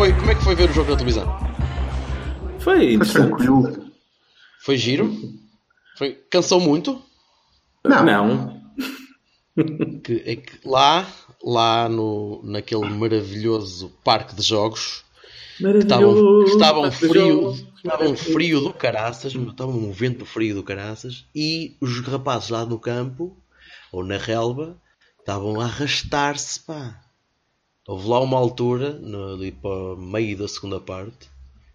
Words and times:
Foi, 0.00 0.14
como 0.14 0.30
é 0.30 0.34
que 0.34 0.42
foi 0.42 0.54
ver 0.54 0.70
o 0.70 0.72
jogo 0.72 0.90
na 0.90 0.96
televisão? 0.96 1.26
Foi 2.60 2.98
tranquilo. 3.00 3.92
Foi 4.62 4.78
giro? 4.78 5.14
Foi, 5.98 6.12
cansou 6.30 6.58
muito? 6.58 7.02
Não. 7.84 8.02
Não. 8.02 8.60
Que, 10.02 10.22
é 10.24 10.36
que 10.36 10.66
lá, 10.66 11.06
lá 11.44 11.86
no, 11.86 12.40
naquele 12.42 12.88
maravilhoso 12.88 13.92
parque 14.02 14.34
de 14.34 14.42
jogos, 14.42 15.04
estavam, 15.78 16.44
estavam 16.44 16.90
frio, 16.90 17.52
estavam 17.76 18.16
frio 18.16 18.60
do 18.60 18.72
caraças, 18.72 19.34
estava 19.34 19.70
um 19.70 19.92
vento 19.92 20.24
frio 20.24 20.54
do 20.54 20.62
caraças, 20.62 21.26
e 21.34 21.76
os 21.78 22.00
rapazes 22.00 22.48
lá 22.48 22.64
no 22.64 22.78
campo, 22.78 23.36
ou 23.92 24.02
na 24.02 24.16
relva, 24.16 24.80
estavam 25.18 25.60
a 25.60 25.64
arrastar-se, 25.64 26.60
pá. 26.60 26.98
Houve 27.90 28.08
lá 28.08 28.20
uma 28.20 28.38
altura, 28.38 28.92
no- 29.00 29.34
ali 29.34 29.50
para 29.50 29.96
meio 29.96 30.36
da 30.38 30.46
segunda 30.48 30.80
parte, 30.80 31.28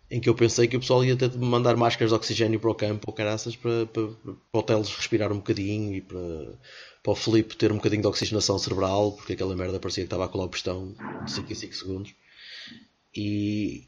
em 0.09 0.21
que 0.21 0.29
eu 0.29 0.35
pensei 0.35 0.67
que 0.67 0.77
o 0.77 0.79
pessoal 0.79 1.03
ia 1.03 1.15
ter 1.17 1.29
de 1.29 1.37
mandar 1.37 1.75
máscaras 1.75 2.11
de 2.11 2.15
oxigênio 2.15 2.59
para 2.59 2.71
o 2.71 2.75
campo, 2.75 3.05
ou 3.07 3.13
caraças, 3.13 3.55
para, 3.55 3.85
para, 3.87 4.07
para 4.51 4.61
o 4.61 4.63
Teles 4.63 4.89
respirar 4.95 5.31
um 5.33 5.37
bocadinho 5.37 5.93
e 5.93 6.01
para, 6.01 6.19
para 7.03 7.11
o 7.11 7.15
Felipe 7.15 7.57
ter 7.57 7.71
um 7.71 7.75
bocadinho 7.75 8.01
de 8.03 8.07
oxigenação 8.07 8.57
cerebral, 8.57 9.11
porque 9.13 9.33
aquela 9.33 9.55
merda 9.57 9.79
parecia 9.79 10.03
que 10.03 10.07
estava 10.07 10.25
a 10.25 10.29
colar 10.29 10.45
o 10.45 10.49
pistão 10.49 10.95
de 11.25 11.31
5 11.31 11.51
em 11.51 11.55
5 11.55 11.75
segundos. 11.75 12.13
E, 13.15 13.87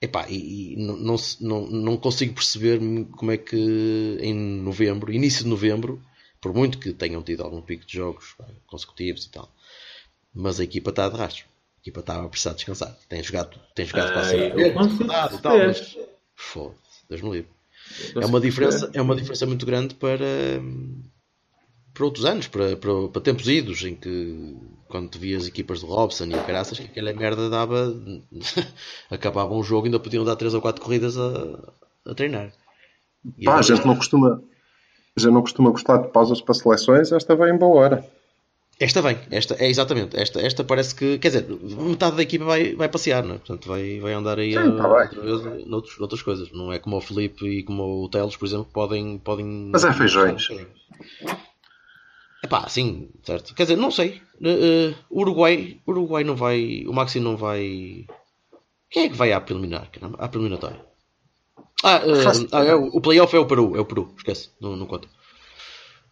epá, 0.00 0.26
e, 0.30 0.74
e 0.74 0.76
não, 0.76 1.16
não, 1.40 1.66
não, 1.68 1.96
consigo 1.98 2.34
perceber 2.34 2.80
como 3.12 3.32
é 3.32 3.38
que 3.38 3.56
em 4.20 4.34
novembro, 4.34 5.12
início 5.12 5.44
de 5.44 5.50
novembro, 5.50 6.02
por 6.40 6.54
muito 6.54 6.78
que 6.78 6.92
tenham 6.92 7.22
tido 7.22 7.42
algum 7.42 7.62
pico 7.62 7.86
de 7.86 7.94
jogos 7.94 8.36
consecutivos 8.66 9.26
e 9.26 9.30
tal, 9.30 9.52
mas 10.34 10.60
a 10.60 10.64
equipa 10.64 10.90
está 10.90 11.08
de 11.08 11.16
rastro. 11.16 11.46
Equipa 11.88 12.00
está 12.00 12.22
a 12.22 12.28
precisar 12.28 12.52
descansar. 12.52 12.96
Tem 13.08 13.22
jogado, 13.22 13.58
tem 13.74 13.86
jogado 13.86 14.12
consigo 14.12 14.98
Verdade 14.98 15.34
e 15.34 15.38
tal, 15.38 15.58
mas 15.58 15.98
foda-se, 16.34 17.08
Deus 17.08 17.22
me 17.22 17.30
livre. 17.30 17.50
É 18.14 18.26
uma 18.26 18.40
diferença, 18.40 18.90
é 18.92 19.00
uma 19.00 19.16
diferença 19.16 19.46
muito 19.46 19.64
grande 19.64 19.94
para, 19.94 20.26
para 21.94 22.04
outros 22.04 22.26
anos, 22.26 22.46
para, 22.46 22.76
para, 22.76 23.08
para 23.08 23.22
tempos 23.22 23.48
idos, 23.48 23.82
em 23.84 23.94
que 23.94 24.56
quando 24.88 25.08
tu 25.08 25.18
vias 25.18 25.46
equipas 25.46 25.80
do 25.80 25.86
Robson 25.86 26.24
e 26.24 26.34
o 26.34 26.44
caraças, 26.44 26.78
que 26.78 26.86
aquela 26.86 27.12
merda 27.14 27.48
dava. 27.48 27.94
acabavam 29.10 29.58
um 29.58 29.62
jogo 29.62 29.86
e 29.86 29.88
ainda 29.88 29.98
podiam 29.98 30.24
dar 30.24 30.36
3 30.36 30.52
ou 30.54 30.60
4 30.60 30.82
corridas 30.82 31.16
a, 31.16 31.72
a 32.06 32.14
treinar. 32.14 32.52
E 33.38 33.46
Pá, 33.46 33.58
a 33.58 33.62
gente 33.62 33.86
não 33.86 33.96
costuma. 33.96 34.42
Gente 35.16 35.32
não 35.32 35.40
costuma 35.40 35.70
gostar 35.70 35.96
de 35.98 36.08
pausas 36.08 36.40
para 36.40 36.54
seleções, 36.54 37.10
esta 37.10 37.34
vai 37.34 37.50
em 37.50 37.58
boa 37.58 37.80
hora. 37.80 38.18
Esta 38.80 39.02
vem, 39.02 39.18
esta 39.32 39.56
é 39.58 39.68
exatamente, 39.68 40.16
esta, 40.16 40.40
esta 40.40 40.62
parece 40.62 40.94
que, 40.94 41.18
quer 41.18 41.28
dizer, 41.28 41.46
metade 41.48 42.14
da 42.14 42.22
equipa 42.22 42.44
vai, 42.44 42.76
vai 42.76 42.88
passear, 42.88 43.24
não 43.24 43.34
é? 43.34 43.38
Portanto, 43.38 43.66
vai, 43.66 43.98
vai 43.98 44.12
andar 44.12 44.38
aí 44.38 44.52
Sim, 44.52 44.58
a, 44.58 44.76
tá 44.76 44.82
bem. 44.84 45.18
outra 45.18 45.20
vez 45.20 45.66
noutros, 45.66 45.98
noutras 45.98 46.22
coisas. 46.22 46.52
Não 46.52 46.72
é 46.72 46.78
como 46.78 46.96
o 46.96 47.00
Felipe 47.00 47.44
e 47.44 47.64
como 47.64 48.04
o 48.04 48.08
Teles, 48.08 48.36
por 48.36 48.46
exemplo, 48.46 48.66
que 48.66 48.72
podem, 48.72 49.18
podem. 49.18 49.70
Mas 49.72 49.84
é 49.84 49.92
feijões. 49.92 50.48
É 52.44 52.46
pá, 52.46 52.68
sim, 52.68 53.10
certo. 53.24 53.52
Quer 53.52 53.64
dizer, 53.64 53.76
não 53.76 53.90
sei. 53.90 54.22
Uh, 54.40 54.92
uh, 54.92 54.94
Uruguai, 55.10 55.80
Uruguai 55.84 56.22
não 56.22 56.36
vai. 56.36 56.84
O 56.86 56.92
Maxi 56.92 57.18
não 57.18 57.36
vai. 57.36 58.06
Quem 58.88 59.06
é 59.06 59.08
que 59.08 59.16
vai 59.16 59.32
à 59.32 59.40
preliminar? 59.40 59.90
caramba? 59.90 60.18
À 60.20 60.28
preliminatória. 60.28 60.80
Ah, 61.82 62.00
uh, 62.04 62.48
ah, 62.52 62.64
é 62.64 62.74
o, 62.76 62.86
o 62.86 63.00
playoff 63.00 63.34
é 63.34 63.38
o 63.40 63.46
Peru, 63.46 63.76
é 63.76 63.80
o 63.80 63.84
Peru, 63.84 64.12
esquece, 64.16 64.50
não, 64.60 64.76
não 64.76 64.86
conta. 64.86 65.08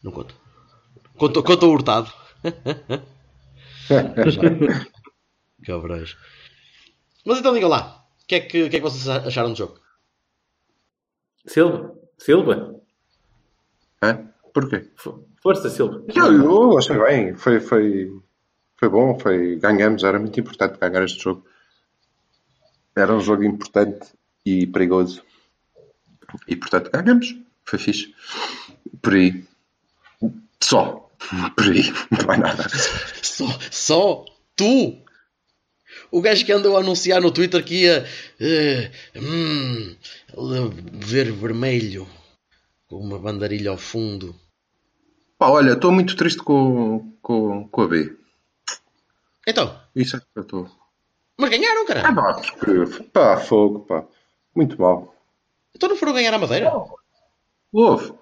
Não 0.03 0.10
conta. 0.10 0.34
Conta, 1.16 1.43
conta 1.43 1.66
o 1.66 1.71
Hurtado. 1.71 2.12
Cabrais. 5.64 6.16
Mas 7.24 7.38
então 7.38 7.54
diga 7.54 7.69
lá, 7.69 8.04
o 8.22 8.26
que, 8.26 8.34
é 8.36 8.41
que, 8.41 8.69
que 8.69 8.76
é 8.76 8.78
que 8.78 8.80
vocês 8.80 9.08
acharam 9.08 9.50
do 9.52 9.56
jogo? 9.56 9.80
Silva. 11.47 11.94
Silva. 12.19 12.80
Hã? 14.02 14.28
Porquê? 14.52 14.91
Fo- 14.97 15.26
Força, 15.42 15.70
Silva. 15.70 16.04
Eu, 16.14 16.32
eu 16.44 16.78
achei 16.78 16.98
bem. 16.98 17.34
Foi, 17.36 17.60
foi, 17.60 18.10
foi 18.76 18.88
bom. 18.88 19.18
Foi, 19.18 19.56
ganhamos. 19.56 20.03
Era 20.03 20.18
muito 20.18 20.38
importante 20.41 20.78
ganhar 20.78 21.04
este 21.04 21.22
jogo. 21.22 21.47
Era 22.94 23.12
um 23.14 23.20
jogo 23.20 23.44
importante 23.44 24.06
e 24.44 24.66
perigoso. 24.66 25.22
E 26.48 26.56
portanto 26.56 26.91
ganhamos. 26.91 27.36
Foi 27.64 27.78
fixe. 27.78 28.14
Por 29.03 29.14
aí. 29.14 29.44
Só. 30.60 31.06
Por 31.56 31.65
aí. 31.65 31.82
Não 32.10 32.27
vai 32.27 32.37
nada. 32.38 32.66
Só, 33.22 33.47
só 33.71 34.25
tu! 34.54 34.97
O 36.10 36.21
gajo 36.21 36.44
que 36.44 36.53
andou 36.53 36.77
a 36.77 36.81
anunciar 36.81 37.21
no 37.21 37.31
Twitter 37.32 37.65
que 37.65 37.82
ia 37.82 38.06
eh, 38.41 38.91
hum, 39.16 39.97
ver 40.93 41.32
vermelho 41.32 42.06
com 42.88 42.97
uma 42.97 43.19
bandarilha 43.19 43.71
ao 43.71 43.77
fundo. 43.78 44.34
Pá, 45.38 45.49
olha, 45.49 45.72
estou 45.72 45.91
muito 45.93 46.16
triste 46.16 46.38
com, 46.43 47.12
com, 47.21 47.66
com 47.69 47.83
a 47.83 47.88
B. 47.88 48.16
Então, 49.47 49.81
Isso 49.94 50.16
é 50.16 50.21
que 50.21 50.27
eu 50.37 50.43
estou. 50.43 50.71
mas 51.38 51.50
ganharam, 51.50 51.83
Ah, 51.83 51.87
caralho! 51.87 52.15
pá, 52.15 52.34
porque, 52.59 53.03
pá, 53.12 53.37
fogo, 53.38 53.81
pá. 53.81 54.04
Muito 54.54 54.81
mal. 54.81 55.15
Então 55.75 55.88
não 55.88 55.97
foram 55.97 56.15
ganhar 56.15 56.33
a 56.33 56.38
Madeira? 56.38 56.72
Houve. 57.72 58.15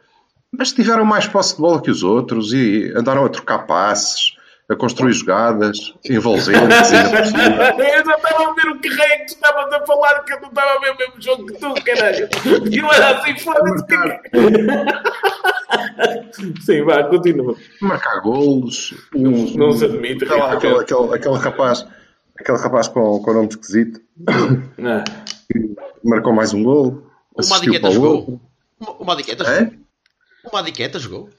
Mas 0.58 0.72
tiveram 0.72 1.04
mais 1.04 1.26
posse 1.26 1.54
de 1.56 1.60
bola 1.60 1.80
que 1.82 1.90
os 1.90 2.02
outros 2.02 2.52
e 2.52 2.92
andaram 2.96 3.24
a 3.24 3.28
trocar 3.28 3.60
passes, 3.66 4.32
a 4.68 4.74
construir 4.76 5.12
jogadas 5.12 5.94
envolventes. 6.08 6.52
Eu 6.92 8.04
já 8.04 8.14
estava 8.16 8.50
a 8.50 8.54
ver 8.54 8.68
o 8.70 8.78
que 8.80 8.88
é 8.88 9.18
que 9.18 9.26
tu 9.26 9.34
estavas 9.34 9.72
a 9.72 9.86
falar, 9.86 10.20
que 10.24 10.32
eu 10.32 10.40
não 10.40 10.48
estava 10.48 10.70
a 10.72 10.78
ver 10.80 10.90
o 10.92 10.96
mesmo 10.98 11.14
jogo 11.22 11.46
que 11.46 11.52
tu, 11.54 11.74
caralho. 11.84 12.28
E 12.70 12.78
eu 12.78 12.90
era 12.92 13.18
assim, 13.20 13.38
foda-se. 13.38 13.84
que- 13.86 13.94
Sim, 16.64 16.82
vá, 16.84 17.04
continua. 17.04 17.56
Marcar 17.80 18.20
golos. 18.20 18.94
Um, 19.14 19.56
Não 19.56 19.72
se 19.72 19.84
admite, 19.84 20.24
aquele, 20.24 20.38
realmente. 20.40 20.56
aquele, 20.66 20.80
aquele, 20.80 21.14
aquele 21.14 21.36
rapaz, 21.36 21.86
aquele 22.38 22.58
rapaz 22.58 22.88
com, 22.88 23.20
com 23.22 23.32
nome 23.32 23.48
esquisito 23.48 24.00
Ah, 24.28 25.04
que 25.50 25.74
marcou 26.04 26.32
mais 26.32 26.52
um 26.54 26.62
gol. 26.62 27.02
O 27.34 27.46
Madiqueta 27.48 27.90
jogou. 27.90 28.40
O- 28.80 29.04
Madiqueta 29.04 29.44
É? 29.44 29.60
jogou. 29.64 29.83
O 30.44 30.50
Madiqueta 30.52 30.98
jogou. 30.98 31.30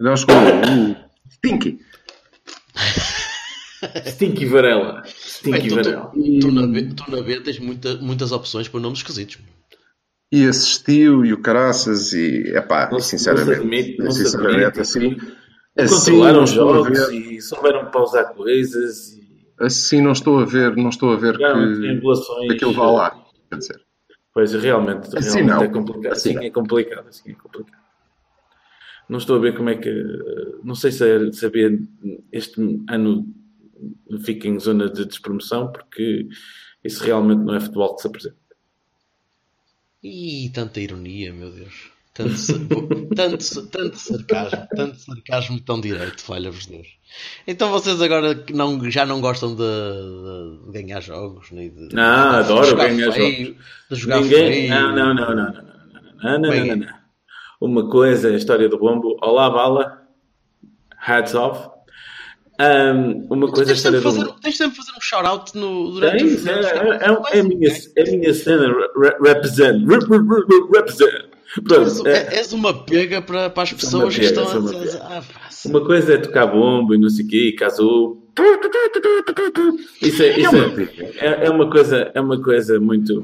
Não 0.00 0.16
jogou 0.16 0.36
o 0.36 0.96
Stinky. 1.32 1.78
Stinky 4.06 4.46
Varela. 4.46 5.02
Stinky 5.06 5.58
Bem, 5.60 5.68
tu, 5.68 5.74
Varela. 5.76 6.10
tu, 6.12 6.38
tu 6.40 6.52
na 6.52 6.66
B, 6.66 6.82
tu 6.94 7.10
na 7.10 7.22
B 7.22 7.40
tens 7.40 7.58
muita, 7.58 7.96
muitas 7.96 8.32
opções 8.32 8.68
para 8.68 8.80
nomes 8.80 8.98
esquisitos. 9.00 9.38
E 10.32 10.46
assistiu 10.46 11.24
e 11.24 11.32
o 11.32 11.40
caraças 11.40 12.12
e 12.12 12.52
epá, 12.54 12.90
Não 12.90 13.00
sinceramente, 13.00 13.48
não 13.48 13.54
se 13.54 13.60
admite, 13.60 13.98
não 13.98 14.10
sinceramente 14.10 14.64
admite. 14.64 14.80
assim, 14.80 15.16
assim 15.78 15.94
Controlaram 16.10 16.46
jogos 16.46 16.98
ver, 17.08 17.14
e 17.14 17.40
souberam 17.40 17.90
pausar 17.90 18.34
coisas 18.34 19.12
e 19.14 19.46
assim 19.60 20.02
não 20.02 20.12
estou 20.12 20.38
a 20.40 20.44
ver, 20.44 20.76
não 20.76 20.90
estou 20.90 21.12
a 21.12 21.16
ver 21.16 21.36
que 21.38 22.52
aquilo 22.52 22.74
vá 22.74 22.90
lá. 22.90 23.24
Quer 23.50 23.56
dizer, 23.58 23.80
Pois 24.34 24.52
realmente, 24.52 25.16
Assim 25.16 25.42
realmente 25.42 25.54
não. 25.56 25.62
é 25.62 25.68
complicado. 25.68 26.12
Assim 26.12 26.28
Assim, 26.30 26.34
não. 26.38 26.42
é 26.44 26.50
complicado. 26.50 27.08
Assim 27.08 27.30
é 27.30 27.34
complicado. 27.34 27.87
Não 29.08 29.18
estou 29.18 29.36
a 29.36 29.40
ver 29.40 29.56
como 29.56 29.70
é 29.70 29.76
que. 29.76 29.88
eh, 29.88 30.54
Não 30.62 30.74
sei 30.74 30.92
se 30.92 31.04
é 31.08 31.32
saber 31.32 31.80
este 32.32 32.60
ano 32.88 33.26
fica 34.24 34.48
em 34.48 34.58
zona 34.58 34.88
de 34.90 35.04
despromoção, 35.06 35.70
porque 35.72 36.28
isso 36.84 37.02
realmente 37.04 37.42
não 37.42 37.54
é 37.54 37.60
futebol 37.60 37.94
que 37.94 38.02
se 38.02 38.08
apresenta. 38.08 38.36
Ih, 40.02 40.50
tanta 40.52 40.80
ironia, 40.80 41.32
meu 41.32 41.50
Deus. 41.50 41.90
Tanto, 42.14 42.34
tanto, 43.14 43.66
tanto 43.68 43.96
sarcasmo, 43.96 44.66
tanto 44.74 44.96
sarcasmo 44.98 45.60
tão 45.60 45.80
direito, 45.80 46.20
falha-vos 46.22 46.66
Deus. 46.66 46.88
Então 47.46 47.70
vocês 47.70 48.02
agora 48.02 48.34
que 48.34 48.52
não, 48.52 48.90
já 48.90 49.06
não 49.06 49.20
gostam 49.20 49.54
de, 49.54 50.66
de 50.66 50.72
ganhar 50.72 51.00
jogos, 51.00 51.50
nem 51.52 51.70
de, 51.70 51.94
Não, 51.94 52.30
de 52.30 52.36
adoro 52.36 52.76
ganhar 52.76 53.12
feio, 53.12 53.46
jogos. 53.46 53.64
De 53.90 53.96
jogar 53.96 54.20
Ninguém. 54.22 54.52
feio. 54.52 54.70
Não, 54.70 54.94
não, 54.96 55.14
não, 55.14 55.34
não, 55.34 55.36
não, 55.36 55.52
não, 55.52 55.52
não, 55.52 56.38
não, 56.40 56.40
não, 56.40 56.66
não, 56.66 56.76
não. 56.76 56.97
Uma 57.60 57.88
coisa 57.88 58.28
é 58.30 58.34
a 58.34 58.36
história 58.36 58.68
do 58.68 58.78
bombo. 58.78 59.16
Olá, 59.22 59.50
bala. 59.50 60.02
hats 61.00 61.34
off. 61.34 61.68
Um, 62.60 63.26
uma 63.30 63.48
coisa 63.52 63.70
é 63.70 63.74
a 63.74 63.76
Tens 63.76 63.78
história 63.78 64.00
sempre, 64.00 64.00
do... 64.00 64.02
fazer, 64.26 64.40
tens 64.40 64.56
sempre 64.56 64.76
fazer 64.76 64.90
um 64.96 65.00
shout-out 65.00 65.56
no, 65.56 65.92
durante 65.92 66.18
Tem, 66.24 66.34
os 66.34 66.46
é, 66.46 66.50
é, 66.52 66.56
é, 66.56 67.36
é 67.36 67.40
a 67.40 67.42
minha, 67.44 67.68
é 67.96 68.02
a 68.02 68.16
minha 68.16 68.34
cena, 68.34 68.66
re- 68.66 69.16
represent, 69.22 69.86
re- 69.86 69.98
re- 69.98 70.18
re- 70.18 70.68
represent. 70.76 71.24
Tu 71.54 71.62
Pronto, 71.62 71.80
és, 71.80 72.04
é, 72.04 72.36
és 72.36 72.52
uma 72.52 72.84
pega 72.84 73.22
para, 73.22 73.48
para 73.48 73.62
as 73.62 73.72
pessoas 73.72 74.14
que 74.14 74.24
estão 74.24 74.44
a. 74.44 75.18
Ah, 75.18 75.22
uma 75.66 75.84
coisa 75.84 76.14
é 76.14 76.18
tocar 76.18 76.46
bombo 76.46 76.94
e 76.94 76.98
não 76.98 77.08
sei 77.08 77.24
o 77.24 77.28
quê, 77.28 77.48
e 77.48 77.52
casou. 77.52 78.22
Isso 80.02 80.22
é, 80.22 80.38
isso 80.38 80.56
é, 80.56 81.26
é, 81.26 81.46
é 81.46 81.50
uma 81.50 81.70
coisa, 81.70 82.10
é 82.14 82.20
uma 82.20 82.40
coisa 82.42 82.78
muito, 82.80 83.22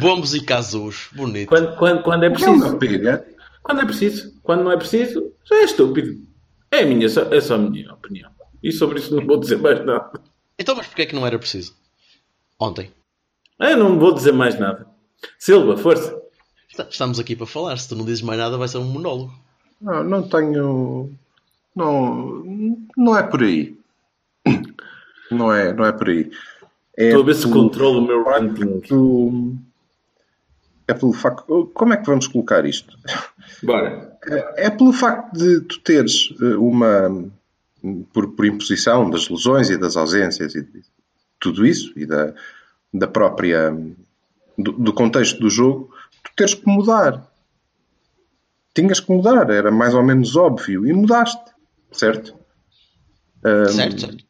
bombos 0.00 0.34
e 0.34 0.44
casus. 0.44 1.08
Bonito. 1.14 1.48
Quando, 1.48 1.76
quando, 1.76 2.02
quando 2.02 2.22
é 2.22 2.26
É 2.26 2.28
uma 2.30 2.36
preciso. 2.38 2.76
pega. 2.78 3.26
Quando 3.66 3.80
é 3.80 3.84
preciso. 3.84 4.32
Quando 4.44 4.62
não 4.62 4.70
é 4.70 4.76
preciso, 4.76 5.32
já 5.44 5.56
é 5.56 5.64
estúpido. 5.64 6.24
É 6.70 6.82
a 6.82 6.86
minha, 6.86 7.08
só- 7.08 7.22
é 7.32 7.40
só 7.40 7.56
a 7.56 7.58
minha 7.58 7.92
opinião. 7.92 8.30
E 8.62 8.70
sobre 8.70 9.00
isso 9.00 9.14
não 9.14 9.26
vou 9.26 9.38
dizer 9.38 9.58
mais 9.58 9.84
nada. 9.84 10.20
Então, 10.56 10.76
mas 10.76 10.86
porquê 10.86 11.02
é 11.02 11.06
que 11.06 11.14
não 11.16 11.26
era 11.26 11.38
preciso? 11.38 11.74
Ontem. 12.60 12.90
Eu 13.58 13.76
não 13.76 13.98
vou 13.98 14.14
dizer 14.14 14.32
mais 14.32 14.58
nada. 14.58 14.86
Silva, 15.38 15.76
força. 15.76 16.16
Estamos 16.88 17.18
aqui 17.18 17.34
para 17.34 17.46
falar. 17.46 17.76
Se 17.78 17.88
tu 17.88 17.96
não 17.96 18.04
dizes 18.04 18.22
mais 18.22 18.38
nada, 18.38 18.56
vai 18.56 18.68
ser 18.68 18.78
um 18.78 18.84
monólogo. 18.84 19.32
Não, 19.80 20.04
não 20.04 20.28
tenho. 20.28 21.10
Não, 21.74 22.44
não 22.96 23.16
é 23.18 23.22
por 23.24 23.42
aí. 23.42 23.76
Não 25.30 25.52
é, 25.52 25.72
não 25.72 25.84
é 25.84 25.92
por 25.92 26.08
aí. 26.08 26.30
É 26.96 27.08
Estou 27.08 27.22
a 27.22 27.26
ver 27.26 27.34
se 27.34 27.50
controlo 27.50 27.98
o 27.98 28.06
meu 28.06 28.24
ranking. 28.24 28.80
facto- 28.80 29.56
É 30.88 30.94
pelo 30.94 31.12
facto. 31.12 31.70
Como 31.74 31.92
é 31.92 31.96
que 31.96 32.06
vamos 32.06 32.28
colocar 32.28 32.64
isto? 32.64 32.96
Bora. 33.62 34.16
É 34.56 34.70
pelo 34.70 34.92
facto 34.92 35.32
de 35.36 35.60
tu 35.62 35.80
teres 35.80 36.32
eh, 36.40 36.56
uma. 36.56 37.30
Por, 38.12 38.32
por 38.32 38.46
imposição 38.46 39.08
das 39.10 39.28
lesões 39.28 39.70
e 39.70 39.78
das 39.78 39.96
ausências 39.96 40.54
e 40.56 40.62
de 40.62 40.82
tudo 41.38 41.64
isso, 41.64 41.92
e 41.96 42.06
da, 42.06 42.34
da 42.92 43.06
própria. 43.06 43.76
Do, 44.58 44.72
do 44.72 44.92
contexto 44.92 45.38
do 45.38 45.50
jogo, 45.50 45.92
tu 46.24 46.30
teres 46.34 46.54
que 46.54 46.66
mudar. 46.66 47.30
Tinhas 48.74 49.00
que 49.00 49.12
mudar, 49.12 49.50
era 49.50 49.70
mais 49.70 49.94
ou 49.94 50.02
menos 50.02 50.34
óbvio, 50.36 50.86
e 50.86 50.92
mudaste, 50.92 51.52
certo? 51.92 52.34
Certo, 53.42 54.00
certo. 54.00 54.24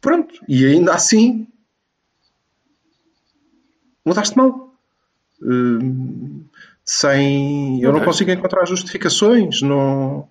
Pronto, 0.00 0.34
e 0.48 0.64
ainda 0.66 0.94
assim 0.94 1.46
mudaste 4.04 4.36
mal. 4.36 4.69
Hum, 5.42 6.44
sem. 6.84 7.82
Eu 7.82 7.92
não 7.92 8.04
consigo 8.04 8.30
encontrar 8.30 8.66
justificações, 8.66 9.62
não, 9.62 10.28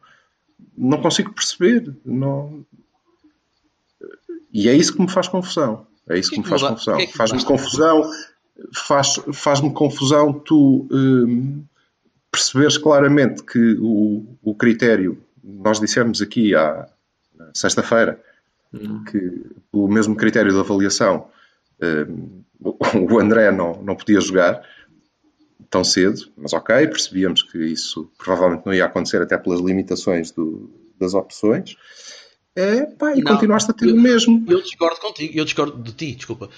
não 0.78 1.02
consigo 1.02 1.34
perceber. 1.34 1.94
Não... 2.06 2.66
E 4.52 4.68
é 4.68 4.76
isso 4.76 4.94
que 4.94 5.02
me 5.02 5.10
faz 5.10 5.28
confusão. 5.28 5.86
É 6.08 6.18
isso 6.18 6.32
que 6.32 6.40
me 6.40 6.46
faz 6.46 6.62
confusão. 6.62 6.94
porquê 6.94 7.04
é 7.04 7.12
que 7.12 7.18
Faz-me 7.18 7.44
confusão, 7.44 8.12
faz, 8.74 9.20
faz-me 9.34 9.74
confusão 9.74 10.34
tu 10.34 10.88
hum, 10.92 11.64
perceberes 12.32 12.78
claramente 12.78 13.44
que 13.44 13.78
o, 13.80 14.26
o 14.42 14.56
critério, 14.56 15.22
nós 15.44 15.80
dissemos 15.80 16.22
aqui 16.22 16.56
à 16.56 16.88
na 17.36 17.52
sexta-feira, 17.54 18.22
que 19.10 19.46
o 19.72 19.88
mesmo 19.88 20.16
critério 20.16 20.52
de 20.52 20.60
avaliação 20.60 21.28
hum, 21.82 22.44
o 22.60 23.20
André 23.20 23.52
não, 23.52 23.82
não 23.82 23.96
podia 23.96 24.20
jogar 24.20 24.62
tão 25.70 25.84
cedo, 25.84 26.30
mas 26.38 26.52
ok, 26.54 26.88
percebíamos 26.88 27.44
que 27.44 27.58
isso 27.60 28.10
provavelmente 28.18 28.66
não 28.66 28.74
ia 28.74 28.86
acontecer 28.86 29.22
até 29.22 29.38
pelas 29.38 29.60
limitações 29.60 30.32
do- 30.32 30.70
das 31.00 31.14
opções. 31.14 31.76
É, 32.56 32.86
pá, 32.86 33.16
e 33.16 33.22
Não, 33.22 33.34
continuaste 33.34 33.72
a 33.72 33.74
ter 33.74 33.88
eu- 33.88 33.96
o 33.96 34.02
mesmo. 34.02 34.44
Eu 34.48 34.62
discordo 34.62 35.00
contigo, 35.00 35.34
eu 35.38 35.46
discordo 35.46 35.82
de 35.82 35.92
ti, 35.94 36.14
desculpa. 36.16 36.50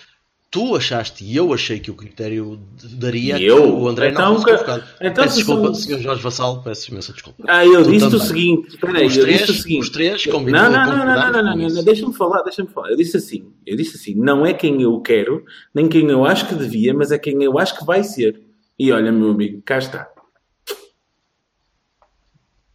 Tu 0.50 0.75
achaste 0.75 1.24
e 1.24 1.34
eu 1.36 1.54
achei 1.54 1.80
que 1.80 1.90
o 1.90 1.94
critério 1.94 2.60
daria 2.96 3.36
E 3.36 3.40
que 3.40 3.46
eu? 3.46 3.74
o 3.74 3.88
André 3.88 4.10
Então, 4.10 4.34
não 4.34 4.42
fosse 4.42 4.52
convocado. 4.52 4.84
então 5.00 5.24
peço 5.24 5.30
se 5.36 5.38
desculpa, 5.38 5.74
são- 5.74 5.75
Sr. 5.75 6.00
Jorge 6.02 6.22
Vassal, 6.24 6.62
peço 6.63 6.92
imensa 6.92 7.13
desculpa. 7.13 7.44
Ah, 7.48 7.66
eu 7.66 7.84
Tu 7.84 7.92
disse 7.92 8.06
o 8.16 8.19
seguinte. 8.19 8.68
Espera 8.69 9.06
Os 9.06 9.16
eu 9.16 9.24
três- 9.24 9.40
disse 9.40 9.52
o 9.52 9.56
seguinte. 9.62 9.80
os 9.81 9.90
três 9.90 10.25
não, 10.25 10.34
combinam- 10.34 10.63
não, 10.63 10.72
não, 10.72 10.86
não, 10.88 11.06
não, 11.06 11.31
não, 11.31 11.44
não, 11.44 11.56
não, 11.56 11.68
isso. 11.68 11.84
deixa-me 11.86 12.13
falar, 12.13 12.42
deixa-me 12.44 12.68
falar. 12.69 12.90
Eu 12.92 12.98
disse 12.98 13.16
assim, 13.16 13.46
eu 13.66 13.78
disse 13.78 13.96
assim, 13.96 14.13
não 14.16 14.46
é 14.46 14.54
quem 14.54 14.81
eu 14.81 15.00
quero, 15.00 15.46
nem 15.74 15.88
quem 15.88 16.10
eu 16.10 16.25
acho 16.25 16.46
que 16.48 16.56
devia, 16.56 16.94
mas 16.94 17.12
é 17.13 17.18
quem 17.18 17.42
eu 17.44 17.58
acho 17.58 17.78
que 17.80 17.86
vai 17.86 18.04
ser. 18.04 18.42
E 18.83 18.92
olha, 18.92 19.12
meu 19.12 19.30
amigo, 19.30 19.62
cá 19.62 19.78
está. 19.78 20.10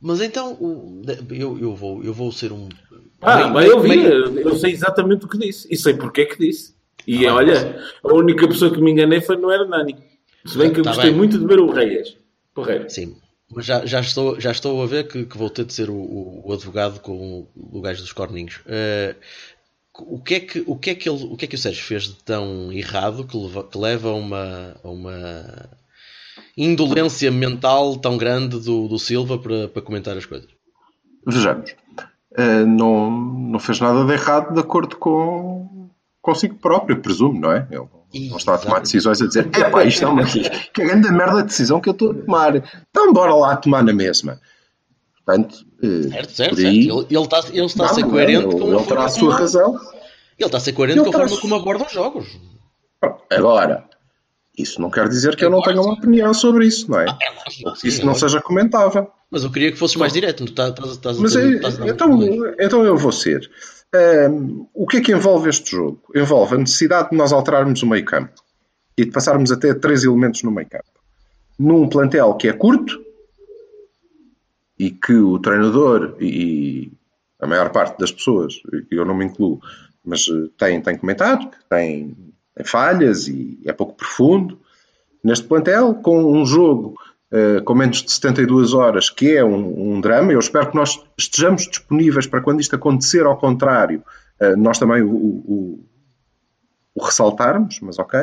Mas 0.00 0.20
então, 0.20 0.52
o- 0.60 1.02
eu, 1.30 1.58
eu, 1.58 1.74
vou, 1.74 2.04
eu 2.04 2.14
vou 2.14 2.30
ser 2.30 2.52
um. 2.52 2.68
Ah, 3.20 3.38
meio- 3.38 3.52
vai 3.54 3.70
ouvir, 3.70 3.88
meio- 3.88 4.38
eu 4.40 4.54
sei 4.56 4.70
exatamente 4.72 5.24
o 5.24 5.28
que 5.28 5.36
disse. 5.36 5.66
E 5.68 5.76
sei 5.76 5.94
porque 5.94 6.20
é 6.20 6.24
que 6.26 6.38
disse. 6.38 6.76
E 7.06 7.18
bem, 7.18 7.28
olha, 7.28 7.80
a 8.04 8.14
única 8.14 8.46
pessoa 8.46 8.72
que 8.72 8.80
me 8.80 8.92
enganei 8.92 9.20
foi 9.20 9.36
no 9.36 9.50
Hernani. 9.50 9.96
Se 10.44 10.56
bem 10.56 10.72
que 10.72 10.78
eu 10.78 10.84
Tá 10.84 10.90
gostei 10.90 11.10
bem. 11.10 11.18
muito 11.18 11.38
de 11.38 11.44
ver 11.44 11.58
o 11.58 11.72
Reias. 11.72 12.16
Correto. 12.54 12.92
Sim, 12.92 13.16
mas 13.50 13.66
já, 13.66 13.84
já, 13.84 13.98
estou, 14.00 14.38
já 14.40 14.52
estou 14.52 14.80
a 14.80 14.86
ver 14.86 15.08
que, 15.08 15.24
que 15.24 15.36
vou 15.36 15.50
ter 15.50 15.64
de 15.64 15.72
ser 15.74 15.90
o, 15.90 15.94
o- 15.96 16.42
o 16.48 16.52
advogado 16.52 17.00
com 17.00 17.12
o, 17.56 17.78
o 17.78 17.80
gajo 17.80 18.00
dos 18.00 18.12
corninhos. 18.12 18.60
Eh, 18.66 19.16
o, 19.98 20.20
que 20.22 20.34
é 20.34 20.40
que, 20.40 20.62
o, 20.68 20.76
que 20.76 20.90
é 20.90 20.94
que 20.94 21.08
ele, 21.08 21.24
o 21.24 21.36
que 21.36 21.46
é 21.46 21.48
que 21.48 21.56
o 21.56 21.58
Sérgio 21.58 21.82
fez 21.82 22.04
de 22.04 22.14
tão 22.22 22.70
errado 22.72 23.26
que 23.26 23.36
leva, 23.36 23.64
que 23.64 23.78
leva 23.78 24.10
a 24.10 24.14
uma, 24.14 24.76
a 24.84 24.88
uma 24.88 25.70
indolência 26.56 27.30
mental 27.30 27.96
tão 27.96 28.16
grande 28.16 28.58
do, 28.60 28.88
do 28.88 28.98
Silva 28.98 29.38
para, 29.38 29.68
para 29.68 29.82
comentar 29.82 30.16
as 30.16 30.24
coisas? 30.24 30.48
Vejamos. 31.26 31.74
Eh, 32.36 32.64
não, 32.64 33.10
não 33.10 33.58
fez 33.58 33.80
nada 33.80 34.04
de 34.04 34.12
errado 34.12 34.54
de 34.54 34.60
acordo 34.60 34.96
com 34.96 35.88
consigo 36.22 36.56
próprio, 36.56 37.00
presumo, 37.00 37.40
não 37.40 37.52
é? 37.52 37.66
Ele 37.70 38.28
não 38.30 38.36
está 38.36 38.54
a 38.54 38.58
tomar 38.58 38.80
decisões 38.80 39.20
a 39.22 39.26
dizer 39.26 39.48
é 39.52 39.70
pá, 39.70 39.84
isto 39.84 40.04
é 40.04 40.08
uma 40.08 40.24
que 40.24 40.84
grande 40.84 41.10
merda 41.10 41.38
de 41.42 41.48
decisão 41.48 41.80
que 41.80 41.88
eu 41.88 41.92
estou 41.92 42.10
a 42.10 42.14
tomar. 42.14 42.56
Então 42.90 43.12
bora 43.12 43.34
lá 43.34 43.56
tomar 43.56 43.82
na 43.84 43.92
mesma. 43.92 44.40
Portanto, 45.24 45.66
eh, 45.82 46.08
Certo, 46.10 46.30
certo, 46.32 46.50
por 46.50 46.56
certo. 46.56 46.68
aí, 46.68 46.88
Ele, 46.88 47.06
ele 47.10 47.20
está, 47.24 47.40
ele 47.52 47.66
está 47.66 47.84
a 47.86 47.88
ser 47.88 48.02
não, 48.02 48.10
coerente 48.10 48.44
ele, 48.46 48.58
com 48.60 48.68
ele 48.68 48.76
a 48.76 48.82
terá 48.82 48.86
forma 48.86 49.04
a 49.04 49.08
sua 49.08 49.20
como- 49.28 49.30
razão. 49.40 49.74
Ele 50.38 50.46
está 50.46 50.58
a 50.58 50.60
ser 50.60 50.72
coerente 50.72 50.98
Ele 51.00 51.10
com 51.10 51.16
a 51.16 51.28
forma 51.28 51.40
como 51.40 51.54
aborda 51.54 51.84
os 51.86 51.92
jogos. 51.92 52.26
Agora, 53.30 53.84
isso 54.56 54.80
não 54.80 54.90
quer 54.90 55.08
dizer 55.08 55.36
que 55.36 55.44
eu 55.44 55.50
não 55.50 55.60
tenha 55.62 55.80
uma 55.80 55.94
opinião 55.94 56.32
sobre 56.32 56.66
isso, 56.66 56.90
não 56.90 57.00
é? 57.00 57.04
É 57.04 57.30
lógico, 57.30 57.76
sim, 57.76 57.88
Isso 57.88 58.02
é 58.02 58.04
não 58.04 58.14
seja 58.14 58.40
comentável. 58.40 59.10
Mas 59.30 59.44
eu 59.44 59.50
queria 59.50 59.70
que 59.70 59.78
fosses 59.78 59.96
mais 59.96 60.12
direto. 60.12 60.42
Mas 60.42 60.92
estás, 60.92 61.18
é- 61.36 61.90
então, 61.90 62.20
então 62.58 62.84
eu 62.84 62.96
vou 62.96 63.12
ser. 63.12 63.50
Ahm, 63.94 64.66
o 64.74 64.86
que 64.86 64.98
é 64.98 65.00
que 65.00 65.12
envolve 65.12 65.48
este 65.48 65.72
jogo? 65.72 66.00
Envolve 66.14 66.54
a 66.54 66.58
necessidade 66.58 67.10
de 67.10 67.16
nós 67.16 67.32
alterarmos 67.32 67.82
o 67.82 67.86
meio 67.86 68.04
campo 68.04 68.32
e 68.96 69.04
de 69.04 69.10
passarmos 69.10 69.52
a 69.52 69.56
ter 69.56 69.78
três 69.78 70.04
elementos 70.04 70.42
no 70.42 70.50
meio 70.50 70.68
campo. 70.68 70.84
Num 71.58 71.88
plantel 71.88 72.34
que 72.34 72.48
é 72.48 72.52
curto 72.52 73.00
e 74.78 74.90
que 74.90 75.14
o 75.14 75.38
treinador 75.38 76.16
e 76.20 76.92
a 77.40 77.46
maior 77.46 77.70
parte 77.70 77.98
das 77.98 78.12
pessoas, 78.12 78.54
eu 78.90 79.04
não 79.04 79.14
me 79.14 79.24
incluo, 79.24 79.60
mas 80.04 80.26
eh, 80.28 80.48
tem, 80.56 80.80
tem 80.80 80.96
comentado 80.96 81.50
que 81.50 81.56
tem 81.68 82.16
falhas 82.64 83.28
e 83.28 83.58
é 83.64 83.72
pouco 83.72 83.94
profundo. 83.94 84.58
Neste 85.22 85.44
plantel, 85.46 85.94
com 85.94 86.24
um 86.32 86.46
jogo 86.46 86.94
eh, 87.32 87.60
com 87.60 87.74
menos 87.74 88.02
de 88.02 88.12
72 88.12 88.72
horas, 88.72 89.10
que 89.10 89.36
é 89.36 89.44
um, 89.44 89.94
um 89.96 90.00
drama, 90.00 90.32
eu 90.32 90.38
espero 90.38 90.70
que 90.70 90.76
nós 90.76 91.02
estejamos 91.18 91.66
disponíveis 91.66 92.26
para 92.26 92.40
quando 92.40 92.60
isto 92.60 92.76
acontecer 92.76 93.26
ao 93.26 93.36
contrário, 93.36 94.02
eh, 94.38 94.54
nós 94.54 94.78
também 94.78 95.02
o, 95.02 95.10
o- 95.14 95.84
o 96.94 97.04
ressaltarmos, 97.04 97.80
mas 97.80 97.98
ok, 97.98 98.20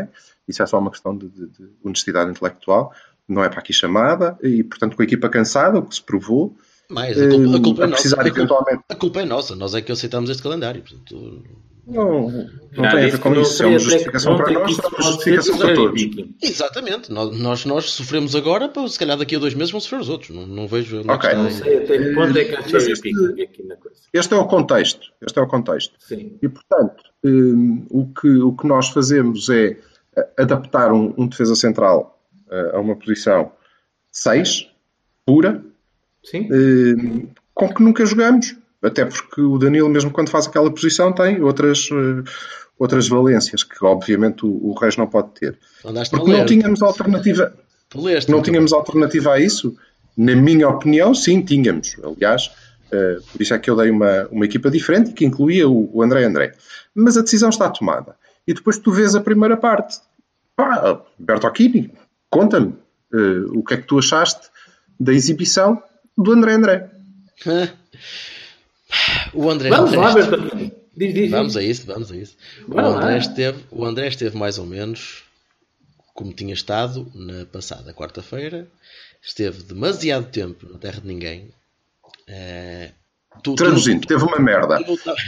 isso 0.47 0.63
é 0.63 0.65
só 0.65 0.79
uma 0.79 0.89
questão 0.89 1.15
de, 1.15 1.27
de- 1.29 1.47
de 1.47 1.69
honestidade 1.83 2.31
intelectual, 2.31 2.91
não 3.27 3.43
é 3.43 3.49
para 3.49 3.59
aqui 3.59 3.71
chamada, 3.73 4.37
e 4.41 4.63
portanto 4.63 4.95
com 4.95 5.01
a 5.01 5.05
equipa 5.05 5.29
cansada, 5.29 5.77
o 5.79 5.83
que 5.85 5.95
se 5.95 6.01
provou, 6.01 6.55
Mais, 6.89 7.17
a 7.21 7.27
culpa, 7.29 7.57
a 7.57 7.61
culpa 7.61 7.81
eh, 7.83 7.85
é 7.85 7.89
precisar 7.91 8.23
nossa. 8.23 8.29
A 8.29 8.47
culpa, 8.47 8.83
a 8.89 8.95
culpa 8.95 9.21
é 9.21 9.25
nossa. 9.25 9.55
Nós 9.55 9.73
é 9.75 9.81
que 9.81 9.91
aceitamos 9.91 10.29
este 10.29 10.41
calendário. 10.41 10.81
Portanto, 10.81 11.43
Não, 11.85 12.29
não 12.31 12.49
tem 12.71 12.85
a 12.85 12.93
ver 13.09 13.19
com 13.19 13.33
isso, 13.35 13.61
é 13.61 13.65
uma 13.65 13.77
seria- 13.77 13.79
justificação 13.79 14.37
para 14.37 14.51
nós, 14.51 14.79
é 14.79 14.87
uma 14.87 15.01
justificação 15.01 15.57
para 15.57 15.73
todos. 15.75 16.01
Exatamente. 16.41 17.11
Nós, 17.11 17.37
nós, 17.37 17.65
nós 17.65 17.89
sofremos 17.91 18.35
agora, 18.35 18.69
para 18.69 18.87
se 18.87 18.97
calhar 18.97 19.17
daqui 19.17 19.35
a 19.35 19.39
dois 19.39 19.53
meses 19.53 19.71
vão 19.71 19.81
sofrer 19.81 19.99
os 19.99 20.07
outros. 20.09 20.29
Não, 20.35 20.47
não 20.47 20.67
vejo 20.67 21.01
é 21.05 21.11
Ok. 21.11 21.33
Não 21.33 21.51
sei 21.51 21.77
até 21.83 21.97
que 21.97 22.13
ponto 22.13 22.37
é 22.37 22.45
que 22.45 22.55
há 22.55 22.63
cherry 22.63 23.43
aqui 23.43 23.63
na 23.63 23.75
coisa. 23.75 23.97
Este 24.13 24.33
é 24.33 24.37
o 24.37 24.45
contexto. 24.47 25.07
Este 25.21 25.37
é 25.37 25.41
o 25.41 25.47
contexto. 25.47 25.93
Sim. 25.99 26.37
E, 26.41 26.47
portanto, 26.47 27.03
hum, 27.23 27.85
o, 27.89 28.05
que, 28.13 28.29
o 28.29 28.53
que 28.53 28.65
nós 28.65 28.87
fazemos 28.89 29.49
é 29.49 29.77
eh, 30.15 30.29
adaptar 30.37 30.93
um, 30.93 31.13
um 31.17 31.27
defesa 31.27 31.55
central 31.55 32.17
eh, 32.49 32.71
a 32.75 32.79
uma 32.79 32.95
posição 32.95 33.51
6, 34.09 34.69
pura, 35.25 35.61
Sim. 36.23 36.47
hum, 36.49 37.27
com 37.53 37.67
que 37.73 37.83
nunca 37.83 38.05
jogamos. 38.05 38.55
Até 38.83 39.05
porque 39.05 39.41
o 39.41 39.57
Danilo, 39.57 39.89
mesmo 39.89 40.11
quando 40.11 40.29
faz 40.29 40.47
aquela 40.47 40.69
posição, 40.69 41.13
tem 41.13 41.41
outras, 41.41 41.89
eh, 41.91 42.29
outras 42.77 43.07
valências 43.07 43.63
que, 43.63 43.83
obviamente, 43.83 44.45
o, 44.45 44.49
o 44.49 44.73
Reis 44.73 44.97
não 44.97 45.07
pode 45.07 45.29
ter. 45.31 45.57
Andaste 45.85 46.15
Porque 46.15 46.31
não 46.31 46.45
tínhamos 46.45 46.81
alternativa. 46.81 47.53
Leste. 47.95 48.29
Não 48.29 48.39
muito 48.39 48.49
tínhamos 48.49 48.73
alternativa 48.73 49.33
a 49.33 49.39
isso? 49.39 49.75
Na 50.17 50.35
minha 50.35 50.67
opinião, 50.67 51.13
sim, 51.15 51.41
tínhamos. 51.41 51.95
Aliás, 52.03 52.51
Uh, 52.93 53.19
por 53.31 53.41
isso 53.41 53.55
é 53.55 53.57
que 53.57 53.71
eu 53.71 53.75
dei 53.75 53.89
uma, 53.89 54.27
uma 54.29 54.45
equipa 54.45 54.69
diferente 54.69 55.13
que 55.13 55.25
incluía 55.25 55.67
o, 55.67 55.89
o 55.91 56.03
André 56.03 56.25
André. 56.25 56.53
Mas 56.93 57.17
a 57.17 57.23
decisão 57.23 57.49
está 57.49 57.67
tomada. 57.67 58.15
E 58.45 58.53
depois 58.53 58.77
tu 58.77 58.91
vês 58.91 59.15
a 59.15 59.21
primeira 59.21 59.57
parte. 59.57 59.99
Pá, 60.55 61.01
Bertocchini, 61.17 61.91
conta-me 62.29 62.75
uh, 63.11 63.57
o 63.57 63.63
que 63.63 63.73
é 63.73 63.77
que 63.77 63.87
tu 63.87 63.97
achaste 63.97 64.47
da 64.99 65.11
exibição 65.11 65.81
do 66.15 66.33
André 66.33 66.53
André. 66.53 66.91
o 69.33 69.49
André 69.49 69.69
Vamos 69.69 69.91
André 69.93 69.99
lá, 70.01 70.19
esteve... 70.19 70.73
Diz, 70.95 71.13
diz, 71.13 71.31
Vamos 71.31 71.53
diz. 71.53 71.57
a 71.57 71.63
isso, 71.63 71.85
vamos 71.87 72.11
a 72.11 72.15
isso. 72.15 72.35
O 72.67 72.75
lá. 72.75 72.83
André, 72.87 73.17
esteve, 73.17 73.63
o 73.71 73.83
André 73.85 74.07
esteve 74.07 74.37
mais 74.37 74.57
ou 74.59 74.65
menos 74.65 75.23
como 76.13 76.31
tinha 76.33 76.53
estado 76.53 77.11
na 77.15 77.45
passada 77.45 77.93
quarta-feira. 77.93 78.67
Esteve 79.21 79.63
demasiado 79.63 80.25
tempo 80.27 80.67
na 80.71 80.77
terra 80.77 80.99
de 81.01 81.07
ninguém. 81.07 81.49
Tu- 83.41 83.41
tu- 83.41 83.55
Traduzindo, 83.55 84.05
teve 84.05 84.23
uma 84.23 84.37
merda. 84.39 84.77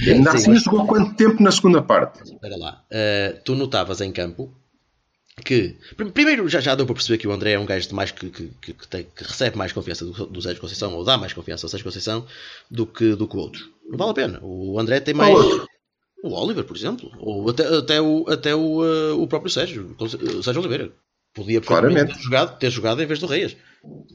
Ainda 0.08 0.32
Sim, 0.38 0.52
assim 0.52 0.56
jogou 0.58 0.86
quanto 0.86 1.16
tempo 1.16 1.42
na 1.42 1.52
segunda 1.52 1.82
parte? 1.82 2.22
Espera 2.24 2.56
lá. 2.58 2.84
Uh, 2.92 3.40
tu 3.44 3.56
notavas 3.56 4.02
em 4.02 4.12
campo 4.12 4.54
que. 5.44 5.76
prim- 5.98 6.10
Primeiro, 6.12 6.48
já, 6.48 6.60
já 6.60 6.76
deu 6.76 6.86
para 6.86 6.96
perceber 6.96 7.18
que 7.18 7.28
o 7.28 7.32
André 7.32 7.52
é 7.54 7.60
um 7.60 7.66
gajo 7.66 7.88
de 7.88 7.94
mais 7.94 8.12
que, 8.12 8.30
que, 8.30 8.48
que, 8.62 8.74
que 8.74 8.88
tem- 8.88 9.04
que 9.16 9.24
recebe 9.24 9.58
mais 9.58 9.72
confiança 9.74 10.06
do, 10.06 10.26
do 10.28 10.42
Sérgio 10.42 10.62
Conceição, 10.62 10.94
ou 10.94 11.04
dá 11.04 11.18
mais 11.18 11.34
confiança 11.34 11.66
ao 11.66 11.70
Sérgio 11.70 11.86
Conceição, 11.86 12.26
do 12.70 12.86
que, 12.86 13.16
do 13.16 13.28
que 13.28 13.36
o 13.36 13.40
outro. 13.40 13.70
Não 13.90 13.98
vale 13.98 14.12
a 14.12 14.14
pena. 14.14 14.40
O 14.42 14.80
André 14.80 15.00
tem 15.00 15.14
mais. 15.14 15.36
O 16.24 16.30
Oliver, 16.34 16.64
por 16.64 16.76
exemplo. 16.76 17.12
Ou 17.20 17.50
até, 17.50 17.68
até, 17.78 18.02
o, 18.02 18.26
até 18.28 18.56
o, 18.56 18.82
uh, 18.82 19.22
o 19.22 19.28
próprio 19.28 19.52
Sérgio. 19.52 19.96
O 20.00 20.08
Sérgio 20.44 20.60
Oliveira. 20.62 20.92
Podia 21.34 21.60
perfeitamente 21.60 21.94
Claramente. 21.96 22.18
ter 22.18 22.24
jogado, 22.24 22.58
ter 22.60 22.70
jogado 22.72 23.04
em 23.04 23.06
vez 23.06 23.20
do 23.20 23.28
Reis. 23.28 23.58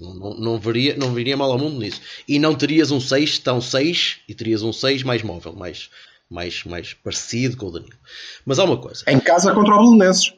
Não, 0.00 0.14
não, 0.14 0.34
não, 0.40 0.58
veria, 0.58 0.96
não 0.96 1.12
viria 1.14 1.36
mal 1.36 1.52
ao 1.52 1.58
mundo 1.58 1.78
nisso. 1.78 2.00
E 2.26 2.38
não 2.38 2.54
terias 2.54 2.90
um 2.90 2.98
6 2.98 3.38
tão 3.40 3.60
6 3.60 4.20
e 4.26 4.34
terias 4.34 4.62
um 4.62 4.72
6 4.72 5.02
mais 5.02 5.22
móvel, 5.22 5.52
mais, 5.52 5.90
mais, 6.30 6.64
mais 6.64 6.94
parecido 6.94 7.58
com 7.58 7.66
o 7.66 7.70
Danilo. 7.70 7.92
Mas 8.46 8.58
há 8.58 8.64
uma 8.64 8.78
coisa. 8.78 9.04
Em 9.06 9.20
casa 9.20 9.52
contra 9.52 9.74
o 9.76 9.78
Belenenses. 9.96 10.32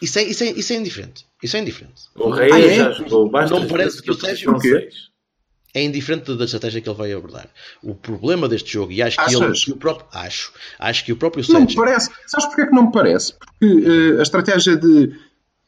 Isso 0.00 0.18
é, 0.18 0.22
isso, 0.22 0.44
é, 0.44 0.46
isso 0.50 0.72
é 0.72 0.76
indiferente. 0.76 1.26
Isso 1.42 1.56
é 1.56 1.60
indiferente. 1.60 2.02
O 2.14 2.30
Rei 2.30 2.52
Ah, 2.52 2.58
é? 2.60 2.74
já 2.76 2.92
jogou 2.92 3.30
Não 3.30 3.60
me 3.60 3.68
parece 3.68 4.02
que 4.02 4.10
o 4.10 4.14
Sérgio- 4.14 4.52
O 4.52 4.60
quê? 4.60 4.88
É 5.74 5.82
indiferente 5.82 6.34
da 6.34 6.44
estratégia 6.44 6.80
que 6.80 6.88
ele 6.88 6.96
vai 6.96 7.12
abordar. 7.12 7.48
O 7.82 7.94
problema 7.94 8.48
deste 8.48 8.72
jogo, 8.72 8.90
e 8.90 9.02
acho 9.02 9.16
que 9.16 9.22
Achas? 9.22 9.64
ele. 9.66 9.74
o 9.74 9.76
próprio, 9.76 10.06
acho. 10.12 10.52
Acho 10.78 11.04
que 11.04 11.12
o 11.12 11.16
próprio 11.16 11.44
Não 11.50 11.60
me 11.60 11.66
Sérgio. 11.66 11.76
parece. 11.84 12.10
Sabes 12.26 12.46
porquê 12.46 12.66
que 12.66 12.72
não 12.74 12.86
me 12.86 12.92
parece? 12.92 13.34
Porque 13.34 13.84
eh, 13.86 14.18
a 14.18 14.22
estratégia 14.22 14.76
de 14.76 15.12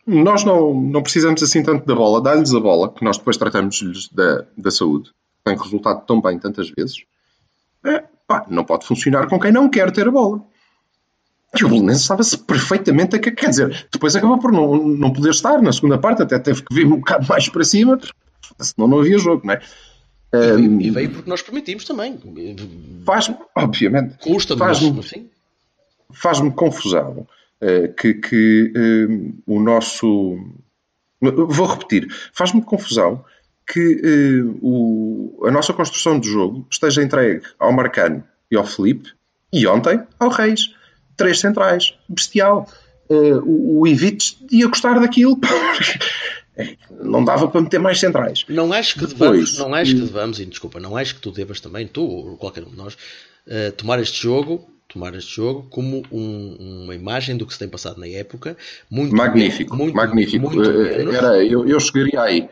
nós 0.06 0.42
não, 0.42 0.72
não 0.75 1.02
precisamos 1.02 1.42
assim 1.42 1.62
tanto 1.62 1.87
da 1.87 1.94
bola, 1.94 2.20
dá-lhes 2.22 2.52
a 2.54 2.58
bola, 2.60 2.92
que 2.92 3.04
nós 3.04 3.18
depois 3.18 3.37
tratamos-lhes 3.37 4.08
da, 4.08 4.44
da 4.56 4.70
saúde, 4.70 5.10
que 5.10 5.14
tem 5.44 5.56
resultado 5.56 6.04
tão 6.06 6.20
bem 6.20 6.38
tantas 6.38 6.70
vezes, 6.70 6.96
é, 7.84 8.02
pá, 8.26 8.44
não 8.49 8.64
pode 8.64 8.87
funcionar 8.87 9.28
com 9.28 9.38
quem 9.38 9.52
não 9.52 9.68
quer 9.68 9.90
ter 9.92 10.08
a 10.08 10.10
bola. 10.10 10.42
E 11.59 11.64
o 11.64 11.69
Belenenses 11.69 12.02
estava-se 12.02 12.38
perfeitamente 12.38 13.16
a 13.16 13.19
que, 13.19 13.30
quer 13.33 13.50
dizer, 13.50 13.88
depois 13.92 14.14
acabou 14.14 14.38
por 14.38 14.52
não, 14.52 14.87
não 14.87 15.12
poder 15.12 15.30
estar 15.30 15.61
na 15.61 15.73
segunda 15.73 15.99
parte, 15.99 16.23
até 16.23 16.38
teve 16.38 16.62
que 16.62 16.73
vir 16.75 16.87
um 16.87 16.99
bocado 16.99 17.26
mais 17.28 17.49
para 17.49 17.64
cima, 17.64 17.99
senão 18.61 18.87
não 18.87 19.00
havia 19.00 19.19
jogo, 19.19 19.45
não 19.47 19.54
é? 19.54 19.61
E, 20.33 20.87
e 20.87 20.90
veio 20.90 21.11
porque 21.11 21.28
nós 21.28 21.42
permitimos 21.42 21.85
também. 21.85 22.16
Faz-me, 23.04 23.37
obviamente, 23.57 24.16
Custa-me, 24.19 24.61
mas 24.61 24.78
Faz-me- 24.78 24.99
enfim. 25.00 25.28
faz-me 26.12 26.50
confusão 26.52 27.26
eh, 27.61 27.88
que, 27.88 28.14
que, 28.14 28.73
eh, 28.76 29.33
o 29.45 29.61
nosso. 29.61 30.38
Vou 31.21 31.66
repetir, 31.66 32.07
faz-me 32.33 32.62
confusão 32.62 33.25
que 33.66 34.00
eh, 34.04 34.57
o- 34.62 35.42
a 35.47 35.50
nossa 35.50 35.73
construção 35.73 36.19
de 36.21 36.28
jogo 36.30 36.64
esteja 36.71 37.02
entregue 37.02 37.42
ao 37.59 37.73
Marcano 37.73 38.23
e 38.50 38.57
ao 38.57 38.64
Felipe 38.64 39.11
e 39.52 39.66
ontem 39.66 40.00
ao 40.21 40.28
Reis. 40.28 40.75
Três 41.17 41.38
centrais, 41.40 41.95
bestial. 42.09 42.69
Eh, 43.09 43.35
o, 43.43 43.81
o 43.81 43.87
Ivites 43.87 44.37
ia 44.50 44.67
gostar 44.67 44.99
daquilo. 45.00 45.38
Eh, 46.57 46.76
Não 47.02 47.25
dava 47.25 47.47
para 47.49 47.61
meter 47.61 47.79
mais 47.79 47.99
centrais. 48.00 48.45
Não 48.49 48.73
acho 48.73 48.95
que 48.99 49.07
Depois, 49.07 49.52
devamos, 49.52 49.59
não 49.59 49.73
acho 49.75 49.95
que 49.95 50.00
devamos, 50.00 50.40
e 50.40 50.45
desculpa, 50.47 50.81
não 50.81 50.97
acho 50.97 51.14
que 51.14 51.21
tu 51.21 51.31
devas 51.31 51.61
também, 51.61 51.87
tu 51.87 52.02
ou 52.02 52.37
qualquer 52.37 52.64
um 52.64 52.71
de 52.71 52.76
nós, 52.76 52.99
eh, 53.47 53.71
tomar 53.71 54.00
este 54.00 54.21
jogo, 54.21 54.69
tomar 54.88 55.14
este 55.14 55.35
jogo 55.37 55.69
como 55.71 56.02
um- 56.11 56.83
uma 56.85 56.95
imagem 56.95 57.37
do 57.37 57.47
que 57.47 57.52
se 57.52 57.59
tem 57.61 57.69
passado 57.69 57.99
na 58.00 58.09
época, 58.09 58.57
muito 58.90 59.14
Magnífico, 59.14 59.76
muito- 59.76 59.95
magnífico. 59.95 60.50
muito 60.50 60.71
Eh. 60.71 61.14
Era, 61.14 61.43
eu, 61.45 61.67
eu 61.69 61.79
chegaria 61.79 62.21
aí. 62.21 62.49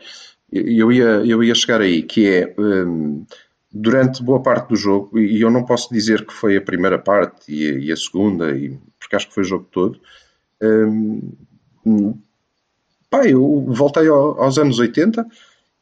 Eu 0.51 0.91
ia, 0.91 1.03
eu 1.25 1.43
ia 1.43 1.53
chegar 1.53 1.81
aí, 1.81 2.01
que 2.01 2.25
é 2.25 2.55
hum, 2.57 3.25
durante 3.71 4.23
boa 4.23 4.41
parte 4.41 4.69
do 4.69 4.75
jogo, 4.75 5.19
e 5.19 5.41
eu 5.41 5.51
não 5.51 5.63
posso 5.65 5.93
dizer 5.93 6.25
que 6.25 6.33
foi 6.33 6.57
a 6.57 6.61
primeira 6.61 6.97
parte 6.99 7.51
e 7.53 7.67
a, 7.69 7.73
e 7.79 7.91
a 7.91 7.95
segunda, 7.97 8.51
e, 8.57 8.77
porque 8.99 9.15
acho 9.15 9.27
que 9.27 9.33
foi 9.33 9.43
o 9.43 9.47
jogo 9.47 9.67
todo. 9.71 9.99
hum, 11.85 12.13
pá, 13.09 13.25
eu 13.27 13.65
voltei 13.69 14.07
ao- 14.07 14.41
aos 14.41 14.57
anos 14.57 14.79
80 14.79 15.25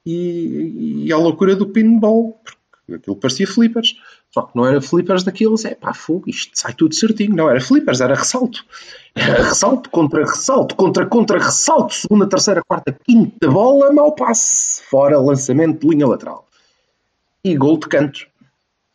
e, 0.06 1.06
e 1.06 1.13
à 1.13 1.17
loucura 1.17 1.56
do 1.56 1.67
pinball, 1.67 2.39
porque 2.44 2.94
aquilo 2.96 3.15
parecia 3.15 3.48
flippers. 3.48 3.96
Só 4.29 4.41
que 4.44 4.56
não 4.56 4.65
era 4.65 4.82
flippers 4.82 5.24
daqueles, 5.24 5.65
é 5.65 5.74
pá, 5.75 5.94
fogo, 5.94 6.29
isto 6.29 6.51
sai 6.53 6.74
tudo 6.74 6.94
certinho. 6.94 7.36
Não 7.36 7.50
era 7.50 7.60
flippers, 7.62 8.01
era 8.01 8.13
ressalto. 8.15 8.63
Era 9.15 9.44
ressalto 9.44 9.89
contra 9.89 10.24
ressalto, 10.25 10.75
contra 10.75 11.06
contra 11.06 11.39
ressalto, 11.39 11.94
segunda, 11.94 12.27
terceira, 12.27 12.62
quarta, 12.67 12.96
quinta 13.06 13.50
bola, 13.50 13.91
mau 13.91 14.13
passe, 14.13 14.84
fora 14.84 15.20
lançamento 15.20 15.82
de 15.82 15.88
linha 15.96 16.08
lateral. 16.08 16.46
E 17.44 17.56
gol 17.56 17.79
de 17.79 17.88
canto. 17.88 18.27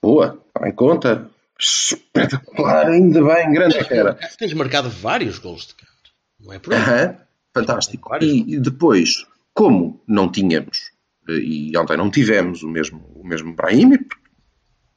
Boa, 0.01 0.41
está 0.49 0.69
em 0.69 0.73
conta. 0.73 1.31
Espetacular, 1.59 2.89
ainda 2.89 3.23
bem, 3.23 3.53
grande 3.53 3.85
que 3.85 3.95
era. 3.95 4.15
Tens 4.39 4.53
marcado 4.53 4.91
vários 4.91 5.39
gols 5.39 5.69
de 5.69 5.75
canto. 5.75 5.93
Não 6.41 6.53
é 6.53 6.59
por 6.59 6.75
aí. 6.75 6.81
Aham, 6.81 7.17
fantástico. 7.55 8.17
E, 8.21 8.55
e 8.55 8.61
depois, 8.61 9.27
como 9.55 10.03
não 10.07 10.31
tínhamos, 10.31 10.91
eh, 11.29 11.35
e 11.35 11.77
ontem 11.77 11.97
não 11.97 12.11
tivemos 12.11 12.63
o 12.63 12.69
mesmo, 12.69 13.01
o 13.15 13.25
mesmo 13.25 13.55
Brahimi, 13.55 13.99
por 13.99 14.19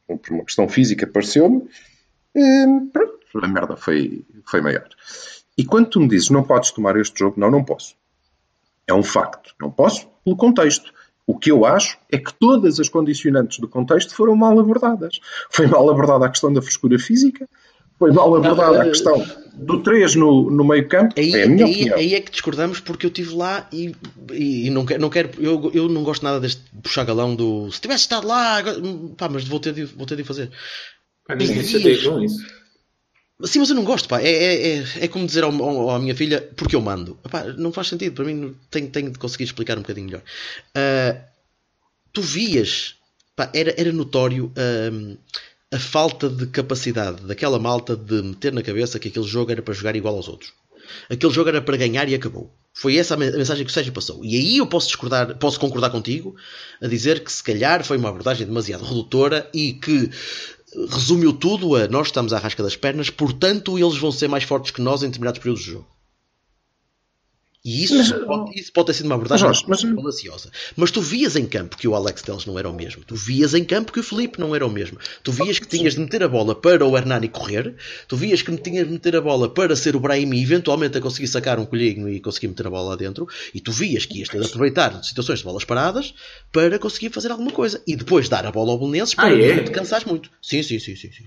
por 0.07 0.33
uma 0.33 0.45
questão 0.45 0.69
física 0.69 1.07
pareceu-me, 1.07 1.67
eh, 2.35 2.65
pronto, 2.91 3.19
a 3.43 3.47
merda 3.47 3.75
foi, 3.75 4.23
foi 4.45 4.61
maior. 4.61 4.87
E 5.57 5.65
quando 5.65 5.89
tu 5.89 5.99
me 5.99 6.07
dizes 6.07 6.29
não 6.29 6.43
podes 6.43 6.71
tomar 6.71 6.95
este 6.97 7.19
jogo, 7.19 7.39
não, 7.39 7.49
não 7.49 7.63
posso. 7.63 7.95
É 8.87 8.93
um 8.93 9.03
facto. 9.03 9.55
Não 9.59 9.71
posso 9.71 10.07
pelo 10.23 10.35
contexto. 10.35 10.93
O 11.27 11.37
que 11.37 11.51
eu 11.51 11.65
acho 11.65 11.97
é 12.11 12.17
que 12.17 12.33
todas 12.33 12.79
as 12.79 12.87
condicionantes 12.87 13.59
do 13.59 13.67
contexto 13.67 14.13
foram 14.13 14.35
mal 14.35 14.59
abordadas. 14.59 15.19
Foi 15.49 15.65
mal 15.67 15.89
abordada 15.89 16.25
a 16.25 16.29
questão 16.29 16.53
da 16.53 16.61
frescura 16.61 16.99
física, 16.99 17.47
foi 17.97 18.11
mal 18.11 18.35
abordada 18.35 18.81
a 18.81 18.85
eh, 18.85 18.89
questão 18.89 19.25
do 19.53 19.81
3 19.81 20.15
no, 20.15 20.51
no 20.51 20.63
meio 20.63 20.87
campo. 20.87 21.15
Aí, 21.17 21.33
é 21.33 21.43
a 21.43 21.47
minha 21.47 21.65
aí, 21.65 21.71
opinião. 21.71 21.97
aí 21.97 22.15
é 22.15 22.21
que 22.21 22.31
discordamos 22.31 22.79
porque 22.79 23.05
eu 23.05 23.09
estive 23.09 23.33
lá 23.33 23.67
e, 23.71 23.95
e, 24.31 24.67
e 24.67 24.69
não 24.69 24.85
quero, 24.85 25.01
não 25.01 25.09
quero 25.09 25.29
eu, 25.39 25.71
eu 25.73 25.89
não 25.89 26.03
gosto 26.03 26.23
nada 26.23 26.39
deste 26.39 26.61
puxar 26.83 27.05
galão 27.05 27.35
do 27.35 27.71
se 27.71 27.79
tivesse 27.81 28.01
estado 28.01 28.27
lá, 28.27 28.57
agora- 28.57 28.79
pá, 29.17 29.29
mas 29.29 29.47
vou 29.47 29.59
ter 29.59 29.73
de, 29.73 29.85
vou 29.85 30.05
ter 30.05 30.17
de 30.17 30.23
fazer. 30.23 30.51
Pá, 31.25 31.35
ninguém 31.35 31.63
se 31.63 32.03
com 32.03 32.21
isso. 32.21 32.45
Sim, 33.43 33.59
mas 33.59 33.69
eu 33.69 33.75
não 33.75 33.83
gosto, 33.83 34.07
pá. 34.07 34.21
É, 34.21 34.29
é, 34.31 34.77
é, 34.77 34.83
é 35.01 35.07
como 35.07 35.25
dizer 35.25 35.43
ao, 35.43 35.51
ao- 35.61 35.89
à 35.91 35.99
minha 35.99 36.15
filha, 36.15 36.41
porque 36.55 36.75
eu 36.75 36.81
mando. 36.81 37.19
Não 37.57 37.71
faz 37.71 37.87
sentido, 37.87 38.13
para 38.15 38.25
mim 38.25 38.55
tenho, 38.71 38.89
tenho 38.89 39.11
de 39.11 39.19
conseguir 39.19 39.43
explicar 39.43 39.77
um 39.77 39.81
bocadinho 39.81 40.07
melhor. 40.07 40.23
Ah, 40.73 41.17
tu 42.13 42.21
vias, 42.21 42.95
pá, 43.35 43.49
era, 43.53 43.73
era 43.77 43.91
notório 43.91 44.51
ahm, 44.57 45.17
a 45.71 45.79
falta 45.79 46.29
de 46.29 46.47
capacidade 46.47 47.23
daquela 47.23 47.59
malta 47.59 47.95
de 47.95 48.21
meter 48.21 48.53
na 48.53 48.63
cabeça 48.63 48.99
que 48.99 49.09
aquele 49.09 49.27
jogo 49.27 49.51
era 49.51 49.61
para 49.61 49.73
jogar 49.73 49.95
igual 49.95 50.15
aos 50.15 50.27
outros. 50.27 50.53
Aquele 51.09 51.33
jogo 51.33 51.49
era 51.49 51.61
para 51.61 51.77
ganhar 51.77 52.07
e 52.09 52.15
acabou. 52.15 52.53
Foi 52.73 52.97
essa 52.97 53.15
a 53.15 53.17
mensagem 53.17 53.65
que 53.65 53.71
o 53.71 53.73
Sérgio 53.73 53.93
passou. 53.93 54.23
E 54.23 54.35
aí 54.37 54.57
eu 54.57 54.67
posso 54.67 54.87
discordar, 54.87 55.37
posso 55.37 55.59
concordar 55.59 55.89
contigo 55.89 56.35
a 56.81 56.87
dizer 56.87 57.23
que 57.23 57.31
se 57.31 57.43
calhar 57.43 57.83
foi 57.83 57.97
uma 57.97 58.09
abordagem 58.09 58.45
demasiado 58.45 58.83
redutora 58.85 59.49
e 59.53 59.73
que 59.73 60.09
resumiu 60.89 61.33
tudo 61.33 61.75
a 61.75 61.87
nós 61.87 62.07
estamos 62.07 62.33
à 62.33 62.39
rasca 62.39 62.63
das 62.63 62.75
pernas, 62.75 63.09
portanto 63.09 63.77
eles 63.79 63.97
vão 63.97 64.11
ser 64.11 64.27
mais 64.27 64.43
fortes 64.43 64.71
que 64.71 64.81
nós 64.81 65.01
em 65.03 65.07
determinados 65.07 65.39
períodos 65.39 65.65
do 65.65 65.71
jogo. 65.71 65.94
E 67.67 67.83
isso, 67.83 67.97
Mas, 67.97 68.11
pode, 68.11 68.59
isso 68.59 68.71
pode 68.71 68.85
ter 68.87 68.93
sido 68.93 69.07
uma 69.07 69.15
abordagem 69.15 69.47
mas- 69.67 69.81
falaciosa. 69.81 70.51
Mas 70.75 70.91
tu 70.91 71.01
vias 71.01 71.35
em 71.35 71.47
campo 71.47 71.75
que 71.75 71.87
o 71.87 71.95
Alex 71.95 72.21
Teles 72.21 72.45
não 72.45 72.59
era 72.59 72.69
o 72.69 72.73
mesmo. 72.73 73.03
Tu 73.03 73.15
vias 73.15 73.55
em 73.55 73.63
campo 73.63 73.91
que 73.91 73.99
o 73.99 74.03
Felipe 74.03 74.39
não 74.39 74.55
era 74.55 74.63
o 74.67 74.69
mesmo. 74.69 74.99
Tu 75.23 75.31
vias 75.31 75.57
que 75.57 75.67
tinhas 75.67 75.95
de 75.95 75.99
meter 76.01 76.21
a 76.21 76.27
bola 76.27 76.53
para 76.53 76.85
o 76.85 76.95
Hernani 76.95 77.27
correr. 77.27 77.73
Tu 78.07 78.15
vias 78.15 78.43
que 78.43 78.55
tinhas 78.57 78.85
de 78.85 78.93
meter 78.93 79.15
a 79.15 79.21
bola 79.21 79.49
para 79.51 79.75
ser 79.75 79.95
o 79.95 79.99
Brahimi 79.99 80.39
eventualmente 80.43 80.95
a 80.99 81.01
conseguir 81.01 81.27
sacar 81.27 81.57
um 81.57 81.65
colhinho 81.65 82.07
e 82.07 82.19
conseguir 82.19 82.49
meter 82.49 82.67
a 82.67 82.69
bola 82.69 82.89
lá 82.89 82.95
dentro. 82.95 83.27
E 83.51 83.59
tu 83.59 83.71
vias 83.71 84.05
que 84.05 84.19
ias 84.19 84.29
ter 84.29 84.39
de 84.39 84.45
aproveitar 84.45 85.03
situações 85.03 85.39
de 85.39 85.45
bolas 85.45 85.65
paradas 85.65 86.13
para 86.53 86.77
conseguir 86.77 87.09
fazer 87.09 87.31
alguma 87.31 87.49
coisa. 87.51 87.81
E 87.87 87.95
depois 87.95 88.29
dar 88.29 88.45
a 88.45 88.51
bola 88.51 88.73
ao 88.73 88.77
Belenenses 88.77 89.15
para 89.15 89.29
Ah, 89.29 89.41
é? 89.41 89.55
não 89.55 89.63
te 89.63 89.71
cansares 89.71 90.05
muito. 90.05 90.29
Sim, 90.39 90.61
sim, 90.61 90.77
sim, 90.77 90.95
sim. 90.95 91.09
sim. 91.11 91.23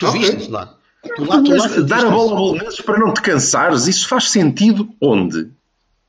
Tu 0.00 0.06
Ok. 0.06 0.18
viste 0.20 0.36
isso 0.38 0.50
lá. 0.50 0.76
Tu 1.14 1.24
lá, 1.24 1.40
tu 1.40 1.50
lá 1.52 1.68
Mas 1.68 1.86
dar 1.86 2.04
a 2.04 2.10
bola 2.10 2.36
ao 2.36 2.52
Belenenses 2.54 2.80
para 2.80 2.98
não 2.98 3.14
te 3.14 3.22
cansares, 3.22 3.86
isso 3.86 4.08
faz 4.08 4.30
sentido 4.30 4.88
onde? 5.00 5.56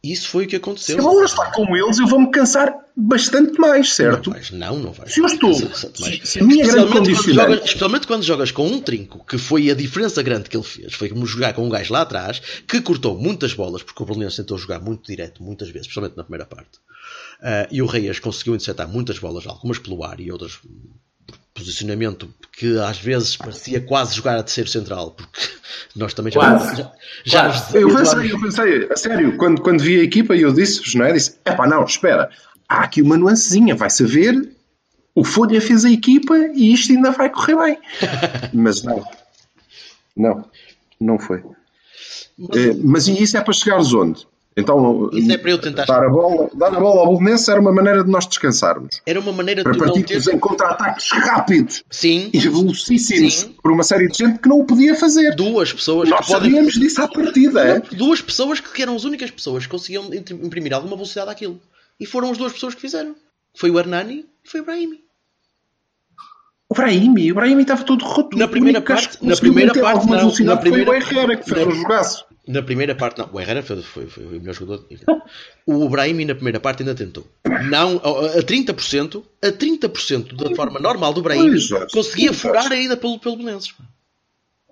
Isso 0.02 0.30
foi 0.30 0.46
o 0.46 0.48
que 0.48 0.52
Se 0.52 0.58
aconteceu. 0.58 0.98
eu 0.98 1.04
vou 1.04 1.24
estar 1.26 1.52
com 1.52 1.76
eles, 1.76 2.00
eu 2.00 2.08
vou-me 2.08 2.32
cansar 2.32 2.74
bastante 2.96 3.60
mais, 3.60 3.94
certo? 3.94 4.28
Não 4.30 4.34
vais, 4.34 4.52
não, 4.52 4.80
não 4.80 4.92
vais. 4.94 5.14
Se 5.14 5.20
eu 5.20 5.26
estou- 5.26 5.54
se- 5.54 6.22
se 6.26 6.40
a 6.40 6.44
minha 6.44 6.66
grande 6.66 6.80
Especialmente 6.86 6.92
quando 6.92 6.94
condicionante- 7.06 7.34
jogas- 7.52 7.66
Especialmente 7.66 8.08
quando 8.08 8.24
jogas 8.24 8.52
com 8.52 8.66
um 8.68 8.80
trinco, 8.80 9.26
que 9.26 9.38
foi 9.38 9.70
a 9.70 9.74
diferença 9.76 10.24
grande 10.24 10.50
que 10.50 10.56
ele 10.56 10.64
fez. 10.64 10.94
Foi 10.94 11.10
como 11.10 11.26
jogar 11.26 11.54
com 11.54 11.66
um 11.66 11.70
gajo 11.70 11.92
lá 11.92 12.02
atrás, 12.02 12.42
que 12.66 12.80
cortou 12.82 13.18
muitas 13.20 13.54
bolas, 13.54 13.84
porque 13.84 14.02
o 14.02 14.06
Belenenses 14.06 14.38
tentou 14.38 14.58
jogar 14.58 14.80
muito 14.80 15.06
direto, 15.06 15.44
muitas 15.44 15.68
vezes, 15.68 15.88
especialmente 15.88 16.16
na 16.16 16.24
primeira 16.24 16.46
parte. 16.46 16.80
Ah, 17.42 17.68
e 17.70 17.82
o 17.82 17.86
Reis 17.86 18.20
conseguiu 18.20 18.54
interceptar 18.56 18.88
muitas 18.88 19.20
bolas, 19.20 19.46
algumas 19.48 19.80
pelo 19.80 20.04
ar 20.06 20.20
e 20.22 20.32
outras 20.32 20.60
posicionamento 21.60 22.34
que 22.54 22.80
às 22.80 22.98
vezes 22.98 23.36
parecia 23.36 23.82
quase 23.82 24.16
jogar 24.16 24.38
a 24.38 24.44
terceiro 24.44 24.70
central, 24.70 25.12
porque 25.12 25.40
nós 25.96 26.14
também 26.14 26.32
já, 26.32 26.40
Quase. 26.40 26.76
já, 26.78 26.92
já 27.24 27.42
Quase. 27.42 27.78
Eu 27.78 27.96
pensei, 27.96 28.32
eu 28.32 28.42
pensei, 28.42 28.88
a 28.92 28.96
sério, 28.96 29.38
quando, 29.38 29.62
quando 29.62 29.82
vi 29.82 30.00
a 30.00 30.04
equipa 30.04 30.36
e 30.36 30.42
eu 30.42 30.54
disse-vos, 30.54 30.96
não 30.96 31.06
é? 31.06 31.14
Disse, 31.14 31.38
epá, 31.46 31.68
não, 31.68 31.84
espera, 31.84 32.30
há 32.68 32.82
aqui 32.82 33.02
uma 33.02 33.18
nuancezinha, 33.18 33.76
vai 33.76 33.90
saber, 33.90 34.56
o 35.14 35.24
Folha 35.24 35.60
fez 35.62 35.84
a 35.86 35.92
equipa 35.92 36.36
e 36.54 36.74
isto 36.74 36.92
ainda 36.94 37.12
vai 37.12 37.30
correr 37.30 37.56
bem. 37.56 37.78
Mas 38.54 38.84
não, 38.84 39.04
não, 40.16 40.50
não 41.00 41.20
foi. 41.20 41.44
Eh, 42.56 42.74
mas 42.82 43.08
e 43.08 43.22
isso 43.22 43.38
é 43.38 43.42
para 43.42 43.54
chegares 43.54 43.94
onde? 43.94 44.26
Então, 44.58 45.10
Isso 45.14 45.32
é 45.32 45.38
para 45.38 45.52
eu 45.52 45.58
tentar- 45.58 45.86
dar 45.86 46.04
a 46.04 46.10
bola, 46.10 46.50
dar 46.54 46.68
a 46.76 46.80
bola 46.80 47.02
ao 47.02 47.06
Bolonense 47.14 47.50
era 47.50 47.62
uma 47.62 47.72
maneira 47.72 48.04
de 48.04 48.10
nós 48.10 48.26
descansarmos. 48.28 49.00
Era 49.06 49.20
uma 49.20 49.32
maneira 49.32 49.64
Para 49.64 49.72
de 49.74 49.80
partirmos 49.80 50.26
ter. 50.26 50.34
em 50.36 50.40
contra-ataques 50.40 51.10
rápidos 51.12 51.84
Sim, 51.90 52.30
e 52.34 52.40
velocíssimos 52.40 53.40
Sim. 53.42 53.56
por 53.62 53.72
uma 53.72 53.84
série 53.84 54.08
de 54.10 54.18
gente 54.18 54.40
que 54.40 54.50
não 54.50 54.60
o 54.60 54.66
podia 54.66 54.96
fazer. 54.96 55.34
duas 55.36 55.72
pessoas 55.72 56.10
Nós 56.10 56.26
que 56.26 56.34
podem. 56.34 56.50
sabíamos 56.52 56.74
disso 56.74 57.02
à 57.02 57.08
partida, 57.08 57.62
é? 57.64 57.80
Duas 57.96 58.22
pessoas 58.22 58.60
que 58.60 58.82
eram 58.82 58.96
as 58.96 59.06
únicas 59.06 59.32
pessoas 59.32 59.64
que 59.66 59.70
conseguiam 59.72 60.10
imprimir 60.14 60.74
alguma 60.74 60.96
velocidade 60.96 61.30
àquilo. 61.30 61.60
E 62.00 62.06
foram 62.06 62.30
as 62.32 62.38
duas 62.38 62.52
pessoas 62.52 62.76
que 62.76 62.82
fizeram. 62.82 63.16
Foi 63.56 63.70
o 63.72 63.80
Hernani 63.80 64.26
e 64.44 64.50
foi 64.50 64.60
o 64.62 64.66
Brahimi. 64.66 65.00
O 66.68 66.76
Brahimi, 66.76 67.32
o 67.32 67.36
Brahimi 67.36 67.62
estava 67.64 67.84
todo 67.84 68.04
roto. 68.06 68.38
Na 68.38 68.48
primeira 68.48 68.80
parte- 68.82 69.18
na 69.26 69.36
primeira 69.36 69.74
parte 69.74 70.06
não, 70.08 70.32
na 70.46 70.58
primeira- 70.58 70.86
foi 70.86 71.00
o 71.00 71.02
Herrera, 71.02 71.36
que 71.38 71.50
fez 71.50 71.66
na- 71.66 71.72
o 71.72 71.76
jogaço. 71.76 72.26
Na 72.52 72.64
primeira 72.64 72.96
parte, 72.96 73.20
não. 73.20 73.30
O 73.32 73.40
Herrera 73.40 73.62
foi, 73.62 73.80
foi, 73.84 74.08
foi 74.08 74.26
o 74.26 74.30
melhor 74.32 74.56
jogador. 74.56 74.84
O 75.68 75.88
Brahimi 75.88 76.26
na 76.26 76.34
primeira 76.34 76.60
parte 76.60 76.82
ainda 76.82 76.96
tentou. 76.96 77.28
Não, 77.70 78.02
a 78.04 78.40
a 78.40 78.44
30%, 78.44 79.24
a 79.40 79.48
30% 79.52 80.36
da 80.36 80.56
forma 80.56 80.80
normal 80.80 81.14
do 81.14 81.22
Brahimi 81.22 81.60
conseguia 81.94 82.34
furar 82.34 82.64
Jorge. 82.64 82.76
a 82.80 82.84
ida 82.84 82.98
pelo, 82.98 83.20
pelo 83.20 83.38
Belenenses. 83.38 83.72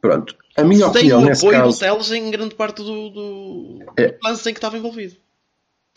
Pronto. 0.02 0.36
A 0.56 0.64
minha 0.64 0.88
Sem 0.88 0.90
opinião 0.90 1.22
o 1.22 1.26
nesse 1.26 1.46
apoio 1.46 1.72
do 1.72 1.78
Teles 1.78 2.12
em 2.12 2.32
grande 2.32 2.56
parte 2.56 2.78
do, 2.82 3.10
do, 3.12 3.80
É. 3.96 4.08
do 4.08 4.18
lance 4.24 4.50
em 4.50 4.54
que 4.54 4.58
estava 4.58 4.76
envolvido. 4.76 5.16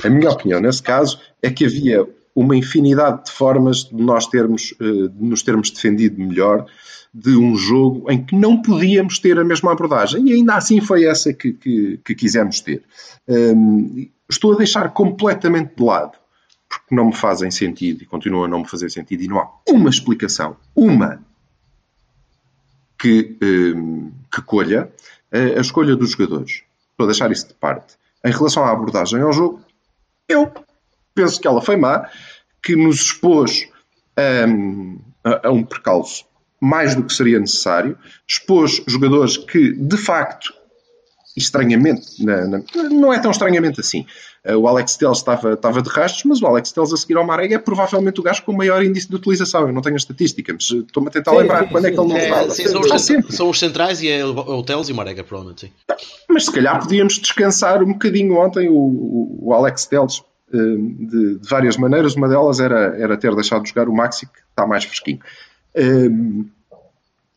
a 0.04 0.10
minha 0.10 0.30
opinião 0.30 0.60
nesse 0.60 0.82
caso 0.82 1.18
é 1.40 1.50
que 1.50 1.64
havia 1.64 2.06
uma 2.36 2.54
infinidade 2.54 3.24
de 3.24 3.30
formas 3.30 3.84
de 3.84 3.94
nós 4.02 4.26
termos, 4.26 4.74
eh, 4.80 4.84
de 5.08 5.24
nos 5.24 5.42
termos 5.42 5.70
defendido 5.70 6.20
melhor 6.20 6.66
de 7.12 7.36
um 7.36 7.56
jogo 7.56 8.10
em 8.10 8.24
que 8.24 8.36
não 8.36 8.62
podíamos 8.62 9.18
ter 9.18 9.38
a 9.38 9.44
mesma 9.44 9.72
abordagem. 9.72 10.28
E 10.28 10.32
ainda 10.32 10.54
assim 10.54 10.80
foi 10.80 11.04
essa 11.04 11.32
que, 11.32 11.52
que, 11.52 12.00
que 12.04 12.14
quisemos 12.14 12.60
ter. 12.60 12.82
Hum, 13.28 14.08
estou 14.28 14.54
a 14.54 14.56
deixar 14.56 14.90
completamente 14.90 15.74
de 15.74 15.82
lado, 15.82 16.12
porque 16.68 16.94
não 16.94 17.06
me 17.06 17.14
fazem 17.14 17.50
sentido 17.50 18.02
e 18.02 18.06
continua 18.06 18.46
a 18.46 18.48
não 18.48 18.60
me 18.60 18.68
fazer 18.68 18.90
sentido, 18.90 19.24
e 19.24 19.28
não 19.28 19.40
há 19.40 19.50
uma 19.68 19.90
explicação, 19.90 20.56
uma, 20.74 21.20
que, 22.96 23.36
hum, 23.42 24.12
que 24.32 24.40
colha 24.42 24.90
eh, 25.32 25.58
a 25.58 25.60
escolha 25.60 25.96
dos 25.96 26.10
jogadores. 26.10 26.62
Estou 26.92 27.04
a 27.04 27.06
deixar 27.06 27.32
isso 27.32 27.48
de 27.48 27.54
parte. 27.54 27.96
Em 28.24 28.30
relação 28.30 28.62
à 28.64 28.70
abordagem 28.70 29.20
ao 29.20 29.32
jogo, 29.32 29.60
eu 30.28 30.52
penso 31.14 31.40
que 31.40 31.48
ela 31.48 31.60
foi 31.60 31.76
má, 31.76 32.08
que 32.62 32.76
nos 32.76 33.00
expôs 33.00 33.68
hum, 34.46 34.98
a, 35.24 35.48
a 35.48 35.50
um 35.50 35.64
percalço 35.64 36.29
mais 36.60 36.94
do 36.94 37.02
que 37.04 37.12
seria 37.14 37.38
necessário, 37.40 37.96
expôs 38.28 38.82
jogadores 38.86 39.36
que, 39.36 39.72
de 39.72 39.96
facto, 39.96 40.52
estranhamente, 41.36 42.22
na- 42.24 42.46
na- 42.46 42.62
não 42.90 43.12
é 43.12 43.18
tão 43.18 43.30
estranhamente 43.30 43.80
assim. 43.80 44.04
Eh, 44.44 44.56
O 44.56 44.66
Alex 44.66 44.96
Telles 44.96 45.18
estava, 45.18 45.52
estava 45.52 45.80
de 45.80 45.88
rastros, 45.88 46.24
mas 46.24 46.42
o 46.42 46.46
Alex 46.46 46.72
Telles 46.72 46.92
a 46.92 46.96
seguir 46.96 47.16
ao 47.16 47.24
Marega 47.24 47.54
é 47.54 47.58
provavelmente 47.58 48.18
o 48.20 48.22
gajo 48.22 48.42
com 48.42 48.52
o 48.52 48.56
maior 48.56 48.82
índice 48.84 49.08
de 49.08 49.14
utilização. 49.14 49.66
Eu 49.66 49.72
não 49.72 49.80
tenho 49.82 49.94
a 49.94 49.98
estatística, 49.98 50.52
mas 50.52 50.68
eh, 50.72 50.78
estou-me 50.78 51.08
a 51.08 51.12
tentar 51.12 51.32
lembrar 51.32 51.68
quando 51.68 51.86
é 51.86 51.90
que 51.92 51.98
ele 52.00 52.08
não 52.08 52.16
É, 52.16 52.50
sim, 52.50 52.66
são, 52.66 52.80
Está 52.80 52.96
os, 52.96 53.02
sempre. 53.02 53.32
são 53.32 53.48
os 53.48 53.58
centrais 53.58 54.02
e 54.02 54.08
é 54.08 54.24
o 54.24 54.30
o 54.36 54.62
Teles 54.62 54.88
e 54.88 54.92
o 54.92 54.94
Marega, 54.96 55.22
provavelmente. 55.22 55.66
Sim. 55.66 55.72
Mas 56.28 56.46
se 56.46 56.52
calhar 56.52 56.78
podíamos 56.80 57.14
descansar 57.18 57.82
um 57.82 57.92
bocadinho 57.92 58.34
ontem 58.36 58.68
o, 58.68 58.74
o- 58.74 59.38
o 59.48 59.54
Alex 59.54 59.86
Telles 59.86 60.22
eh, 60.52 60.56
de, 60.58 61.38
de 61.38 61.48
várias 61.48 61.76
maneiras. 61.76 62.16
Uma 62.16 62.28
delas 62.28 62.58
era, 62.60 62.96
era 62.98 63.16
ter 63.16 63.32
deixado 63.36 63.62
de 63.62 63.68
jogar 63.68 63.88
o 63.88 63.94
Maxi, 63.94 64.26
que 64.26 64.32
está 64.50 64.66
mais 64.66 64.84
fresquinho. 64.84 65.20
Um, 65.76 66.48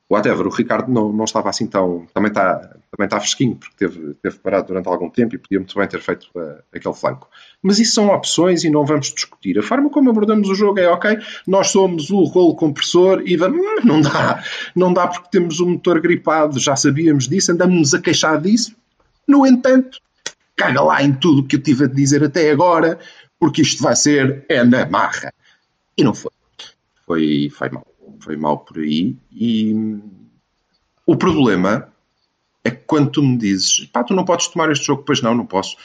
whatever, 0.09 0.45
o 0.45 0.49
Ricardo 0.49 0.91
não, 0.91 1.11
não 1.11 1.25
estava 1.25 1.49
assim 1.49 1.65
tão. 1.65 2.05
Também 2.13 2.29
está, 2.29 2.55
também 2.91 3.05
está 3.05 3.19
fresquinho, 3.19 3.55
porque 3.55 3.75
teve, 3.75 4.13
teve 4.15 4.37
parado 4.37 4.67
durante 4.67 4.87
algum 4.87 5.09
tempo 5.09 5.35
e 5.35 5.37
podia 5.37 5.59
muito 5.59 5.77
bem 5.77 5.87
ter 5.87 5.99
feito 5.99 6.27
eh, 6.35 6.61
aquele 6.75 6.93
flanco. 6.93 7.27
Mas 7.61 7.79
isso 7.79 7.95
são 7.95 8.09
opções 8.09 8.63
e 8.63 8.69
não 8.69 8.85
vamos 8.85 9.11
discutir. 9.11 9.57
A 9.57 9.63
forma 9.63 9.89
como 9.89 10.09
abordamos 10.09 10.49
o 10.49 10.55
jogo 10.55 10.79
é 10.79 10.87
ok, 10.87 11.17
nós 11.47 11.69
somos 11.69 12.11
o 12.11 12.23
rolo 12.25 12.55
compressor 12.55 13.23
e 13.25 13.35
vamos. 13.35 13.59
Hum, 13.59 13.81
Não 13.83 14.01
dá, 14.01 14.43
não 14.75 14.93
dá 14.93 15.07
porque 15.07 15.29
temos 15.31 15.59
o 15.59 15.65
motor 15.65 15.99
gripado, 15.99 16.59
já 16.59 16.75
sabíamos 16.75 17.27
disso, 17.27 17.51
andamos 17.51 17.93
a 17.93 18.01
queixar 18.01 18.39
disso. 18.39 18.75
No 19.27 19.47
entanto, 19.47 19.99
caga 20.55 20.81
lá 20.81 21.01
em 21.01 21.13
tudo 21.13 21.41
o 21.41 21.47
que 21.47 21.55
eu 21.55 21.61
tive 21.61 21.85
a 21.85 21.87
dizer 21.87 22.23
até 22.23 22.51
agora, 22.51 22.99
porque 23.39 23.61
isto 23.61 23.81
vai 23.81 23.95
ser 23.95 24.45
é 24.47 24.63
na 24.63 24.85
marra. 24.85 25.33
E 25.97 26.03
não 26.03 26.13
foi. 26.13 26.31
Foi, 27.05 27.49
foi 27.49 27.69
mal. 27.69 27.85
Foi 28.19 28.35
mal 28.35 28.59
por 28.59 28.77
aí. 28.77 29.15
E 29.31 29.73
o 31.05 31.15
problema 31.15 31.87
é 32.63 32.71
que 32.71 32.83
quando 32.85 33.11
tu 33.11 33.21
me 33.21 33.37
dizes, 33.37 33.85
pá, 33.87 34.03
tu 34.03 34.13
não 34.13 34.25
podes 34.25 34.47
tomar 34.47 34.71
este 34.71 34.85
jogo, 34.85 35.03
pois 35.05 35.21
não, 35.21 35.35
não 35.35 35.45
posso. 35.45 35.75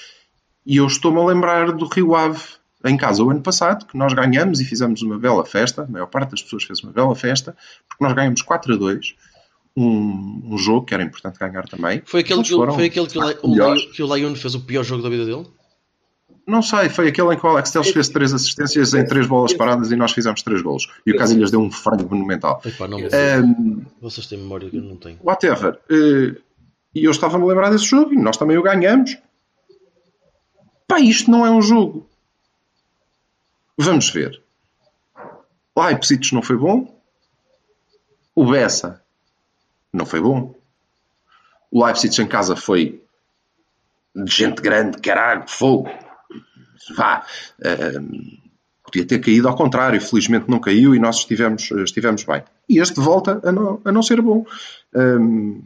E 0.65 0.77
eu 0.77 0.87
estou-me 0.87 1.19
a 1.19 1.25
lembrar 1.25 1.73
do 1.73 1.87
Rio 1.87 2.15
Ave 2.15 2.43
em 2.85 2.97
casa 2.97 3.23
o 3.23 3.31
ano 3.31 3.41
passado, 3.43 3.87
que 3.87 3.97
nós 3.97 4.13
ganhamos 4.13 4.61
e 4.61 4.65
fizemos 4.65 5.03
uma 5.03 5.19
bela 5.19 5.45
festa. 5.45 5.83
A 5.83 5.87
maior 5.87 6.07
parte 6.07 6.31
das 6.31 6.43
pessoas 6.43 6.65
fez 6.65 6.81
uma 6.83 6.93
bela 6.93 7.15
festa, 7.15 7.57
porque 7.89 8.05
nós 8.05 8.13
ganhamos 8.13 8.43
4 8.43 8.75
a 8.75 8.77
2. 8.77 9.15
Um, 9.77 10.43
um 10.45 10.59
jogo 10.59 10.87
que 10.87 10.95
era 10.95 11.05
importante 11.05 11.39
ganhar 11.39 11.69
também. 11.69 12.03
Foi 12.05 12.21
aquele, 12.21 12.43
que, 12.43 12.51
foram, 12.51 12.75
foi 12.75 12.87
aquele 12.87 13.07
que, 13.07 13.19
o, 13.19 13.35
que 13.93 14.03
o 14.03 14.37
fez 14.37 14.55
o 14.55 14.61
pior 14.61 14.83
jogo 14.83 15.03
da 15.03 15.09
vida 15.09 15.25
dele? 15.25 15.47
Não 16.49 16.63
sei, 16.63 16.89
foi 16.89 17.09
aquele 17.09 17.35
em 17.35 17.39
que 17.39 17.45
o 17.45 17.49
Alex 17.51 17.71
Telles 17.71 17.91
fez 17.91 18.09
três 18.09 18.33
assistências 18.33 18.95
em 18.95 19.05
três 19.05 19.27
bolas 19.27 19.53
paradas 19.53 19.91
e 19.93 19.97
nós 19.97 20.13
fizemos 20.13 20.41
três 20.43 20.63
golos. 20.63 20.89
E 21.05 21.13
o 21.13 21.17
Casilhas 21.19 21.51
deu 21.51 21.61
um 21.61 21.71
frango 21.71 22.09
monumental. 22.09 22.63
Epá, 22.65 22.89
não, 22.89 22.99
Um, 22.99 23.85
Vocês 24.01 24.27
têm 24.27 24.39
memória 24.39 24.71
que 24.71 24.77
eu 24.79 24.83
não 24.83 24.97
tenho. 24.97 25.19
whatever. 25.23 25.79
Eh, 25.91 26.41
E 26.95 27.05
eu 27.05 27.11
estava-me 27.11 27.45
a 27.45 27.47
lembrar 27.49 27.69
desse 27.71 27.85
jogo 27.85 28.15
e 28.15 28.17
nós 28.17 28.39
também 28.39 28.57
o 28.57 28.63
ganhamos. 28.63 29.19
Pá, 30.87 30.99
isto 30.99 31.31
não 31.31 31.45
é 31.45 31.51
um 31.51 31.61
jogo. 31.61 32.09
Vamos 33.77 34.09
ver. 34.09 34.41
Leipzig 35.77 36.35
não 36.35 36.41
foi 36.43 36.57
bom. 36.57 36.99
O 38.35 38.47
Bessa 38.47 39.03
não 39.93 40.07
foi 40.07 40.21
bom. 40.21 40.55
O 41.71 41.85
Leipzig 41.85 42.21
em 42.23 42.27
casa 42.27 42.57
foi 42.57 43.03
de 44.17 44.33
gente 44.33 44.63
grande, 44.63 44.99
caralho, 44.99 45.45
fogo. 45.47 45.91
Vá. 46.97 47.25
Ahm, 47.65 48.39
podia 48.85 49.05
ter 49.05 49.19
caído 49.19 49.49
ao 49.49 49.57
contrário, 49.57 50.01
felizmente 50.01 50.49
não 50.49 50.59
caiu 50.59 50.95
e 50.95 50.99
nós 50.99 51.17
estivemos, 51.19 51.71
estivemos 51.71 52.25
bem. 52.25 52.43
E 52.69 52.79
este 52.79 53.01
volta 53.01 53.41
a 53.45 53.53
não, 53.53 53.81
a 53.85 53.93
não 53.93 54.03
ser 54.03 54.21
bom. 54.21 54.45
Ahm, 54.95 55.61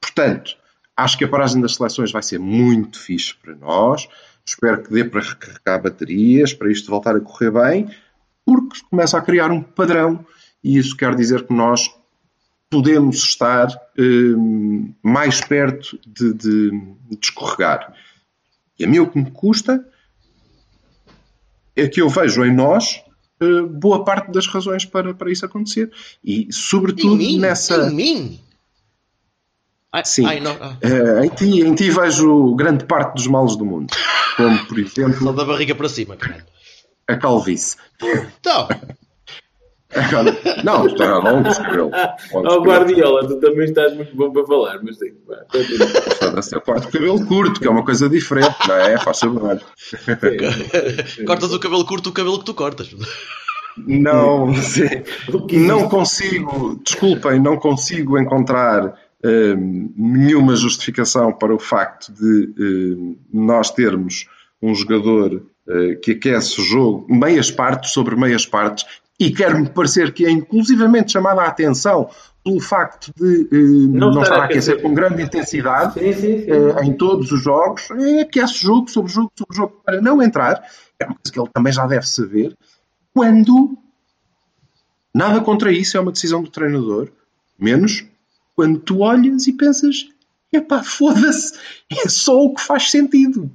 portanto, 0.00 0.56
acho 0.96 1.18
que 1.18 1.24
a 1.24 1.28
paragem 1.28 1.60
das 1.60 1.74
seleções 1.74 2.10
vai 2.10 2.22
ser 2.22 2.38
muito 2.38 2.98
fixe 2.98 3.34
para 3.34 3.54
nós. 3.54 4.08
Espero 4.44 4.82
que 4.82 4.92
dê 4.92 5.04
para 5.04 5.20
recarregar 5.20 5.82
baterias, 5.82 6.52
para 6.52 6.70
isto 6.70 6.90
voltar 6.90 7.16
a 7.16 7.20
correr 7.20 7.50
bem, 7.50 7.90
porque 8.44 8.80
começa 8.88 9.18
a 9.18 9.22
criar 9.22 9.50
um 9.50 9.60
padrão 9.60 10.24
e 10.62 10.78
isso 10.78 10.96
quer 10.96 11.14
dizer 11.14 11.44
que 11.46 11.52
nós 11.52 11.90
podemos 12.70 13.16
estar 13.16 13.68
hum, 13.98 14.92
mais 15.02 15.40
perto 15.40 15.98
de, 16.06 16.32
de, 16.32 16.70
de 16.70 17.18
escorregar. 17.22 17.92
E 18.78 18.84
a 18.84 18.88
mim 18.88 18.98
o 18.98 19.08
que 19.08 19.18
me 19.18 19.30
custa 19.30 19.84
é 21.76 21.86
que 21.88 22.00
eu 22.00 22.08
vejo 22.08 22.44
em 22.44 22.54
nós 22.54 23.02
eh, 23.40 23.62
boa 23.62 24.04
parte 24.04 24.30
das 24.32 24.46
razões 24.46 24.84
para, 24.84 25.12
para 25.14 25.30
isso 25.30 25.44
acontecer. 25.44 25.90
E, 26.24 26.46
Em 26.48 26.52
sobretudo, 26.52 27.16
mim? 27.16 27.38
nessa. 27.38 27.88
Em 27.90 27.94
mim? 27.94 28.40
Ai, 29.92 30.04
Sim. 30.04 30.24
Ah, 30.26 30.76
Eh, 30.82 31.26
em, 31.26 31.28
ti, 31.30 31.60
em 31.60 31.74
ti 31.74 31.90
vejo 31.90 32.54
grande 32.54 32.84
parte 32.84 33.14
dos 33.14 33.26
males 33.26 33.56
do 33.56 33.64
mundo. 33.64 33.92
Como, 34.36 34.66
por 34.66 34.78
exemplo, 34.78 35.18
só 35.18 35.32
da 35.32 35.44
barriga 35.44 35.74
para 35.74 35.88
cima, 35.88 36.16
caralho. 36.16 36.44
a 37.08 37.16
calvície. 37.16 37.76
Então, 38.02 38.68
não, 40.64 40.82
longos 40.82 41.58
cabelo. 41.58 41.90
longos 42.32 42.58
Ó. 42.58 42.60
Guardiola, 42.60 43.26
tu 43.26 43.40
também 43.40 43.64
estás 43.64 43.94
muito 43.94 44.14
bom 44.16 44.30
para 44.30 44.46
falar, 44.46 44.80
mas. 44.82 44.96
Foda-se, 46.18 46.54
Eu 46.54 46.60
corto 46.60 46.88
o 46.88 46.92
cabelo 46.92 47.26
curto, 47.26 47.60
que 47.60 47.66
é 47.66 47.70
uma 47.70 47.84
coisa 47.84 48.08
diferente, 48.08 48.56
não 48.68 48.74
é? 48.76 48.98
Faz 48.98 49.20
favor. 49.20 49.60
Cortas 51.26 51.52
o 51.52 51.58
cabelo 51.58 51.84
curto, 51.84 52.10
o 52.10 52.12
cabelo 52.12 52.38
que 52.38 52.44
tu 52.44 52.54
cortas. 52.54 52.94
Não, 53.76 54.52
que 55.46 55.58
não 55.58 55.88
consigo, 55.88 56.80
desculpem, 56.82 57.38
não 57.38 57.58
consigo 57.58 58.18
encontrar 58.18 58.94
hum, 59.22 59.92
nenhuma 59.94 60.56
justificação 60.56 61.30
para 61.30 61.54
o 61.54 61.58
facto 61.58 62.10
de 62.10 62.54
hum, 62.58 63.16
nós 63.30 63.70
termos 63.70 64.26
um 64.62 64.74
jogador 64.74 65.42
eh, 65.68 65.96
que 65.96 66.12
aquece 66.12 66.60
o 66.60 66.64
jogo 66.64 67.06
meias 67.08 67.50
partes 67.50 67.90
sobre 67.90 68.14
meias 68.14 68.46
partes 68.46 68.86
e 69.18 69.30
quer-me 69.30 69.68
parecer 69.68 70.12
que 70.12 70.26
é 70.26 70.30
inclusivamente 70.30 71.12
chamada 71.12 71.42
a 71.42 71.46
atenção 71.46 72.10
pelo 72.44 72.60
facto 72.60 73.12
de 73.16 73.48
hum, 73.52 73.90
Não 73.92 74.12
não, 74.12 74.22
estar 74.22 74.40
a 74.40 74.44
aquecer 74.44 74.80
com 74.80 74.94
grande 74.94 75.22
intensidade 75.22 75.94
Sim, 75.94 76.12
sim, 76.12 76.44
sim. 76.44 76.50
eh, 76.50 76.84
em 76.84 76.92
todos 76.92 77.32
os 77.32 77.42
jogos, 77.42 77.90
é 77.90 78.20
aquece 78.20 78.58
jogo 78.58 78.88
sobre 78.88 79.10
jogo 79.10 79.32
sobre 79.36 79.56
jogo 79.56 79.80
para 79.84 80.00
não 80.00 80.22
entrar. 80.22 80.62
É 80.98 81.06
uma 81.06 81.14
coisa 81.14 81.32
que 81.32 81.40
ele 81.40 81.50
também 81.52 81.72
já 81.72 81.86
deve 81.86 82.06
saber. 82.06 82.56
Quando 83.12 83.76
nada 85.12 85.40
contra 85.40 85.72
isso 85.72 85.96
é 85.96 86.00
uma 86.00 86.12
decisão 86.12 86.42
do 86.42 86.50
treinador, 86.50 87.08
menos 87.58 88.04
quando 88.54 88.78
tu 88.78 89.00
olhas 89.00 89.46
e 89.46 89.52
pensas: 89.52 90.08
epá, 90.52 90.82
foda-se, 90.84 91.54
é 91.90 92.08
só 92.08 92.44
o 92.44 92.54
que 92.54 92.62
faz 92.62 92.90
sentido. 92.90 93.50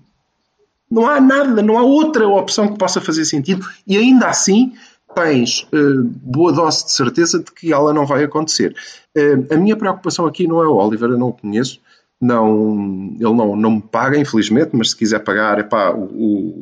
Não 0.89 1.07
há 1.07 1.21
nada, 1.21 1.61
não 1.61 1.77
há 1.77 1.83
outra 1.83 2.27
opção 2.27 2.67
que 2.67 2.77
possa 2.77 2.99
fazer 2.99 3.23
sentido 3.23 3.65
e 3.87 3.95
ainda 3.97 4.27
assim 4.27 4.73
tens 5.15 5.67
eh, 5.73 5.77
boa 6.23 6.51
dose 6.51 6.85
de 6.85 6.91
certeza 6.91 7.39
de 7.39 7.51
que 7.51 7.71
ela 7.73 7.93
não 7.93 8.05
vai 8.05 8.23
acontecer. 8.23 8.75
Eh, 9.15 9.37
a 9.53 9.57
minha 9.57 9.75
preocupação 9.75 10.25
aqui 10.25 10.47
não 10.47 10.61
é 10.61 10.67
o 10.67 10.75
Oliver, 10.75 11.09
eu 11.09 11.17
não 11.17 11.29
o 11.29 11.33
conheço, 11.33 11.79
não, 12.23 13.15
ele 13.19 13.33
não, 13.33 13.55
não 13.55 13.71
me 13.71 13.81
paga, 13.81 14.15
infelizmente, 14.15 14.69
mas 14.73 14.91
se 14.91 14.95
quiser 14.95 15.19
pagar, 15.23 15.57
epá, 15.57 15.89
o, 15.91 16.03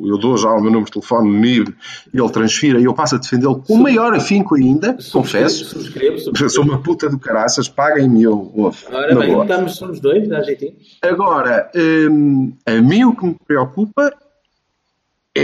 o- 0.04 0.08
eu 0.08 0.16
dou 0.16 0.34
já 0.38 0.48
o 0.48 0.54
meu 0.60 0.70
número 0.70 0.86
de 0.86 0.92
telefone 0.92 1.30
NIB 1.30 1.74
e 2.14 2.18
ele 2.18 2.30
transfira 2.30 2.80
e 2.80 2.84
eu 2.84 2.94
passo 2.94 3.16
a 3.16 3.18
defendê-lo 3.18 3.62
com 3.66 3.74
o 3.74 3.82
maior 3.82 4.14
afinco 4.14 4.54
ainda, 4.54 4.96
confesso. 5.12 5.66
Subscrevo, 5.66 6.14
Eu 6.14 6.18
subscrevo. 6.20 6.50
sou 6.50 6.64
uma 6.64 6.78
puta 6.82 7.10
do 7.10 7.18
caraças, 7.18 7.68
paguem-me 7.68 8.22
eu, 8.22 8.50
ouve, 8.54 8.78
Ora 8.90 9.14
bem, 9.14 9.32
boa. 9.32 9.42
estamos, 9.44 9.76
somos 9.76 10.00
dois, 10.00 10.26
dá 10.26 10.42
jeitinho. 10.42 10.72
Agora, 11.02 11.70
hum, 12.10 12.54
a 12.66 12.72
mim 12.80 13.04
o 13.04 13.14
que 13.14 13.26
me 13.26 13.36
preocupa 13.46 14.10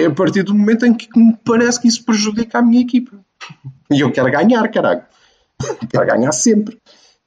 é 0.02 0.06
a 0.06 0.10
partir 0.10 0.42
do 0.42 0.54
momento 0.54 0.84
em 0.86 0.94
que 0.94 1.08
me 1.18 1.36
parece 1.44 1.80
que 1.80 1.88
isso 1.88 2.04
prejudica 2.04 2.58
a 2.58 2.62
minha 2.62 2.82
equipa. 2.82 3.18
E 3.90 4.00
eu 4.00 4.10
quero 4.10 4.30
ganhar, 4.30 4.66
caralho. 4.68 5.02
Quero 5.90 6.06
ganhar 6.06 6.32
sempre. 6.32 6.78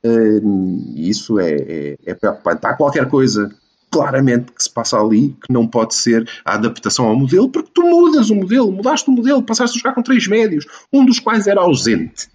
E 0.03 1.09
isso 1.09 1.39
é, 1.39 1.51
é, 1.51 1.97
é 2.05 2.13
preocupante. 2.13 2.65
Há 2.65 2.73
qualquer 2.73 3.07
coisa, 3.07 3.49
claramente, 3.91 4.51
que 4.51 4.63
se 4.63 4.69
passa 4.69 4.97
ali 4.97 5.29
que 5.29 5.51
não 5.51 5.67
pode 5.67 5.95
ser 5.95 6.29
a 6.45 6.55
adaptação 6.55 7.07
ao 7.07 7.15
modelo, 7.15 7.49
porque 7.49 7.71
tu 7.73 7.81
mudas 7.83 8.29
o 8.29 8.35
modelo, 8.35 8.71
mudaste 8.71 9.09
o 9.09 9.13
modelo, 9.13 9.43
passaste 9.43 9.77
a 9.77 9.79
jogar 9.79 9.95
com 9.95 10.01
três 10.01 10.27
médios, 10.27 10.65
um 10.91 11.05
dos 11.05 11.19
quais 11.19 11.47
era 11.47 11.61
ausente. 11.61 12.29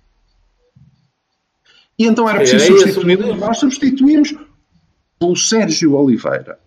E 1.98 2.06
então 2.06 2.28
era 2.28 2.38
preciso 2.38 2.66
substituir. 2.66 3.36
Nós 3.36 3.58
substituímos 3.58 4.34
pelo 5.18 5.36
Sérgio 5.36 5.94
Oliveira. 5.94 6.58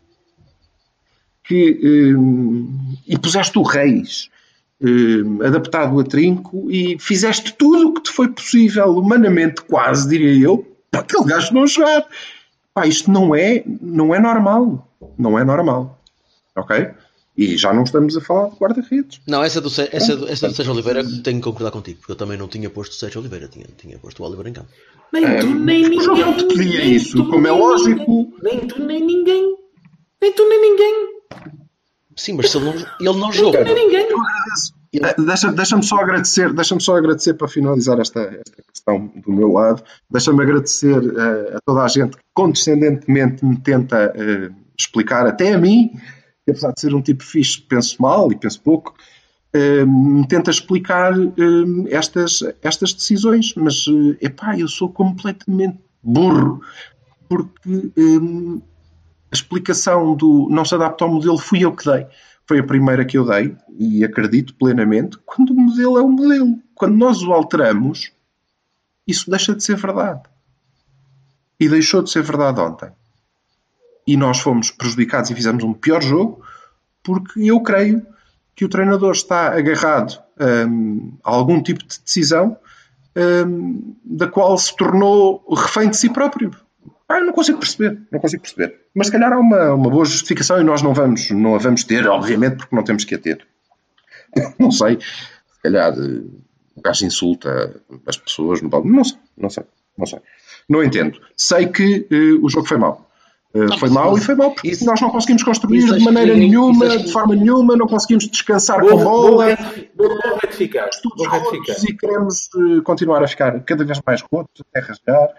Que, 1.48 2.14
hum, 2.16 2.96
e 3.08 3.18
puseste 3.18 3.58
o 3.58 3.62
Reis 3.64 4.30
hum, 4.82 5.40
adaptado 5.44 6.00
a 6.00 6.04
trinco 6.04 6.70
e 6.70 6.98
fizeste 7.00 7.54
tudo 7.54 7.90
o 7.90 7.94
que 7.94 8.02
te 8.04 8.12
foi 8.12 8.28
possível, 8.30 8.90
humanamente 8.98 9.62
quase, 9.62 10.10
diria 10.10 10.46
eu, 10.46 10.68
para 10.92 11.02
aquele 11.02 11.24
gajo 11.26 11.54
não 11.54 11.66
jogar. 11.66 12.06
Pá, 12.74 12.86
isto 12.86 13.10
não 13.10 13.34
é, 13.34 13.64
não 13.82 14.14
é 14.14 14.20
normal. 14.20 14.88
Não 15.18 15.38
é 15.40 15.44
normal. 15.44 16.00
Ok? 16.56 16.90
E 17.38 17.56
já 17.56 17.72
não 17.72 17.84
estamos 17.84 18.18
a 18.18 18.22
falar 18.22 18.50
de 18.50 18.56
guarda-redes. 18.58 19.22
Não, 19.28 19.44
essa 19.44 19.62
do, 19.62 19.70
Sé- 19.70 19.90
essa, 19.92 20.16
do- 20.18 20.28
essa 20.28 20.48
do 20.48 20.54
Sérgio 20.56 20.74
Oliveira 20.74 21.04
tenho 21.24 21.38
que 21.38 21.44
concordar 21.44 21.70
contigo, 21.72 22.00
porque 22.00 22.12
eu 22.12 22.16
também 22.16 22.36
não 22.38 22.48
tinha 22.48 22.68
posto 22.70 22.92
o 22.94 22.96
Sérgio 22.96 23.22
Oliveira, 23.22 23.48
tinha, 23.48 23.66
tinha 23.78 23.98
posto 24.00 24.24
o 24.24 24.26
Oliver 24.26 24.48
em 24.48 24.54
campo. 24.54 24.70
Nem 25.14 25.40
tu, 25.40 25.46
nem 25.48 25.86
o 25.86 25.90
ninguém. 25.90 26.02
jogo 26.04 26.20
não 26.20 26.34
te 26.36 26.46
pedia 26.48 26.84
isso, 26.84 27.16
tu, 27.16 27.30
como 27.30 27.48
é 27.48 27.52
lógico. 27.52 28.00
ninguém. 28.12 28.34
Nem 28.42 28.60
tu, 28.68 28.84
nem 28.84 29.06
ninguém. 29.06 29.56
Nem 30.22 30.34
tu, 30.34 30.50
nem 30.50 30.62
ninguém. 30.62 31.17
Sim, 32.16 32.34
mas 32.34 32.50
se 32.50 32.58
ele 32.58 32.66
não, 32.66 32.74
ele 32.74 33.20
não 33.20 33.32
jogou. 33.32 33.64
Nem 33.64 33.76
ninguém. 33.76 34.08
Eh, 34.94 35.16
Deixa- 35.22 35.52
Deixa-me 35.52 35.84
só 35.84 35.98
agradecer, 35.98 36.52
deixa-me 36.54 36.82
só 36.82 36.96
agradecer 36.98 37.34
para 37.36 37.48
finalizar 37.48 38.00
esta, 38.00 38.22
esta 38.22 38.64
questão 38.72 39.12
do 39.24 39.32
meu 39.32 39.52
lado. 39.52 39.84
Deixa-me 40.10 40.42
agradecer 40.42 40.96
eh, 40.96 41.56
a 41.58 41.60
toda 41.66 41.84
a 41.84 41.88
gente 41.88 42.18
que 42.18 42.24
condescendentemente 42.34 43.46
me 43.46 43.58
tenta 43.58 44.12
eh, 44.16 44.50
explicar, 44.78 45.28
até 45.28 45.54
a 45.54 45.58
mim, 45.60 45.90
que 46.46 46.52
apesar 46.52 46.72
de 46.72 46.82
ser 46.82 46.96
um 46.96 47.02
tipo 47.02 47.24
fixe, 47.24 47.62
penso 47.62 48.02
mal 48.02 48.32
e 48.32 48.36
penso 48.38 48.62
pouco, 48.62 48.96
eh, 49.54 49.86
me 49.86 50.26
tenta 50.28 50.50
explicar 50.50 51.14
estas, 51.90 52.40
estas 52.64 52.94
decisões. 52.94 53.54
Mas, 53.56 53.86
eh, 54.22 54.26
epá, 54.26 54.58
eu 54.58 54.68
sou 54.70 54.90
completamente 54.92 55.78
burro, 56.02 56.62
porque 57.30 57.92
a 59.32 59.36
explicação 59.36 60.16
do 60.16 60.48
não 60.50 60.64
se 60.64 60.76
adapta 60.76 61.04
ao 61.04 61.12
modelo 61.12 61.38
fui 61.38 61.64
eu 61.64 61.76
que 61.76 61.86
dei. 61.86 62.08
Foi 62.46 62.60
a 62.60 62.64
primeira 62.64 63.04
que 63.04 63.18
eu 63.18 63.26
dei 63.26 63.56
e 63.78 64.04
acredito 64.04 64.54
plenamente 64.56 65.18
quando 65.26 65.52
o 65.52 65.56
modelo 65.56 65.98
é 65.98 66.02
o 66.02 66.10
modelo. 66.10 66.60
Quando 66.74 66.96
nós 66.96 67.22
o 67.22 67.34
alteramos, 67.34 68.12
isso 69.06 69.30
deixa 69.30 69.54
de 69.54 69.64
ser 69.64 69.76
verdade. 69.76 70.22
E 71.60 71.68
deixou 71.68 72.02
de 72.02 72.10
ser 72.10 72.24
verdade 72.24 72.60
ontem. 72.60 72.92
E 74.06 74.16
nós 74.16 74.40
fomos 74.40 74.72
prejudicados 74.72 75.30
e 75.30 75.36
fizemos 75.36 75.64
um 75.64 75.74
pior 75.74 76.02
jogo 76.02 76.42
porque 77.04 77.42
eu 77.42 77.62
creio 77.62 78.06
que 78.56 78.66
o 78.66 78.70
treinador 78.70 79.12
está 79.12 79.56
agarrado 79.58 80.22
hum, 80.68 81.18
a 81.24 81.32
algum 81.32 81.62
tipo 81.62 81.80
de 81.86 82.00
decisão 82.00 82.58
hum, 83.16 83.96
da 84.04 84.28
qual 84.28 84.58
se 84.58 84.76
tornou 84.76 85.44
refém 85.54 85.90
de 85.90 85.98
si 85.98 86.10
próprio. 86.10 86.52
Ah, 87.10 87.20
eu 87.20 87.26
não 87.26 87.34
consigo 87.34 87.58
perceber, 87.60 88.02
não 88.12 88.20
consigo 88.20 88.42
perceber. 88.42 88.76
Mas 88.94 89.08
se 89.08 89.14
calhar 89.14 89.32
há 89.32 89.40
uma, 89.40 89.74
uma 89.74 89.90
boa 89.90 90.04
justificação 90.06 90.60
e 90.60 90.64
nós 90.64 90.82
não 90.82 90.94
vamos, 90.94 91.30
não 91.32 91.56
a 91.56 91.58
vamos 91.58 91.84
ter, 91.86 92.06
obviamente, 92.08 92.58
porque 92.58 92.76
não 92.76 92.84
temos 92.84 93.06
que 93.06 93.16
a 93.16 93.18
ter. 93.20 93.46
Não 94.60 94.70
sei, 94.72 95.00
se 95.00 95.62
calhar 95.64 95.94
eh, 95.94 96.22
o 96.76 96.82
gajo 96.82 97.06
insulta 97.06 97.80
as 98.06 98.18
pessoas, 98.18 98.62
no 98.62 98.68
balde. 98.70 98.90
não 98.90 99.04
sei, 99.06 99.18
não 99.38 99.50
sei, 99.50 99.64
não 99.98 100.06
sei. 100.06 100.20
Não 100.70 100.84
entendo. 100.84 101.18
Sei 101.36 101.66
que 101.68 102.06
eh, 102.12 102.38
o 102.44 102.50
jogo 102.50 102.68
foi 102.68 102.78
mau. 102.78 103.10
Eh, 103.54 103.78
foi 103.80 103.90
mau 103.90 104.18
e 104.18 104.22
foi 104.22 104.36
mau 104.36 104.52
porque 104.52 104.70
isso- 104.70 104.86
nós 104.86 105.00
não 105.00 105.10
conseguimos 105.10 105.44
construir 105.44 105.86
de 105.86 106.04
maneira 106.04 106.34
que- 106.34 106.40
nenhuma, 106.40 106.98
de 106.98 107.10
forma 107.12 107.36
nenhuma, 107.36 107.78
não 107.78 107.88
conseguimos 107.88 108.28
descansar 108.28 108.82
Vou, 108.82 108.90
com 108.92 108.98
vou, 108.98 109.22
bola. 109.32 109.58
Vou 109.96 110.10
retificar. 110.42 110.90
Vou 111.16 111.26
retificar. 111.26 111.40
rotos 111.42 111.84
e 111.86 111.96
queremos 111.96 112.50
eh, 112.54 112.82
continuar 112.84 113.24
a 113.24 113.28
ficar 113.30 113.60
cada 113.64 113.86
vez 113.86 114.00
mais 114.06 114.22
rotos, 114.22 114.62
até 114.70 114.86
rasgar. 114.86 115.30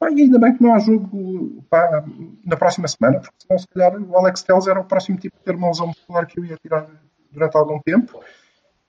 E 0.00 0.22
ainda 0.22 0.38
bem 0.38 0.56
que 0.56 0.62
não 0.62 0.74
há 0.74 0.78
jogo 0.78 1.64
pá, 1.68 2.04
na 2.44 2.56
próxima 2.56 2.86
semana, 2.86 3.18
porque 3.18 3.34
senão, 3.40 3.58
se 3.58 3.66
calhar, 3.68 4.00
o 4.00 4.16
Alex 4.16 4.42
Telles 4.42 4.66
era 4.66 4.80
o 4.80 4.84
próximo 4.84 5.18
tipo 5.18 5.36
de 5.36 5.44
ter 5.44 5.56
uma 5.56 5.68
lesão 5.68 5.88
muscular 5.88 6.26
que 6.26 6.38
eu 6.38 6.44
ia 6.44 6.56
tirar 6.56 6.86
durante 7.32 7.56
algum 7.56 7.80
tempo. 7.80 8.20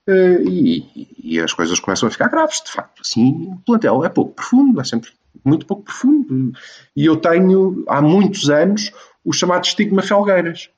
Eh, 0.07 0.41
e, 0.43 1.07
e 1.35 1.39
as 1.39 1.51
coisas 1.51 1.79
começam 1.79 2.07
a 2.07 2.11
ficar 2.11 2.29
graves, 2.29 2.61
de 2.63 2.71
facto. 2.71 3.01
Assim, 3.01 3.51
o 3.53 3.57
plantel 3.65 4.05
é 4.05 4.09
pouco 4.09 4.33
profundo, 4.33 4.79
é 4.79 4.83
sempre 4.83 5.09
muito 5.43 5.65
pouco 5.65 5.83
profundo. 5.83 6.51
E 6.95 7.05
eu 7.05 7.17
tenho, 7.17 7.83
há 7.87 8.01
muitos 8.01 8.49
anos, 8.49 8.91
o 9.25 9.33
chamado 9.33 9.65
estigma 9.65 10.03
Felgueiras. 10.03 10.69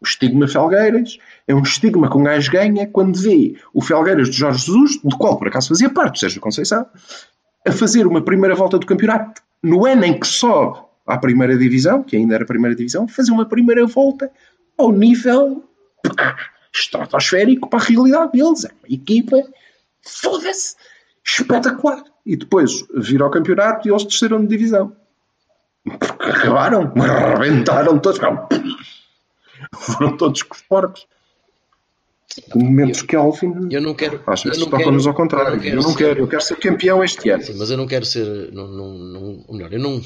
O 0.00 0.04
estigma 0.04 0.48
Felgueiras 0.48 1.18
é 1.46 1.54
um 1.54 1.62
estigma 1.62 2.10
que 2.10 2.16
um 2.16 2.24
gajo 2.24 2.50
ganha 2.50 2.86
quando 2.88 3.16
vê 3.16 3.56
o 3.72 3.80
Felgueiras 3.80 4.28
de 4.28 4.36
Jorge 4.36 4.58
Jesus, 4.58 5.00
do 5.02 5.16
qual 5.16 5.38
por 5.38 5.46
acaso 5.46 5.68
fazia 5.68 5.88
parte, 5.88 6.18
Sérgio 6.18 6.40
Conceição, 6.40 6.86
a 7.66 7.70
fazer 7.70 8.08
uma 8.08 8.20
primeira 8.20 8.56
volta 8.56 8.78
do 8.78 8.86
campeonato 8.86 9.40
no 9.62 9.86
ano 9.86 10.04
em 10.04 10.18
que 10.18 10.26
sobe 10.26 10.80
à 11.06 11.18
primeira 11.18 11.56
divisão, 11.56 12.02
que 12.02 12.16
ainda 12.16 12.34
era 12.34 12.44
a 12.44 12.46
primeira 12.46 12.74
divisão, 12.74 13.06
fazer 13.06 13.32
uma 13.32 13.46
primeira 13.46 13.86
volta 13.86 14.30
ao 14.76 14.90
nível 14.90 15.64
pá, 16.16 16.36
estratosférico 16.74 17.68
para 17.68 17.80
a 17.80 17.84
realidade 17.84 18.32
deles. 18.32 18.64
É 18.64 18.68
uma 18.68 18.94
equipa, 18.94 19.36
foda-se, 20.02 20.76
espetacular. 21.24 22.02
E 22.24 22.36
depois 22.36 22.84
vira 22.94 23.24
ao 23.24 23.30
campeonato 23.30 23.86
e 23.86 23.90
eles 23.90 24.04
desceram 24.04 24.40
de 24.40 24.48
divisão. 24.48 24.96
Porque 25.84 26.24
acabaram, 26.24 26.92
arrebentaram 26.96 27.98
todos. 27.98 28.20
Foram 29.74 30.16
todos 30.16 30.42
com 30.42 30.54
os 30.54 30.62
porcos. 30.62 31.06
Momentos 32.54 33.02
que 33.02 33.14
Alvin. 33.16 33.68
Eu 33.70 33.80
não 33.80 33.94
quero. 33.94 34.20
Às 34.26 34.40
eu 34.44 34.50
vezes 34.50 34.60
não 34.64 34.70
toca-nos 34.70 35.02
quero- 35.02 35.08
ao 35.10 35.14
contrário. 35.14 35.62
Eu 35.64 35.76
não 35.76 35.82
ser- 35.82 35.96
quero, 35.98 36.20
eu 36.20 36.28
quero 36.28 36.42
ser 36.42 36.56
campeão 36.56 37.02
este 37.04 37.28
ano. 37.30 37.42
Sim, 37.42 37.54
mas 37.58 37.70
eu 37.70 37.76
não 37.76 37.86
quero 37.86 38.04
ser. 38.06 38.50
Não, 38.52 38.66
não, 38.68 38.94
não, 38.98 39.44
ou 39.46 39.54
melhor, 39.54 39.72
eu 39.72 39.78
não, 39.80 40.00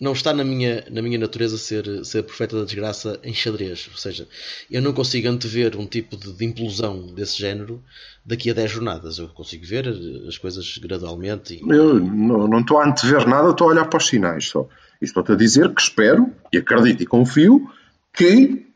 não 0.00 0.12
está 0.12 0.34
na 0.34 0.44
minha, 0.44 0.84
na 0.90 1.00
minha 1.00 1.18
natureza 1.18 1.56
ser, 1.56 2.04
ser 2.04 2.24
profeta 2.24 2.58
da 2.58 2.64
desgraça 2.64 3.18
em 3.22 3.32
xadrez. 3.32 3.88
Ou 3.90 3.96
seja, 3.96 4.28
eu 4.70 4.82
não 4.82 4.92
consigo 4.92 5.28
antever 5.28 5.76
um 5.78 5.86
tipo 5.86 6.16
de, 6.16 6.32
de 6.32 6.44
implosão 6.44 7.06
desse 7.14 7.38
género 7.38 7.82
daqui 8.24 8.50
a 8.50 8.54
10 8.54 8.70
jornadas. 8.70 9.18
Eu 9.18 9.28
consigo 9.28 9.64
ver 9.64 9.88
as 10.28 10.36
coisas 10.36 10.76
gradualmente. 10.78 11.54
E... 11.54 11.60
Eu 11.70 11.94
não, 12.00 12.46
não 12.48 12.60
estou 12.60 12.78
a 12.80 12.86
antever 12.86 13.26
nada, 13.26 13.50
estou 13.50 13.68
a 13.68 13.70
olhar 13.70 13.86
para 13.86 13.96
os 13.98 14.06
sinais 14.06 14.46
só. 14.48 14.68
E 15.00 15.04
estou-te 15.04 15.32
a 15.32 15.34
dizer 15.36 15.72
que 15.74 15.80
espero, 15.80 16.30
e 16.52 16.58
acredito 16.58 17.02
e 17.02 17.06
confio, 17.06 17.66
que 18.12 18.66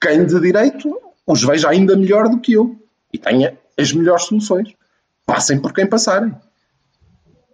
quem 0.00 0.24
de 0.26 0.40
direito 0.40 0.96
os 1.26 1.42
veja 1.42 1.68
ainda 1.68 1.96
melhor 1.96 2.28
do 2.28 2.40
que 2.40 2.52
eu 2.52 2.78
e 3.12 3.18
tenha 3.18 3.58
as 3.78 3.92
melhores 3.92 4.24
soluções. 4.24 4.74
Passem 5.26 5.60
por 5.60 5.72
quem 5.72 5.86
passarem. 5.86 6.34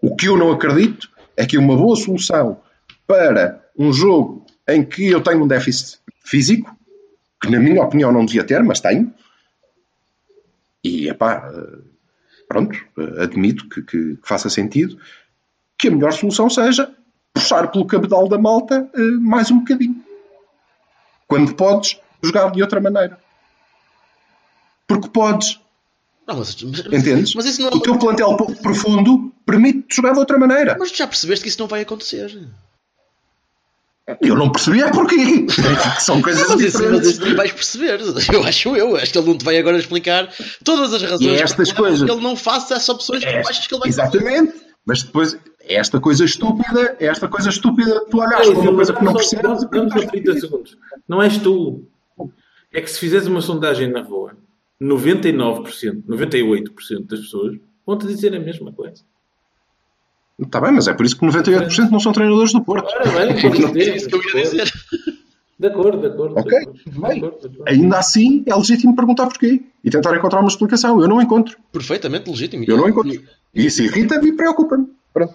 O 0.02 0.16
que 0.16 0.26
eu 0.26 0.36
não 0.36 0.50
acredito 0.50 1.08
é 1.36 1.46
que 1.46 1.58
uma 1.58 1.76
boa 1.76 1.96
solução 1.96 2.60
para 3.06 3.64
um 3.78 3.92
jogo 3.92 4.44
em 4.68 4.84
que 4.84 5.06
eu 5.06 5.22
tenho 5.22 5.44
um 5.44 5.48
déficit 5.48 6.00
físico, 6.24 6.74
que 7.40 7.50
na 7.50 7.58
minha 7.58 7.82
opinião 7.82 8.12
não 8.12 8.24
devia 8.24 8.44
ter, 8.44 8.62
mas 8.62 8.80
tenho, 8.80 9.12
e 10.82 11.08
epá, 11.08 11.50
pronto, 12.48 12.76
admito 13.18 13.68
que, 13.68 13.82
que, 13.82 14.16
que 14.16 14.18
faça 14.22 14.48
sentido, 14.48 14.98
que 15.78 15.88
a 15.88 15.90
melhor 15.90 16.12
solução 16.12 16.48
seja 16.48 16.92
puxar 17.32 17.68
pelo 17.68 17.86
cabedal 17.86 18.28
da 18.28 18.38
malta 18.38 18.90
uh, 18.94 19.20
mais 19.20 19.50
um 19.50 19.58
bocadinho. 19.58 20.02
Quando 21.26 21.54
podes 21.54 22.00
jogar 22.22 22.50
de 22.50 22.60
outra 22.60 22.80
maneira. 22.80 23.18
Porque 24.90 25.08
podes. 25.08 25.60
Não, 26.26 26.38
mas, 26.38 26.60
mas, 26.64 26.80
Entendes? 26.80 27.32
Mas 27.36 27.44
isso 27.44 27.62
não... 27.62 27.68
O 27.68 27.78
teu 27.78 27.96
plantel 27.96 28.36
profundo 28.60 29.32
permite-te 29.46 29.94
jogar 29.94 30.14
de 30.14 30.18
outra 30.18 30.36
maneira. 30.36 30.76
Mas 30.76 30.90
tu 30.90 30.98
já 30.98 31.06
percebeste 31.06 31.44
que 31.44 31.48
isso 31.48 31.60
não 31.60 31.68
vai 31.68 31.82
acontecer. 31.82 32.36
Eu 34.20 34.34
não 34.34 34.50
percebi 34.50 34.82
é 34.82 34.90
porquê. 34.90 35.46
São 36.00 36.20
coisas 36.20 36.48
mas 36.48 36.58
diferentes. 36.58 37.10
Isso, 37.10 37.20
mas 37.20 37.28
isso 37.28 37.36
vais 37.36 37.52
perceber. 37.52 38.00
Eu 38.32 38.42
acho 38.42 38.76
eu. 38.76 38.96
Acho 38.96 39.12
que 39.12 39.18
ele 39.18 39.28
não 39.28 39.38
te 39.38 39.44
vai 39.44 39.58
agora 39.58 39.78
explicar 39.78 40.28
todas 40.64 40.92
as 40.92 41.02
razões 41.02 41.38
e 41.38 41.40
é 41.40 41.40
estas 41.40 41.70
coisas. 41.70 42.02
que 42.02 42.10
ele 42.10 42.20
não 42.20 42.34
faça 42.34 42.74
essas 42.74 42.88
opções 42.88 43.22
que 43.22 43.30
é, 43.30 43.42
tu 43.42 43.48
achas 43.48 43.64
que 43.68 43.72
ele 43.72 43.80
vai 43.80 43.88
Exatamente. 43.88 44.52
Fazer. 44.52 44.70
Mas 44.84 45.02
depois, 45.04 45.38
é 45.60 45.74
esta 45.76 46.00
coisa 46.00 46.24
estúpida, 46.24 46.96
é 46.98 47.06
esta 47.06 47.28
coisa 47.28 47.48
estúpida, 47.48 48.04
tu 48.10 48.18
olhas 48.18 48.48
para 48.48 48.58
uma 48.58 48.74
coisa 48.74 48.92
que 48.92 49.04
não 49.04 49.12
percebes. 49.12 49.68
Damos 49.70 49.92
só 49.92 50.00
30 50.00 50.40
segundos. 50.40 50.76
Não 51.08 51.22
és 51.22 51.38
tu. 51.38 51.84
É 52.72 52.80
que 52.80 52.90
se 52.90 52.98
fizeres 52.98 53.28
uma 53.28 53.40
sondagem 53.40 53.88
na 53.88 54.02
rua, 54.02 54.32
99%, 54.80 56.04
98% 56.08 57.06
das 57.06 57.20
pessoas 57.20 57.58
vão-te 57.86 58.06
dizer 58.06 58.34
a 58.34 58.40
mesma 58.40 58.72
coisa. 58.72 59.02
Está 60.38 60.60
bem, 60.60 60.72
mas 60.72 60.88
é 60.88 60.94
por 60.94 61.04
isso 61.04 61.18
que 61.18 61.26
98% 61.26 61.90
não 61.90 62.00
são 62.00 62.12
treinadores 62.12 62.52
do 62.52 62.62
Porto. 62.62 62.88
Ora 62.88 63.26
bem, 63.26 63.36
é 63.76 63.96
isso 63.96 64.08
que 64.08 64.14
eu 64.14 64.22
ia 64.22 64.42
dizer. 64.42 64.72
De 65.58 65.66
acordo, 65.66 65.98
de 65.98 66.06
acordo. 66.06 66.38
Ok, 66.38 66.58
bem. 66.86 67.22
Ainda 67.66 67.98
assim 67.98 68.42
é 68.46 68.54
legítimo 68.54 68.96
perguntar 68.96 69.26
porquê 69.26 69.62
e 69.84 69.90
tentar 69.90 70.16
encontrar 70.16 70.40
uma 70.40 70.48
explicação. 70.48 70.98
Eu 70.98 71.06
não 71.06 71.20
encontro. 71.20 71.58
Perfeitamente 71.70 72.30
legítimo. 72.30 72.64
Eu 72.66 72.78
não 72.78 72.88
encontro. 72.88 73.12
E 73.54 73.66
isso 73.66 73.82
irrita-me 73.82 74.28
e 74.28 74.32
preocupa-me. 74.32 74.86
Pronto. 75.12 75.34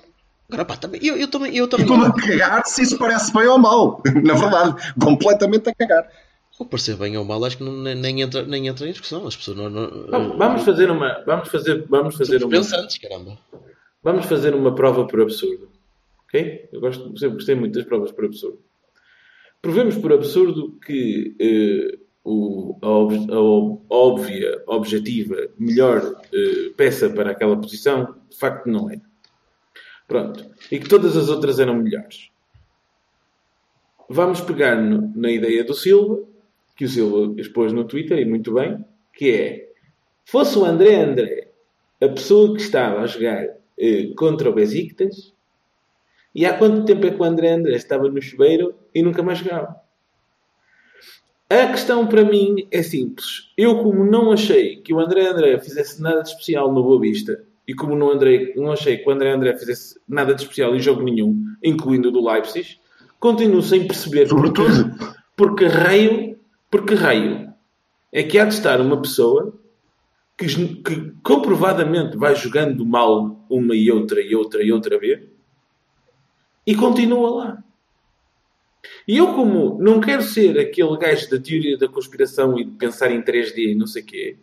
Agora, 0.49 0.65
pá, 0.65 0.77
também, 0.77 0.99
eu, 1.05 1.15
eu 1.15 1.27
também. 1.27 1.55
Eu 1.55 1.67
também... 1.67 1.85
Estou 1.85 2.03
a 2.03 2.13
cagar 2.13 2.65
se 2.65 2.81
isso 2.81 2.97
parece 2.97 3.31
bem 3.31 3.45
ou 3.45 3.59
mal. 3.59 4.01
Na 4.23 4.33
verdade, 4.33 4.93
completamente 4.99 5.69
a 5.69 5.75
cagar. 5.75 6.07
Ou 6.57 6.65
parecer 6.65 6.95
bem 6.95 7.17
ou 7.17 7.25
mal, 7.25 7.43
acho 7.43 7.57
que 7.57 7.63
não, 7.63 7.73
nem, 7.73 8.21
entra, 8.21 8.43
nem 8.43 8.67
entra 8.67 8.87
em 8.87 8.91
discussão. 8.91 9.27
As 9.27 9.35
pessoas 9.35 9.57
não. 9.57 9.69
não 9.69 10.07
vamos, 10.07 10.37
vamos 10.37 10.63
fazer 10.63 10.89
uma. 10.89 11.23
Vamos 11.25 11.49
fazer, 11.49 11.85
vamos 11.89 12.15
fazer 12.15 12.43
uma. 12.43 12.49
pensantes, 12.49 12.97
caramba. 12.97 13.37
Vamos 14.01 14.25
fazer 14.25 14.55
uma 14.55 14.73
prova 14.73 15.05
por 15.05 15.21
absurdo. 15.21 15.69
Ok? 16.25 16.69
Eu 16.71 16.79
gosto, 16.79 17.17
sempre 17.17 17.35
gostei 17.35 17.55
muito 17.55 17.73
das 17.73 17.85
provas 17.85 18.11
por 18.11 18.25
absurdo. 18.25 18.59
Provemos 19.61 19.97
por 19.97 20.13
absurdo 20.13 20.77
que 20.85 21.35
eh, 21.39 21.97
o, 22.23 22.77
a, 22.81 22.87
ob, 22.87 23.31
a, 23.31 23.39
óbvia, 23.93 24.63
objetiva, 24.67 25.49
melhor 25.57 26.21
eh, 26.31 26.71
peça 26.77 27.09
para 27.09 27.31
aquela 27.31 27.57
posição, 27.57 28.15
de 28.29 28.37
facto 28.37 28.67
não 28.67 28.89
é. 28.89 29.01
Pronto. 30.07 30.45
E 30.71 30.79
que 30.79 30.87
todas 30.87 31.17
as 31.17 31.29
outras 31.29 31.59
eram 31.59 31.75
melhores. 31.75 32.29
Vamos 34.09 34.39
pegar 34.39 34.75
no, 34.75 35.11
na 35.15 35.31
ideia 35.31 35.63
do 35.63 35.73
Silva, 35.73 36.23
que 36.75 36.85
o 36.85 36.89
Silva 36.89 37.33
expôs 37.39 37.71
no 37.71 37.85
Twitter, 37.85 38.19
e 38.19 38.25
muito 38.25 38.53
bem, 38.53 38.83
que 39.13 39.31
é, 39.31 39.69
fosse 40.25 40.57
o 40.57 40.65
André 40.65 40.95
André 40.95 41.51
a 42.01 42.09
pessoa 42.09 42.53
que 42.53 42.61
estava 42.61 43.01
a 43.01 43.07
jogar 43.07 43.47
eh, 43.77 44.11
contra 44.17 44.49
o 44.49 44.53
Besiktas, 44.53 45.33
e 46.33 46.45
há 46.45 46.57
quanto 46.57 46.85
tempo 46.85 47.05
é 47.05 47.11
que 47.11 47.21
o 47.21 47.23
André 47.23 47.51
André 47.51 47.75
estava 47.75 48.09
no 48.09 48.21
chuveiro 48.21 48.75
e 48.93 49.01
nunca 49.01 49.23
mais 49.23 49.39
jogava? 49.39 49.77
A 51.49 51.67
questão 51.67 52.07
para 52.07 52.25
mim 52.25 52.67
é 52.71 52.83
simples. 52.83 53.53
Eu, 53.55 53.81
como 53.81 54.03
não 54.03 54.31
achei 54.31 54.77
que 54.81 54.93
o 54.93 54.99
André 54.99 55.27
André 55.27 55.57
fizesse 55.59 56.01
nada 56.01 56.23
de 56.23 56.29
especial 56.29 56.73
no 56.73 56.83
Boa 56.83 56.99
Vista, 56.99 57.41
e 57.67 57.73
como 57.73 57.95
não, 57.95 58.11
André, 58.11 58.53
não 58.55 58.71
achei 58.71 58.97
que 58.97 59.07
o 59.07 59.11
André 59.11 59.31
André 59.31 59.57
fizesse 59.57 59.99
nada 60.07 60.35
de 60.35 60.41
especial 60.41 60.75
em 60.75 60.79
jogo 60.79 61.01
nenhum, 61.01 61.41
incluindo 61.63 62.09
o 62.09 62.11
do 62.11 62.27
Leipzig, 62.27 62.79
continuo 63.19 63.61
sem 63.61 63.87
perceber 63.87 64.27
porque, 64.27 64.61
porque 65.35 65.65
raio, 65.65 66.34
porque 66.75 66.93
raio 66.93 67.53
é 68.11 68.21
que 68.21 68.37
há 68.37 68.43
de 68.43 68.53
estar 68.53 68.81
uma 68.81 69.01
pessoa 69.01 69.57
que, 70.37 70.45
que 70.45 71.11
comprovadamente 71.23 72.17
vai 72.17 72.35
jogando 72.35 72.85
mal 72.85 73.45
uma 73.49 73.73
e 73.73 73.89
outra 73.89 74.19
e 74.19 74.35
outra 74.35 74.61
e 74.61 74.73
outra 74.73 74.99
vez 74.99 75.23
e 76.67 76.75
continua 76.75 77.29
lá. 77.29 77.63
E 79.07 79.15
eu, 79.15 79.33
como 79.33 79.81
não 79.81 80.01
quero 80.01 80.21
ser 80.21 80.59
aquele 80.59 80.97
gajo 80.97 81.29
da 81.29 81.39
teoria 81.39 81.77
da 81.77 81.87
conspiração 81.87 82.59
e 82.59 82.65
de 82.65 82.71
pensar 82.71 83.09
em 83.09 83.21
3D 83.21 83.71
e 83.71 83.75
não 83.75 83.87
sei 83.87 84.03
o 84.03 84.05
quê, 84.05 84.37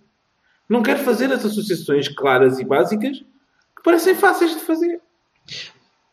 não 0.67 0.83
quero 0.83 1.01
fazer 1.01 1.31
as 1.31 1.45
associações 1.45 2.09
claras 2.09 2.59
e 2.59 2.65
básicas 2.65 3.19
que 3.19 3.83
parecem 3.85 4.15
fáceis 4.15 4.53
de 4.53 4.63
fazer. 4.63 5.03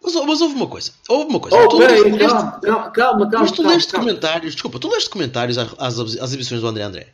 Mas, 0.01 0.15
mas 0.15 0.41
houve 0.41 0.55
uma 0.55 0.67
coisa. 0.67 0.91
Houve 1.07 1.29
uma 1.29 1.39
coisa. 1.39 1.57
Oh, 1.57 1.67
tu 1.67 1.77
peraí, 1.77 2.01
leste, 2.03 2.19
calma, 2.19 2.51
calma, 2.61 2.91
calma, 2.91 3.29
Mas 3.31 3.51
tu 3.51 3.67
leste 3.67 3.91
calma. 3.91 4.07
comentários. 4.07 4.53
Desculpa, 4.53 4.79
tu 4.79 4.89
leste 4.89 5.09
comentários 5.09 5.57
às, 5.57 5.73
às 5.77 5.99
exibições 5.99 6.61
do 6.61 6.67
André 6.67 6.83
André. 6.83 7.07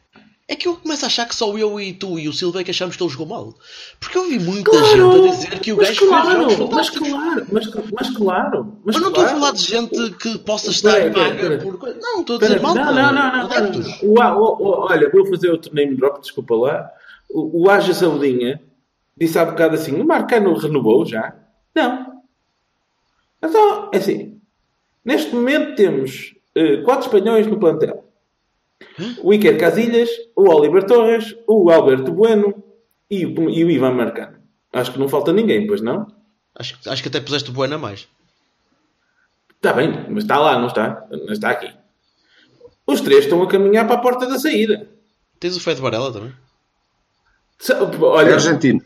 É 0.47 0.55
que 0.55 0.67
eu 0.67 0.75
começo 0.75 1.03
a 1.03 1.07
achar 1.07 1.27
que 1.27 1.33
só 1.33 1.57
eu 1.57 1.79
e 1.79 1.91
tu 1.91 2.19
e 2.19 2.29
o 2.29 2.33
Silva 2.33 2.61
é 2.61 2.63
que 2.63 2.69
achamos 2.69 2.95
que 2.95 3.01
ele 3.01 3.09
jogou 3.09 3.25
mal. 3.25 3.55
Porque 3.99 4.15
eu 4.15 4.29
vi 4.29 4.37
muita 4.37 4.69
Claro, 4.69 4.85
gente 4.85 5.27
a 5.27 5.31
dizer 5.31 5.59
que 5.59 5.73
o 5.73 5.77
gajo 5.77 6.07
claro, 6.07 6.45
fez 6.45 6.57
jogos 6.57 6.75
mas 6.75 6.89
claro, 6.91 7.47
mas, 7.51 7.65
mas 7.91 8.09
claro, 8.15 8.77
mas 8.85 8.95
Mas 8.95 9.01
não 9.01 9.07
estou 9.09 9.25
a 9.25 9.27
falar 9.29 9.51
de 9.53 9.63
gente 9.63 10.11
que 10.11 10.37
possa 10.37 10.69
estar 10.69 10.99
Espera 10.99 11.25
aí, 11.25 11.35
paga 11.35 11.57
por 11.63 11.79
coisa. 11.79 11.97
Não, 11.99 12.21
estou 12.21 12.35
a 12.35 12.39
dizer 12.39 12.61
mal. 12.61 12.75
não, 12.75 12.85
não, 12.93 13.11
não, 13.11 13.47
não, 14.03 14.81
olha, 14.87 15.09
vou 15.09 15.25
fazer 15.25 15.49
outro 15.49 15.73
name 15.73 15.95
drop, 15.95 16.21
desculpa 16.21 16.53
lá. 16.55 16.91
O, 17.27 17.63
o 17.63 17.69
Aja 17.71 17.95
Saudinha 17.95 18.61
disse 19.17 19.39
há 19.39 19.45
bocado 19.45 19.73
assim: 19.73 19.99
o 19.99 20.05
Marcano 20.05 20.55
renovou 20.55 21.03
já? 21.07 21.33
Não. 21.73 22.14
Então, 23.45 23.89
é 23.93 23.97
assim: 23.97 24.39
neste 25.03 25.33
momento 25.33 25.75
temos 25.75 26.35
eh, 26.55 26.77
quatro 26.83 27.05
espanhóis 27.07 27.45
no 27.47 27.59
plantel: 27.59 28.03
o 29.21 29.33
Iker 29.33 29.57
Casilhas, 29.59 30.09
o 30.35 30.49
Oliver 30.49 30.83
Torres, 30.85 31.35
o 31.47 31.69
Alberto 31.69 32.11
Bueno 32.11 32.63
e 33.09 33.25
o, 33.25 33.49
e 33.49 33.63
o 33.63 33.69
Ivan 33.71 33.91
Marcano. 33.93 34.37
Acho 34.73 34.91
que 34.93 34.99
não 34.99 35.07
falta 35.07 35.31
ninguém, 35.31 35.65
pois 35.67 35.81
não? 35.81 36.07
Acho, 36.53 36.77
acho 36.87 37.01
que 37.01 37.07
até 37.09 37.19
puseste 37.21 37.49
o 37.49 37.53
Bueno 37.53 37.75
a 37.75 37.77
mais. 37.77 38.07
Está 39.55 39.73
bem, 39.73 39.91
mas 40.09 40.23
está 40.23 40.37
lá, 40.37 40.59
não 40.59 40.67
está? 40.67 41.07
Não 41.09 41.33
está 41.33 41.49
aqui. 41.51 41.73
Os 42.85 43.01
três 43.01 43.23
estão 43.23 43.41
a 43.41 43.47
caminhar 43.47 43.87
para 43.87 43.95
a 43.95 44.01
porta 44.01 44.27
da 44.27 44.37
saída. 44.37 44.87
Tens 45.39 45.55
o 45.55 45.59
Fé 45.59 45.73
de 45.73 45.81
Varela 45.81 46.11
também? 46.13 46.33
Sa- 47.57 47.73
É 47.79 47.97
Olha, 48.03 48.33
argentino. 48.35 48.81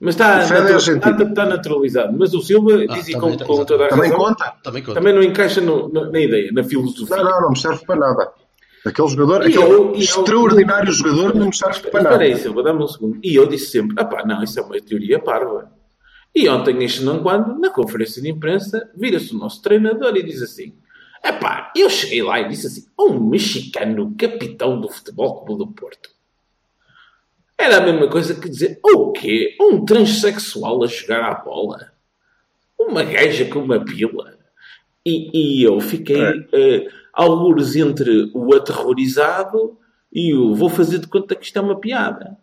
Mas 0.00 0.14
está, 0.14 0.40
é 0.40 0.76
está, 0.76 1.10
está 1.10 1.46
naturalizado. 1.46 2.16
Mas 2.18 2.32
o 2.34 2.40
Silva 2.40 2.84
Ah, 2.88 2.94
diz 2.94 3.08
e 3.08 3.12
também, 3.12 3.36
com, 3.38 3.44
com 3.44 3.64
toda 3.64 3.86
a 3.86 3.88
Também 3.88 4.10
razão, 4.10 4.24
conta? 4.26 4.54
Também 4.62 4.82
conta. 4.82 4.94
também 5.00 5.12
não 5.14 5.22
encaixa 5.22 5.60
no- 5.60 5.88
no- 5.88 6.10
na 6.10 6.20
ideia, 6.20 6.50
na 6.52 6.62
filosofia. 6.62 7.16
Não, 7.16 7.24
não, 7.24 7.40
não 7.42 7.50
me 7.50 7.58
serve 7.58 7.84
para 7.84 7.96
nada. 7.96 8.32
Aquele 8.86 9.08
jogador, 9.08 9.42
E 9.42 9.48
aquele 9.48 9.64
eu- 9.64 9.70
e 9.90 9.94
eu- 9.96 10.00
extraordinário 10.00 10.92
jogador 10.92 11.34
não 11.34 11.46
me 11.46 11.54
serve 11.56 11.80
para 11.80 11.88
Espera 11.88 12.10
nada. 12.10 12.22
aí, 12.22 12.36
Silva, 12.36 12.62
dá-me 12.62 12.82
um 12.84 12.86
segundo. 12.88 13.18
E 13.22 13.34
eu 13.34 13.46
disse 13.46 13.72
sempre, 13.72 13.96
ah 13.98 14.04
pá, 14.04 14.24
não, 14.24 14.42
isso 14.42 14.58
é 14.58 14.62
uma 14.62 14.80
teoria 14.80 15.18
parva. 15.18 15.70
E 16.34 16.48
ontem, 16.48 16.84
este 16.84 17.02
não 17.02 17.20
quando, 17.22 17.58
na 17.58 17.70
conferência 17.70 18.22
de 18.22 18.30
imprensa, 18.30 18.88
vira-se 18.96 19.34
o 19.34 19.38
nosso 19.38 19.60
treinador 19.62 20.16
e 20.16 20.22
diz 20.22 20.40
assim, 20.42 20.74
epá, 21.24 21.72
eu 21.76 21.90
cheguei 21.90 22.22
lá 22.22 22.38
e 22.40 22.48
disse 22.48 22.68
assim, 22.68 22.84
um 22.98 23.18
mexicano 23.28 24.14
capitão 24.16 24.80
do 24.80 24.88
Futebol 24.88 25.44
Clube 25.44 25.64
do 25.64 25.72
Porto. 25.72 26.08
Era 27.58 27.78
a 27.78 27.80
mesma 27.80 28.08
coisa 28.08 28.34
que 28.34 28.48
dizer, 28.48 28.78
o 28.84 29.10
quê? 29.12 29.56
Um 29.60 29.84
transexual 29.84 30.82
a 30.84 30.86
jogar 30.86 31.24
à 31.24 31.34
bola? 31.34 31.92
Uma 32.78 33.02
gaja 33.02 33.44
com 33.46 33.58
uma 33.60 33.84
pila? 33.84 34.38
E, 35.04 35.58
e 35.60 35.62
eu 35.64 35.80
fiquei 35.80 36.20
É. 36.22 36.34
eh, 36.52 36.88
algures 37.12 37.74
entre 37.74 38.30
o 38.32 38.54
aterrorizado 38.54 39.76
e 40.12 40.34
o 40.34 40.54
vou 40.54 40.68
fazer 40.68 40.98
de 40.98 41.08
conta 41.08 41.34
que 41.34 41.44
isto 41.46 41.58
é 41.58 41.62
uma 41.62 41.78
piada. 41.80 42.38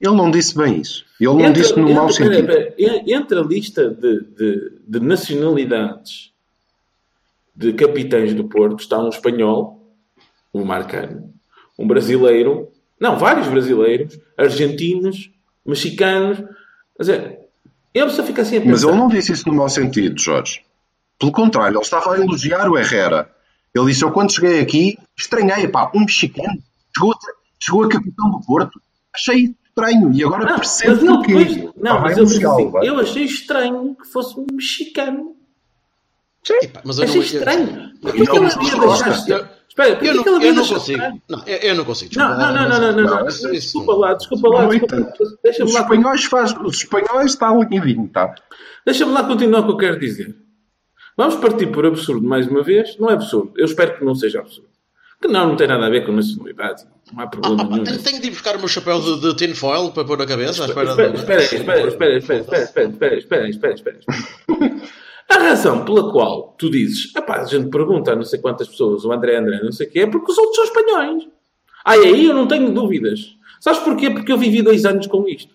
Ele 0.00 0.14
não 0.14 0.30
disse 0.30 0.56
bem 0.56 0.80
isso. 0.80 1.04
Ele 1.20 1.42
não 1.42 1.52
disse 1.52 1.76
no 1.78 1.88
mau 1.92 2.04
entre, 2.08 2.14
sentido. 2.24 2.46
pera, 2.46 2.70
pera, 2.72 3.02
entre 3.06 3.38
a 3.38 3.42
lista 3.42 3.88
de, 3.90 4.20
de, 4.20 4.72
de 4.86 5.00
nacionalidades 5.00 6.32
de 7.54 7.72
capitães 7.72 8.34
do 8.34 8.44
Porto 8.44 8.80
está 8.80 8.98
um 8.98 9.08
espanhol, 9.08 9.94
o 10.52 10.64
Marcano, 10.64 11.32
um 11.78 11.86
brasileiro, 11.86 12.70
não, 13.00 13.18
vários 13.18 13.46
brasileiros, 13.48 14.18
argentinos, 14.36 15.30
mexicanos. 15.64 16.38
Quer 16.38 17.02
dizer, 17.02 17.38
ele 17.92 18.10
só 18.10 18.22
fica 18.22 18.42
assim 18.42 18.56
a 18.56 18.60
pensar. 18.60 18.72
Mas 18.72 18.82
ele 18.82 18.96
não 18.96 19.08
disse 19.08 19.32
isso 19.32 19.48
no 19.48 19.54
mau 19.54 19.68
sentido, 19.68 20.18
Jorge. 20.20 20.62
Pelo 21.18 21.32
contrário, 21.32 21.76
ele 21.76 21.82
estava 21.82 22.14
a 22.14 22.18
elogiar 22.18 22.68
o 22.70 22.78
Herrera. 22.78 23.30
Ele 23.74 23.86
disse: 23.86 24.02
Eu 24.04 24.10
quando 24.10 24.32
cheguei 24.32 24.60
aqui, 24.60 24.98
estranhei, 25.16 25.68
pá, 25.68 25.90
um 25.94 26.00
mexicano 26.00 26.58
chegou 26.94 27.12
a, 27.12 27.16
chegou 27.58 27.84
a 27.84 27.88
capitão 27.88 28.30
do 28.30 28.40
Porto. 28.40 28.80
Achei 29.14 29.54
estranho 29.66 30.12
e 30.12 30.24
agora 30.24 30.44
Não, 30.46 30.56
percebo 30.56 30.92
mas 30.94 31.02
ele 31.02 31.26
depois, 31.46 31.74
não, 31.76 32.00
mas 32.00 32.12
ele 32.12 32.20
elogiá-lo, 32.20 32.78
assim, 32.78 32.86
eu 32.88 33.00
achei 33.00 33.24
estranho 33.24 33.94
que 33.94 34.06
fosse 34.08 34.38
um 34.40 34.46
mexicano. 34.52 35.36
Epá, 36.62 36.80
mas 36.84 36.98
eu 36.98 37.04
Achei 37.04 37.16
não, 37.16 37.22
estranho. 37.26 37.92
eu- 37.92 38.00
Porquê 38.00 38.24
que 38.24 38.30
ele 38.30 38.40
não, 38.40 38.46
havia 38.46 38.76
não, 38.76 39.48
eu- 39.78 39.84
Espera, 39.84 39.90
Eu 39.90 39.98
que 39.98 40.04
não, 40.06 40.20
ele 40.20 40.28
eu 40.28 40.36
havia 40.36 40.52
não 40.54 40.66
consigo. 40.66 41.02
Não, 41.28 41.42
eu, 41.46 41.56
eu 41.58 41.74
não 41.74 41.84
consigo. 41.84 42.12
Não, 42.16 42.26
desculpa, 42.28 42.52
não, 42.52 42.68
não, 42.68 42.68
não, 42.68 42.92
não, 42.92 43.02
não, 43.02 43.20
não. 43.20 43.28
isso 43.28 43.50
Desculpa 43.50 43.92
lá, 43.94 44.14
desculpa 44.14 44.48
lá, 44.48 44.62
Não, 44.62 44.68
desculpa. 44.70 44.96
então, 44.96 45.12
Deixa-me 45.44 45.68
Os 45.70 45.74
lá, 45.74 45.80
espanhóis, 45.82 46.24
faz, 46.24 46.54
os 46.64 46.76
espanhóis 46.76 47.32
está 47.32 47.54
limpinho, 47.54 48.08
tá? 48.08 48.34
deixa-me 48.84 49.12
lá 49.12 49.24
continuar 49.24 49.60
o 49.60 49.64
que 49.66 49.72
eu 49.72 49.76
quero 49.76 49.98
dizer. 50.00 50.34
Vamos 51.16 51.36
partir 51.36 51.66
por 51.68 51.84
absurdo 51.86 52.26
mais 52.26 52.46
uma 52.46 52.62
vez. 52.62 52.96
Não 52.98 53.08
é 53.10 53.14
absurdo. 53.14 53.52
Eu 53.56 53.64
espero 53.64 53.96
que 53.98 54.04
não 54.04 54.14
seja 54.14 54.40
absurdo. 54.40 54.68
Que 55.20 55.28
não, 55.28 55.48
não 55.48 55.56
tem 55.56 55.66
nada 55.66 55.86
a 55.86 55.88
ver 55.90 56.04
com 56.04 56.12
nacionalidade. 56.12 56.84
Não 57.10 57.20
há 57.20 57.24
Ah, 57.24 57.26
problema 57.26 57.64
pá, 57.70 57.76
nenhum. 57.78 58.02
tenho, 58.02 58.20
de 58.20 58.26
ir 58.26 58.30
buscar 58.30 58.54
o 58.54 58.58
meu 58.58 58.68
chapéu 58.68 59.00
de, 59.00 59.20
de 59.20 59.34
tinfoil 59.36 59.90
para 59.92 60.04
pôr 60.04 60.18
na 60.18 60.26
cabeça. 60.26 60.64
espera 60.66 60.90
espera, 60.90 61.14
espera, 61.14 61.42
espera, 61.42 61.86
espera, 61.86 62.16
espera, 62.18 62.62
espera, 62.64 62.88
espera, 62.88 63.16
espera, 63.16 63.48
espera, 63.48 63.74
espera. 63.74 63.98
A 65.28 65.38
razão 65.38 65.84
pela 65.84 66.12
qual 66.12 66.54
tu 66.56 66.70
dizes, 66.70 67.12
a 67.16 67.44
gente 67.44 67.68
pergunta 67.68 68.12
a 68.12 68.16
não 68.16 68.22
sei 68.22 68.38
quantas 68.38 68.68
pessoas, 68.68 69.04
o 69.04 69.12
André 69.12 69.36
André, 69.36 69.60
não 69.62 69.72
sei 69.72 69.86
o 69.86 69.90
quê, 69.90 70.00
é 70.00 70.06
porque 70.06 70.30
os 70.30 70.38
outros 70.38 70.56
são 70.56 70.64
espanhóis. 70.64 71.28
Ah, 71.84 71.96
e 71.96 72.04
aí 72.06 72.26
eu 72.26 72.34
não 72.34 72.46
tenho 72.46 72.72
dúvidas. 72.72 73.36
Sabes 73.60 73.80
porquê? 73.80 74.10
Porque 74.10 74.30
eu 74.30 74.38
vivi 74.38 74.62
dois 74.62 74.84
anos 74.84 75.06
com 75.06 75.26
isto. 75.28 75.54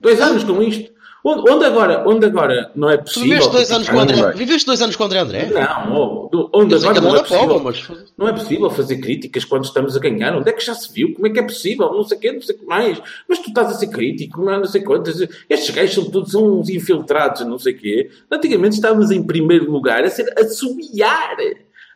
Dois 0.00 0.20
anos 0.20 0.44
com 0.44 0.62
isto. 0.62 0.91
Onde, 1.24 1.64
agora, 1.64 2.02
onde 2.04 2.26
agora 2.26 2.70
não 2.74 2.90
é 2.90 2.96
possível... 2.96 3.28
viveste 3.28 3.52
dois 3.52 3.70
anos 3.70 3.88
com 3.88 3.98
André? 4.00 4.18
André. 4.18 4.32
Viveste 4.36 4.66
dois 4.66 4.82
anos 4.82 4.96
com 4.96 5.04
André 5.04 5.18
André? 5.20 5.46
Não, 5.46 6.28
onde 6.52 6.74
agora 6.74 7.00
não 7.00 7.14
é 7.16 7.22
pobre, 7.22 7.60
possível... 7.60 7.60
mas. 7.60 7.88
Não 8.18 8.28
é 8.28 8.32
possível 8.32 8.70
fazer 8.70 8.96
críticas 8.98 9.44
quando 9.44 9.64
estamos 9.64 9.96
a 9.96 10.00
ganhar. 10.00 10.34
Onde 10.36 10.48
é 10.48 10.52
que 10.52 10.64
já 10.64 10.74
se 10.74 10.92
viu? 10.92 11.14
Como 11.14 11.26
é 11.26 11.30
que 11.30 11.38
é 11.38 11.42
possível? 11.42 11.92
Não 11.92 12.02
sei 12.02 12.18
o 12.18 12.20
quê, 12.20 12.32
não 12.32 12.42
sei 12.42 12.56
o 12.56 12.58
que 12.58 12.66
mais. 12.66 13.00
Mas 13.28 13.38
tu 13.38 13.48
estás 13.50 13.68
a 13.70 13.74
ser 13.74 13.86
crítico, 13.86 14.42
não, 14.42 14.52
é? 14.52 14.58
não 14.58 14.64
sei 14.66 14.82
quantas. 14.82 15.20
Estes 15.48 15.70
gajos 15.74 15.94
são 15.94 16.04
todos 16.10 16.34
uns 16.34 16.68
infiltrados, 16.68 17.46
não 17.46 17.58
sei 17.58 17.74
o 17.74 17.78
quê. 17.78 18.10
Antigamente 18.30 18.74
estávamos 18.74 19.10
em 19.12 19.22
primeiro 19.22 19.70
lugar 19.70 20.02
a 20.04 20.10
ser 20.10 20.26
a 20.36 20.44
subiar, 20.48 21.36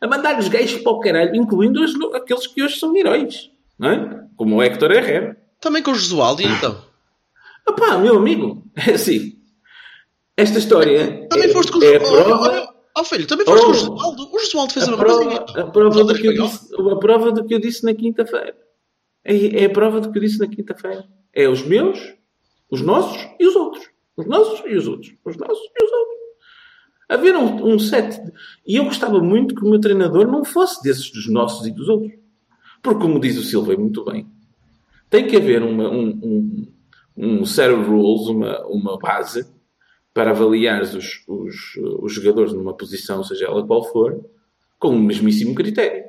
a 0.01 0.07
mandar 0.07 0.39
os 0.39 0.47
gajos 0.49 0.81
para 0.83 0.93
o 0.93 1.01
caralho, 1.01 1.35
incluindo 1.35 1.83
os- 1.83 1.95
aqueles 2.15 2.47
que 2.47 2.63
hoje 2.63 2.79
são 2.79 2.95
heróis, 2.97 3.51
não 3.77 3.91
é? 3.91 4.21
Como 4.37 4.55
o 4.57 4.63
Héctor 4.63 4.93
Herrera. 4.93 5.37
Também 5.61 5.83
com 5.83 5.91
o 5.91 5.95
Josualdo, 5.97 6.43
e 6.43 6.47
então? 6.47 6.77
Opá, 7.69 7.99
meu 7.99 8.17
amigo, 8.17 8.65
é 8.77 8.93
assim. 8.93 9.39
Esta 10.37 10.59
história 10.59 11.27
Também 11.29 11.49
é, 11.51 11.53
foste 11.53 11.73
com 11.73 11.79
o 11.79 11.85
é 11.85 11.99
prova... 11.99 12.75
Oh, 12.99 13.05
filho, 13.05 13.27
também 13.27 13.45
foste 13.47 13.63
com 13.65 13.69
o 13.69 13.71
Oh. 13.71 13.75
Josualdo. 13.75 14.29
O 14.35 14.39
Josualdo 14.39 14.73
fez 14.73 14.89
a 14.89 14.93
a 14.93 14.97
mesma 14.97 15.05
coisa. 15.15 15.41
prova, 15.43 15.61
a 15.61 15.71
prova 15.71 16.05
do 16.05 16.15
que 16.15 16.27
eu 16.27 16.33
disse, 16.35 16.75
a 16.75 16.97
prova 16.97 17.33
do 17.33 17.45
que 17.45 17.55
eu 17.55 17.59
disse 17.59 17.85
na 17.85 17.95
quinta-feira. 17.95 18.57
É, 19.25 19.63
é 19.63 19.65
a 19.67 19.71
prova 19.71 20.01
do 20.01 20.11
que 20.13 20.19
eu 20.19 20.23
disse 20.23 20.39
na 20.39 20.47
quinta-feira. 20.47 21.05
É 21.33 21.49
os 21.49 21.63
meus, 21.63 21.99
os 22.71 22.81
nossos 22.81 23.21
e 23.39 23.47
os 23.47 23.55
outros. 23.57 23.87
Os 24.17 24.27
nossos 24.27 24.63
e 24.67 24.75
os 24.75 24.87
outros. 24.89 25.13
Os 25.25 25.37
nossos 25.37 25.59
e 25.59 25.85
os 25.85 25.93
outros. 25.93 26.17
Haver 27.09 27.37
um, 27.37 27.75
um 27.75 27.79
set. 27.79 28.19
de- 28.25 28.33
E 28.67 28.77
eu 28.77 28.85
gostava 28.85 29.21
muito 29.21 29.55
que 29.55 29.63
o 29.65 29.69
meu 29.69 29.81
treinador 29.81 30.27
não 30.27 30.45
fosse 30.45 30.83
desses 30.83 31.11
dos 31.11 31.29
nossos 31.29 31.67
e 31.67 31.71
dos 31.71 31.89
outros. 31.89 32.13
Porque, 32.83 33.01
como 33.01 33.21
diz 33.21 33.37
o 33.37 33.43
Silva 33.43 33.75
e 33.75 33.77
muito 33.77 34.05
bem, 34.05 34.27
tem 35.11 35.27
que 35.27 35.37
haver 35.37 35.63
uma, 35.63 35.89
um, 35.91 36.09
um, 36.23 36.69
um 37.17 37.45
set 37.45 37.71
of 37.73 37.89
rules, 37.89 38.29
uma, 38.29 38.65
uma 38.67 38.99
base, 38.99 39.47
para 40.13 40.31
avaliar 40.31 40.83
os, 40.83 40.95
os, 41.27 41.55
os 42.01 42.13
jogadores 42.13 42.53
numa 42.53 42.75
posição, 42.75 43.23
seja 43.23 43.47
ela 43.47 43.67
qual 43.67 43.85
for, 43.85 44.21
com 44.79 44.89
o 44.91 44.99
mesmíssimo 44.99 45.55
critério. 45.55 46.05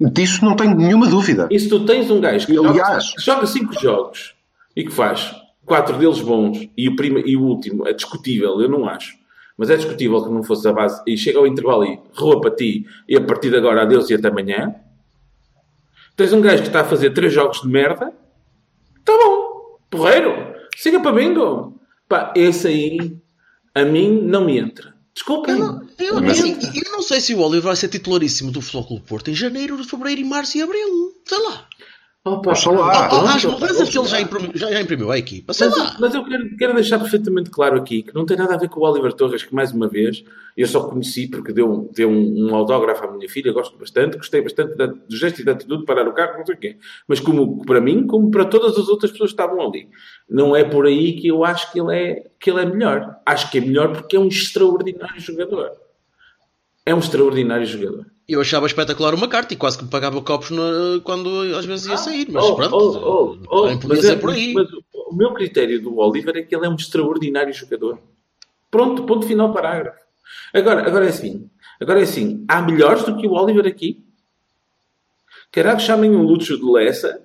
Disso 0.00 0.44
não 0.44 0.56
tenho 0.56 0.74
nenhuma 0.76 1.06
dúvida. 1.08 1.48
E 1.50 1.58
se 1.58 1.68
tu 1.68 1.84
tens 1.84 2.10
um 2.10 2.20
gajo 2.20 2.46
que, 2.46 2.58
Aliás- 2.58 3.04
joga, 3.04 3.16
que 3.16 3.22
joga 3.22 3.46
cinco 3.46 3.80
jogos 3.80 4.34
e 4.74 4.84
que 4.84 4.90
faz 4.90 5.34
quatro 5.64 5.96
deles 5.96 6.20
bons 6.20 6.68
e 6.76 6.88
o, 6.88 6.96
prima, 6.96 7.20
e 7.20 7.36
o 7.36 7.42
último 7.42 7.86
é 7.86 7.92
discutível, 7.92 8.60
eu 8.60 8.68
não 8.68 8.88
acho, 8.88 9.14
mas 9.56 9.70
é 9.70 9.76
discutível 9.76 10.22
que 10.24 10.30
não 10.30 10.42
fosse 10.42 10.66
a 10.66 10.72
base 10.72 11.00
e 11.06 11.16
chega 11.16 11.38
ao 11.38 11.46
intervalo 11.46 11.84
e 11.84 12.00
rua 12.14 12.40
para 12.40 12.50
ti 12.50 12.84
e 13.08 13.16
a 13.16 13.20
partir 13.20 13.50
de 13.50 13.56
agora 13.56 13.82
adeus 13.82 14.10
e 14.10 14.14
até 14.14 14.28
amanhã. 14.28 14.74
Tens 16.16 16.32
um 16.32 16.40
gajo 16.40 16.62
que 16.62 16.68
está 16.68 16.80
a 16.80 16.84
fazer 16.84 17.10
três 17.10 17.32
jogos 17.32 17.60
de 17.62 17.68
merda, 17.68 18.12
tá 19.04 19.12
bom, 19.24 19.41
porreiro, 19.92 20.32
siga 20.76 20.98
para 21.00 21.12
bingo. 21.12 21.80
Pá, 22.08 22.32
esse 22.36 22.66
aí 22.66 23.16
a 23.74 23.84
mim 23.84 24.20
não 24.22 24.44
me 24.44 24.58
entra. 24.58 24.92
Desculpem. 25.14 25.54
Eu, 25.54 25.60
não- 25.60 25.88
eu, 25.98 26.20
Mas- 26.22 26.40
eu- 26.40 26.46
eu 26.48 26.92
não 26.92 27.02
sei 27.02 27.20
se 27.20 27.34
o 27.34 27.40
Oliver 27.40 27.62
vai 27.62 27.76
ser 27.76 27.88
titularíssimo 27.88 28.50
do 28.50 28.60
Futebol 28.62 28.86
Clube 28.86 29.06
Porto 29.06 29.30
em 29.30 29.34
janeiro, 29.34 29.82
fevereiro, 29.84 30.24
março 30.26 30.56
e 30.58 30.62
abril. 30.62 31.12
Sei 31.26 31.38
lá. 31.38 31.66
Opa, 32.24 32.52
Oxalá. 32.52 32.86
Ah, 33.06 33.08
pronto, 33.08 33.26
ah, 33.26 33.34
as 33.34 33.44
mudanças 33.44 33.88
que 33.90 33.98
ele 33.98 34.06
já 34.06 34.20
imprimiu, 34.20 34.50
já, 34.54 34.70
já 34.70 34.80
imprimiu 34.80 35.10
a 35.10 35.18
equipa. 35.18 35.52
Sei 35.52 35.68
Mas, 35.68 35.76
lá. 35.78 35.96
mas 35.98 36.14
eu 36.14 36.24
quero, 36.24 36.56
quero 36.56 36.74
deixar 36.74 37.00
perfeitamente 37.00 37.50
claro 37.50 37.76
aqui 37.76 38.04
que 38.04 38.14
não 38.14 38.24
tem 38.24 38.36
nada 38.36 38.54
a 38.54 38.56
ver 38.56 38.68
com 38.68 38.78
o 38.78 38.84
Oliver 38.88 39.12
Torres, 39.12 39.42
que 39.42 39.52
mais 39.52 39.72
uma 39.72 39.88
vez 39.88 40.22
eu 40.56 40.68
só 40.68 40.84
conheci 40.88 41.26
porque 41.26 41.52
deu, 41.52 41.90
deu 41.92 42.08
um, 42.08 42.48
um 42.50 42.54
autógrafo 42.54 43.04
à 43.04 43.10
minha 43.10 43.28
filha, 43.28 43.52
gosto 43.52 43.76
bastante, 43.76 44.16
gostei 44.18 44.40
bastante 44.40 44.76
da- 44.76 44.86
do 44.86 45.16
gesto 45.16 45.40
e 45.40 45.44
da 45.44 45.50
atitude 45.50 45.80
de 45.80 45.84
parar 45.84 46.06
o 46.06 46.12
carro, 46.12 46.38
não 46.38 46.46
sei 46.46 46.54
o 46.54 46.58
quê. 46.58 46.76
Mas 47.08 47.18
como 47.18 47.64
para 47.66 47.80
mim, 47.80 48.06
como 48.06 48.30
para 48.30 48.44
todas 48.44 48.78
as 48.78 48.88
outras 48.88 49.10
pessoas 49.10 49.30
que 49.32 49.42
estavam 49.42 49.60
ali. 49.60 49.88
Não 50.30 50.54
é 50.54 50.62
por 50.62 50.86
aí 50.86 51.14
que 51.16 51.26
eu 51.26 51.44
acho 51.44 51.72
que 51.72 51.80
ele 51.80 51.92
é, 51.96 52.30
que 52.38 52.50
ele 52.52 52.60
é 52.60 52.66
melhor. 52.66 53.16
Acho 53.26 53.50
que 53.50 53.58
é 53.58 53.60
melhor 53.60 53.92
porque 53.94 54.14
é 54.14 54.20
um 54.20 54.28
extraordinário 54.28 55.20
jogador. 55.20 55.72
É 56.86 56.94
um 56.94 56.98
extraordinário 57.00 57.66
jogador. 57.66 58.06
Eu 58.32 58.40
achava 58.40 58.66
espetacular 58.66 59.14
uma 59.14 59.28
carta 59.28 59.52
e 59.52 59.56
quase 59.56 59.78
que 59.78 59.84
me 59.84 59.90
pagava 59.90 60.20
copos 60.22 60.50
no- 60.50 61.00
quando 61.02 61.28
às 61.56 61.64
vezes 61.64 61.86
ia 61.86 61.96
sair. 61.96 62.28
Mas 62.30 62.44
Oh, 62.44 62.54
pronto, 62.56 62.74
oh, 62.76 63.38
oh, 63.48 63.64
oh, 63.66 63.78
podia 63.78 63.88
mas 63.88 64.00
ser 64.00 64.12
é- 64.12 64.16
por 64.16 64.30
aí. 64.30 64.52
mas 64.54 64.68
o 64.72 65.14
meu 65.14 65.32
critério 65.34 65.80
do 65.82 65.98
Oliver 65.98 66.36
é 66.36 66.42
que 66.42 66.54
ele 66.54 66.66
é 66.66 66.68
um 66.68 66.74
extraordinário 66.74 67.52
jogador. 67.52 67.98
Pronto, 68.70 69.04
ponto 69.04 69.26
final 69.26 69.52
parágrafo. 69.52 69.98
Agora, 70.54 70.86
agora 70.86 71.04
é 71.06 71.08
assim. 71.08 71.48
Agora 71.80 72.00
é 72.00 72.04
assim. 72.04 72.44
Há 72.48 72.62
melhores 72.62 73.02
do 73.04 73.16
que 73.16 73.26
o 73.26 73.32
Oliver 73.32 73.66
aqui? 73.66 74.02
Caralho, 75.50 75.80
chamem 75.80 76.10
o 76.14 76.22
Lúcio 76.22 76.56
de 76.58 76.64
Lessa. 76.64 77.20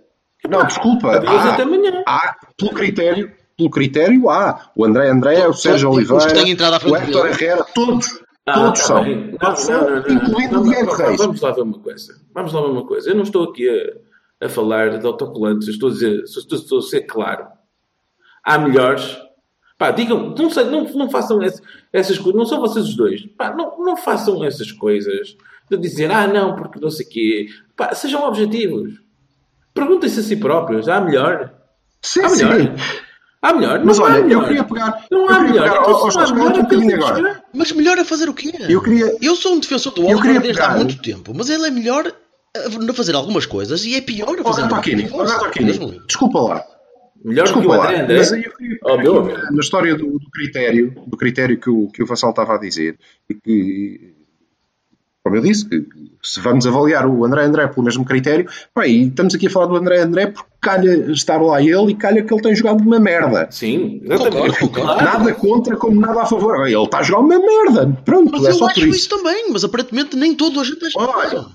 Não, 0.49 0.65
desculpa. 0.65 1.15
Adeus 1.15 1.31
Há, 1.33 1.53
até 1.53 1.63
amanhã. 1.63 2.03
há, 2.05 2.35
pelo 2.57 2.71
critério, 2.71 3.31
pelo 3.55 3.69
critério 3.69 4.29
há. 4.29 4.69
O 4.75 4.85
André 4.85 5.09
André, 5.09 5.47
o 5.47 5.53
Sérgio 5.53 5.89
Oliveira, 5.91 6.33
têm 6.33 6.49
entrado 6.51 6.73
à 6.73 6.79
frente 6.79 6.93
o 6.95 6.97
Héctor. 6.97 7.27
Herrera, 7.27 7.63
todos. 7.73 8.19
Ah, 8.47 8.53
todos 8.53 8.87
tá. 8.87 9.01
Não, 9.03 9.37
Todos 9.37 9.59
são, 9.59 9.97
incluindo 10.09 10.61
o 10.61 10.63
não, 10.63 10.93
Reis. 10.95 11.17
Vamos 11.17 11.41
lá 11.41 11.51
ver 11.51 11.61
uma 11.61 11.79
coisa. 11.79 12.15
Vamos 12.33 12.53
lá 12.53 12.61
ver 12.61 12.67
uma 12.69 12.85
coisa. 12.87 13.09
Eu 13.09 13.15
não 13.15 13.23
estou 13.23 13.43
aqui 13.43 13.69
a, 13.69 14.45
a 14.45 14.49
falar 14.49 14.97
de 14.97 15.05
autocolantes. 15.05 15.67
Estou 15.67 15.89
a 15.89 15.91
dizer, 15.91 16.23
estou, 16.23 16.57
estou 16.57 16.79
a 16.79 16.81
ser 16.81 17.01
claro. 17.01 17.45
Há 18.43 18.57
melhores. 18.57 19.17
Pá, 19.77 19.91
digam, 19.91 20.33
não, 20.35 20.49
sei, 20.49 20.63
não, 20.65 20.85
não 20.85 21.09
façam 21.09 21.43
esse- 21.43 21.61
essas 21.91 22.17
coisas. 22.17 22.35
Não 22.39 22.45
são 22.45 22.59
vocês 22.61 22.85
os 22.87 22.95
dois. 22.95 23.25
Pá, 23.37 23.53
não, 23.53 23.77
não 23.83 23.97
façam 23.97 24.43
essas 24.43 24.71
coisas 24.71 25.35
de 25.69 25.77
dizer, 25.77 26.09
ah, 26.09 26.25
não, 26.25 26.55
porque 26.55 26.79
não 26.79 26.89
sei 26.89 27.05
o 27.05 27.09
quê. 27.09 27.47
Pá, 27.75 27.93
sejam 27.93 28.23
objetivos. 28.25 28.93
Perguntem-se 29.73 30.21
a 30.21 30.23
si 30.23 30.37
próprios. 30.37 30.87
Há 30.87 31.01
melhor? 31.01 31.53
Sim, 32.01 32.21
Há 32.21 32.29
sim. 32.29 32.45
Há 33.41 33.53
melhor? 33.53 33.83
Mas 33.85 33.99
olha, 33.99 34.17
eu 34.17 34.23
melhor. 34.25 34.47
queria 34.47 34.63
pegar. 34.63 35.05
Não 35.11 35.19
eu 35.19 35.29
há 35.29 35.35
queria 35.37 35.51
melhor. 35.51 35.63
pegar 35.69 35.81
Então, 35.81 35.93
aos 35.95 36.15
não 36.15 36.21
há 36.21 36.25
um 36.27 36.33
melhor, 36.35 36.61
bocadinho 36.63 36.91
então 36.95 37.07
agora. 37.07 37.43
Mas 37.53 37.71
melhor 37.71 37.99
a 37.99 38.05
fazer 38.05 38.29
o 38.29 38.33
quê? 38.33 38.51
Eu 38.67 38.81
queria. 38.81 39.15
Eu 39.21 39.35
sou 39.35 39.53
um 39.53 39.59
defensor 39.59 39.93
do 39.93 40.01
Eu 40.01 40.07
Oliver 40.07 40.21
queria 40.23 40.39
desde 40.39 40.61
há 40.61 40.71
muito 40.71 41.01
tempo, 41.01 41.33
mas 41.35 41.49
ele 41.49 41.67
é 41.67 41.71
melhor 41.71 42.07
a 42.07 42.91
a 42.91 42.93
fazer 42.93 43.13
algumas 43.15 43.45
coisas 43.45 43.85
e 43.85 43.95
é 43.95 44.01
pior 44.01 44.29
a 44.37 44.41
Oh, 44.41 44.43
fazer 44.53 44.67
oh, 44.71 44.75
Aquini, 44.75 45.09
Mesmo. 45.63 45.91
desculpa 46.07 46.39
lá. 46.39 46.63
Melhor 47.23 47.47
do 47.47 47.53
que 47.53 47.59
Desculpa 47.59 47.67
o 47.67 47.77
lá. 47.79 47.85
André 47.89 48.01
André? 48.01 48.17
Mas 48.17 48.33
aí 48.33 48.43
eu 48.43 48.51
queria 48.55 48.77
Oh, 48.83 48.97
meu 48.97 49.23
na 49.51 49.59
história 49.59 49.95
do, 49.95 50.05
do 50.19 50.29
critério, 50.31 50.95
do 51.05 51.17
critério 51.17 51.59
que 51.59 51.69
o, 51.69 51.87
que 51.89 52.01
o 52.03 52.05
Vassal 52.05 52.29
estava 52.31 52.55
a 52.55 52.59
dizer, 52.59 52.97
e 53.29 53.33
que, 53.35 54.15
como 55.27 55.37
eu 55.37 55.41
disse, 55.41 55.67
que 55.67 55.85
se 56.23 56.39
vamos 56.41 56.65
avaliar 56.67 57.05
o 57.05 57.23
André 57.23 57.43
André 57.45 57.67
pelo 57.67 57.83
mesmo 57.85 58.03
critério, 58.03 58.49
pá, 58.73 58.87
e 58.87 59.07
estamos 59.07 59.33
aqui 59.35 59.47
a 59.47 59.49
falar 59.49 59.67
do 59.67 59.75
André 59.75 60.01
André 60.01 60.27
porque 60.27 60.49
calha 60.59 61.11
estar 61.11 61.41
lá 61.41 61.61
ele 61.61 61.91
e 61.91 61.95
calha 61.95 62.21
que 62.23 62.33
ele 62.33 62.41
tem 62.41 62.55
jogado 62.55 62.81
uma 62.81 62.99
merda. 62.99 63.47
Sim, 63.51 64.01
exatamente. 64.03 64.59
Concordo, 64.59 64.81
concordo. 64.81 65.03
Nada 65.03 65.33
contra 65.35 65.75
como 65.77 66.01
nada 66.01 66.23
a 66.23 66.25
favor. 66.25 66.67
Ele 66.67 66.83
está 66.83 66.99
a 66.99 67.03
jogar 67.03 67.19
uma 67.21 67.39
merda. 67.39 67.97
Pronto, 68.03 68.31
Mas 68.31 68.45
é 68.45 68.49
eu 68.49 68.53
só 68.55 68.65
acho 68.65 68.75
por 68.79 68.87
isso. 68.87 68.97
isso. 68.97 69.09
também, 69.09 69.51
mas 69.51 69.63
aparentemente 69.63 70.15
nem 70.17 70.35
todo 70.35 70.59
a 70.59 70.63
gente 70.63 70.83
acha 70.85 70.99
Olha, 70.99 71.45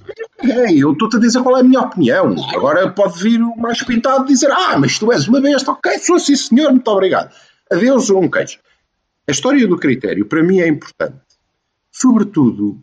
eu 0.74 0.92
estou-te 0.92 1.16
a 1.16 1.20
dizer 1.20 1.42
qual 1.42 1.56
é 1.56 1.60
a 1.60 1.64
minha 1.64 1.80
opinião. 1.80 2.34
Agora 2.54 2.90
pode 2.90 3.22
vir 3.22 3.42
o 3.42 3.54
mais 3.56 3.82
pintado 3.82 4.24
e 4.24 4.28
dizer: 4.28 4.50
Ah, 4.50 4.78
mas 4.78 4.98
tu 4.98 5.12
és 5.12 5.26
uma 5.28 5.40
besta. 5.40 5.72
Ok, 5.72 5.98
sou 5.98 6.18
sim, 6.18 6.36
senhor, 6.36 6.70
muito 6.70 6.88
obrigado. 6.88 7.30
Adeus, 7.70 8.08
um 8.10 8.28
queijo. 8.30 8.58
A 9.28 9.32
história 9.32 9.66
do 9.68 9.76
critério, 9.76 10.24
para 10.26 10.42
mim, 10.42 10.60
é 10.60 10.66
importante. 10.68 11.16
sobretudo, 11.90 12.78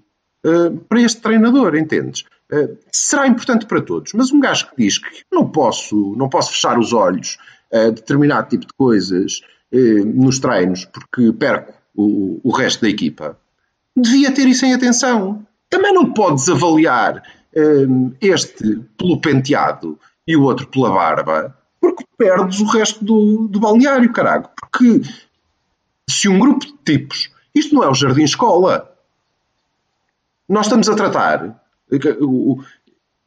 para 0.88 1.02
este 1.02 1.22
treinador, 1.22 1.76
entendes? 1.76 2.24
Uh, 2.52 2.78
será 2.92 3.28
importante 3.28 3.66
para 3.66 3.82
todos, 3.82 4.14
mas 4.14 4.32
um 4.32 4.40
gajo 4.40 4.70
que 4.70 4.84
diz 4.84 4.98
que 4.98 5.24
não 5.32 5.48
posso, 5.48 6.16
não 6.18 6.28
posso 6.30 6.52
fechar 6.52 6.80
os 6.80 6.94
olhos 6.94 7.38
a 7.72 7.90
determinado 7.90 8.50
tipo 8.50 8.66
de 8.66 8.74
coisas 8.74 9.42
uh, 9.72 10.06
nos 10.06 10.40
treinos 10.40 10.86
porque 10.86 11.32
perco 11.34 11.74
o, 11.96 12.40
o 12.44 12.52
resto 12.52 12.82
da 12.82 12.90
equipa, 12.90 13.38
devia 13.96 14.32
ter 14.32 14.48
isso 14.48 14.66
em 14.66 14.74
atenção. 14.74 15.46
Também 15.70 15.94
não 15.94 16.14
podes 16.14 16.50
avaliar 16.50 17.22
este 18.22 18.80
pelo 18.98 19.20
penteado 19.20 20.00
e 20.28 20.36
o 20.36 20.44
outro 20.44 20.68
pela 20.68 20.92
barba, 20.92 21.58
porque 21.82 22.06
perdes 22.18 22.60
o 22.60 22.66
resto 22.66 23.04
do, 23.04 23.48
do 23.48 23.60
balneário, 23.60 24.12
caralho. 24.14 24.48
Porque 24.60 25.02
se 26.10 26.30
um 26.30 26.40
grupo 26.40 26.66
de 26.66 26.74
tipos, 26.86 27.32
isto 27.54 27.74
não 27.74 27.84
é 27.84 27.90
o 27.90 27.94
jardim 27.94 28.24
escola, 28.24 28.96
nós 30.50 30.66
estamos 30.66 30.89
a 30.89 30.95
tratar. 30.95 31.64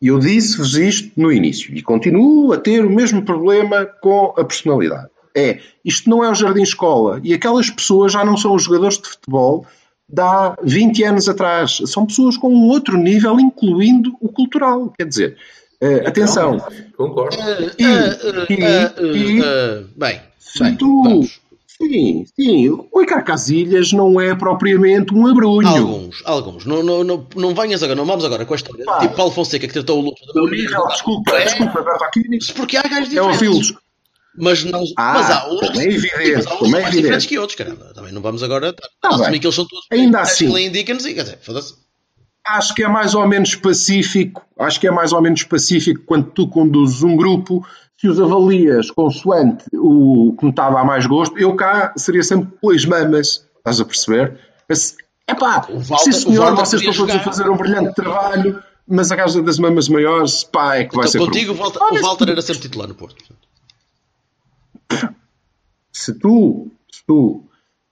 Eu 0.02 0.18
disse-vos 0.18 0.76
isto 0.76 1.12
no 1.16 1.32
início 1.32 1.72
e 1.74 1.80
continuo 1.80 2.52
a 2.52 2.58
ter 2.58 2.84
o 2.84 2.90
mesmo 2.90 3.24
problema 3.24 3.86
com 4.02 4.34
a 4.36 4.44
personalidade. 4.44 5.08
É, 5.34 5.60
isto 5.84 6.10
não 6.10 6.22
é 6.22 6.30
o 6.30 6.34
jardim 6.34 6.62
escola 6.62 7.20
e 7.22 7.32
aquelas 7.32 7.70
pessoas 7.70 8.12
já 8.12 8.24
não 8.24 8.36
são 8.36 8.54
os 8.54 8.64
jogadores 8.64 8.98
de 8.98 9.08
futebol 9.08 9.64
de 10.08 10.20
há 10.20 10.56
20 10.62 11.04
anos 11.04 11.28
atrás. 11.28 11.80
São 11.86 12.04
pessoas 12.04 12.36
com 12.36 12.52
um 12.52 12.68
outro 12.68 12.98
nível, 12.98 13.38
incluindo 13.40 14.14
o 14.20 14.28
cultural. 14.28 14.92
Quer 14.98 15.06
dizer, 15.06 15.36
uh, 15.82 16.06
atenção. 16.06 16.58
Concordo. 16.96 17.36
E, 17.78 18.52
e, 18.52 19.38
e, 19.38 19.42
bem, 19.96 20.20
se 20.38 20.62
bem, 20.62 20.76
tu, 20.76 21.02
vamos. 21.02 21.40
Sim, 21.82 22.24
sim. 22.36 22.68
O 22.92 23.02
Icar 23.02 23.24
Casilhas 23.24 23.92
não 23.92 24.20
é 24.20 24.34
propriamente 24.34 25.12
um 25.14 25.26
abrunho. 25.26 25.66
Alguns, 25.68 26.22
alguns. 26.24 26.64
Não, 26.64 26.82
não, 26.82 27.02
não, 27.02 27.26
não 27.34 27.54
venhas 27.54 27.82
agora, 27.82 27.96
não 27.96 28.06
vamos 28.06 28.24
agora 28.24 28.44
com 28.46 28.52
a 28.54 28.56
história. 28.56 28.84
Pá. 28.84 29.00
Tipo 29.00 29.16
Paulo 29.16 29.32
Fonseca 29.32 29.66
que 29.66 29.72
tratou 29.72 29.98
o 29.98 30.02
luto. 30.02 30.20
O 30.36 30.48
nível, 30.48 30.86
desculpa, 30.88 31.32
É. 31.32 31.44
desculpa, 31.44 31.82
Bertolini, 31.82 32.38
Porque 32.54 32.76
há 32.76 32.82
gajos 32.82 33.06
é 33.08 33.10
diferentes. 33.10 33.42
ouvi-los. 33.42 33.74
Mas, 34.34 34.64
não, 34.64 34.82
Ah, 34.96 35.12
mas 35.14 35.30
há 35.30 35.46
uns, 35.52 35.60
como 35.68 35.80
é 35.80 35.84
evidente, 35.84 36.42
sim, 36.42 36.48
há 36.48 36.56
como 36.56 36.76
é 36.76 36.80
mais 36.82 36.94
diferentes 36.94 37.26
que 37.26 37.38
outros, 37.38 37.56
caramba. 37.58 37.92
Também 37.94 38.12
não 38.12 38.22
vamos 38.22 38.42
agora 38.42 38.72
Tá 38.72 39.08
assumir 39.10 39.30
bem. 39.32 39.40
que 39.40 39.46
eles 39.46 39.54
são 39.54 39.66
todos 39.66 39.84
Ainda 39.90 40.20
assim. 40.20 40.58
indica-nos 40.66 41.04
e 41.04 41.12
quer 41.12 41.24
dizer, 41.24 41.38
foda-se. 41.42 41.74
Acho 42.46 42.74
que 42.74 42.82
é 42.82 42.88
mais 42.88 43.14
ou 43.14 43.28
menos 43.28 43.54
pacífico, 43.54 44.42
acho 44.58 44.80
que 44.80 44.86
é 44.86 44.90
mais 44.90 45.12
ou 45.12 45.20
menos 45.20 45.42
pacífico 45.42 46.02
quando 46.06 46.30
tu 46.30 46.48
conduzes 46.48 47.02
um 47.02 47.14
grupo, 47.14 47.62
se 48.02 48.08
os 48.08 48.20
avalias 48.20 48.90
consoante 48.90 49.64
o 49.74 50.34
que 50.36 50.44
me 50.44 50.50
estava 50.50 50.80
a 50.80 50.84
mais 50.84 51.06
gosto, 51.06 51.38
eu 51.38 51.54
cá 51.54 51.92
seria 51.96 52.24
sempre 52.24 52.50
pelas 52.60 52.84
mamas, 52.84 53.46
estás 53.58 53.80
a 53.80 53.84
perceber? 53.84 54.40
Mas, 54.68 54.96
epá, 55.28 55.64
O 55.70 55.78
Walter- 55.78 56.04
sim 56.04 56.12
senhor, 56.12 56.52
vocês 56.56 56.82
estão 56.82 56.96
todos 57.06 57.14
a 57.14 57.20
fazer 57.20 57.48
um 57.48 57.56
brilhante 57.56 57.94
trabalho, 57.94 58.60
mas 58.88 59.12
a 59.12 59.16
casa 59.16 59.40
das 59.40 59.56
mamas 59.60 59.88
maiores, 59.88 60.42
pá, 60.42 60.74
é 60.78 60.84
que 60.84 60.96
vai 60.96 61.06
Então, 61.06 61.12
ser 61.12 61.18
contigo. 61.20 61.54
Walter, 61.54 61.78
Ah, 61.80 61.94
o 61.94 62.02
Walter 62.02 62.30
era 62.30 62.42
sempre 62.42 62.62
titular 62.62 62.88
no 62.88 62.96
Porto. 62.96 63.22
se 65.92 66.12
tu, 66.18 66.72
se 66.90 67.04
tu 67.06 67.44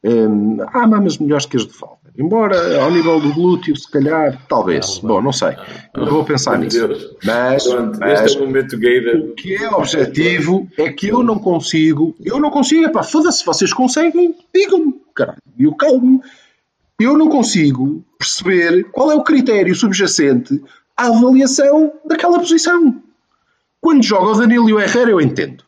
hum, 0.05 0.57
há 0.73 0.87
mamas 0.89 1.19
melhores 1.19 1.47
que 1.47 1.57
as 1.57 1.67
de 1.67 1.73
Walter. 1.79 2.00
Embora 2.17 2.83
ao 2.83 2.91
nível 2.91 3.21
do 3.21 3.33
glúteo, 3.33 3.77
se 3.77 3.91
calhar, 3.91 4.41
talvez. 4.49 4.99
Bom, 4.99 5.23
não 5.23 5.33
sei. 5.33 5.57
Eu 5.95 6.07
vou 6.07 6.25
pensar 6.25 6.59
nisso. 6.59 6.87
Deus. 6.87 7.17
Mas, 7.25 7.67
Pronto, 7.67 7.99
mas 7.99 8.21
este 8.23 8.39
é 8.39 8.41
o 8.41 8.47
momento 8.47 8.79
gay 8.79 9.05
da... 9.05 9.19
o 9.19 9.35
que 9.35 9.55
é 9.55 9.69
objetivo 9.71 10.69
é 10.77 10.93
que 10.93 11.09
eu 11.09 11.23
não 11.23 11.39
consigo. 11.39 12.15
Eu 12.23 12.39
não 12.41 12.51
consigo. 12.51 12.85
Epá, 12.85 13.03
foda-se, 13.03 13.45
vocês 13.45 13.73
conseguem, 13.73 14.35
digam-me. 14.55 14.95
Caralho, 15.15 15.39
e 15.59 15.65
eu 15.65 15.75
calmo. 15.75 16.23
Eu 16.99 17.17
não 17.17 17.29
consigo 17.29 18.05
perceber 18.19 18.85
qual 18.93 19.11
é 19.11 19.15
o 19.15 19.25
critério 19.25 19.75
subjacente 19.75 20.63
à 20.97 21.07
avaliação 21.07 21.93
daquela 22.05 22.39
posição. 22.39 23.03
Quando 23.81 24.05
joga 24.05 24.33
o 24.33 24.39
Danilo 24.39 24.69
e 24.69 24.75
o 24.75 24.81
Herrera, 24.81 25.11
eu 25.11 25.21
entendo. 25.21 25.65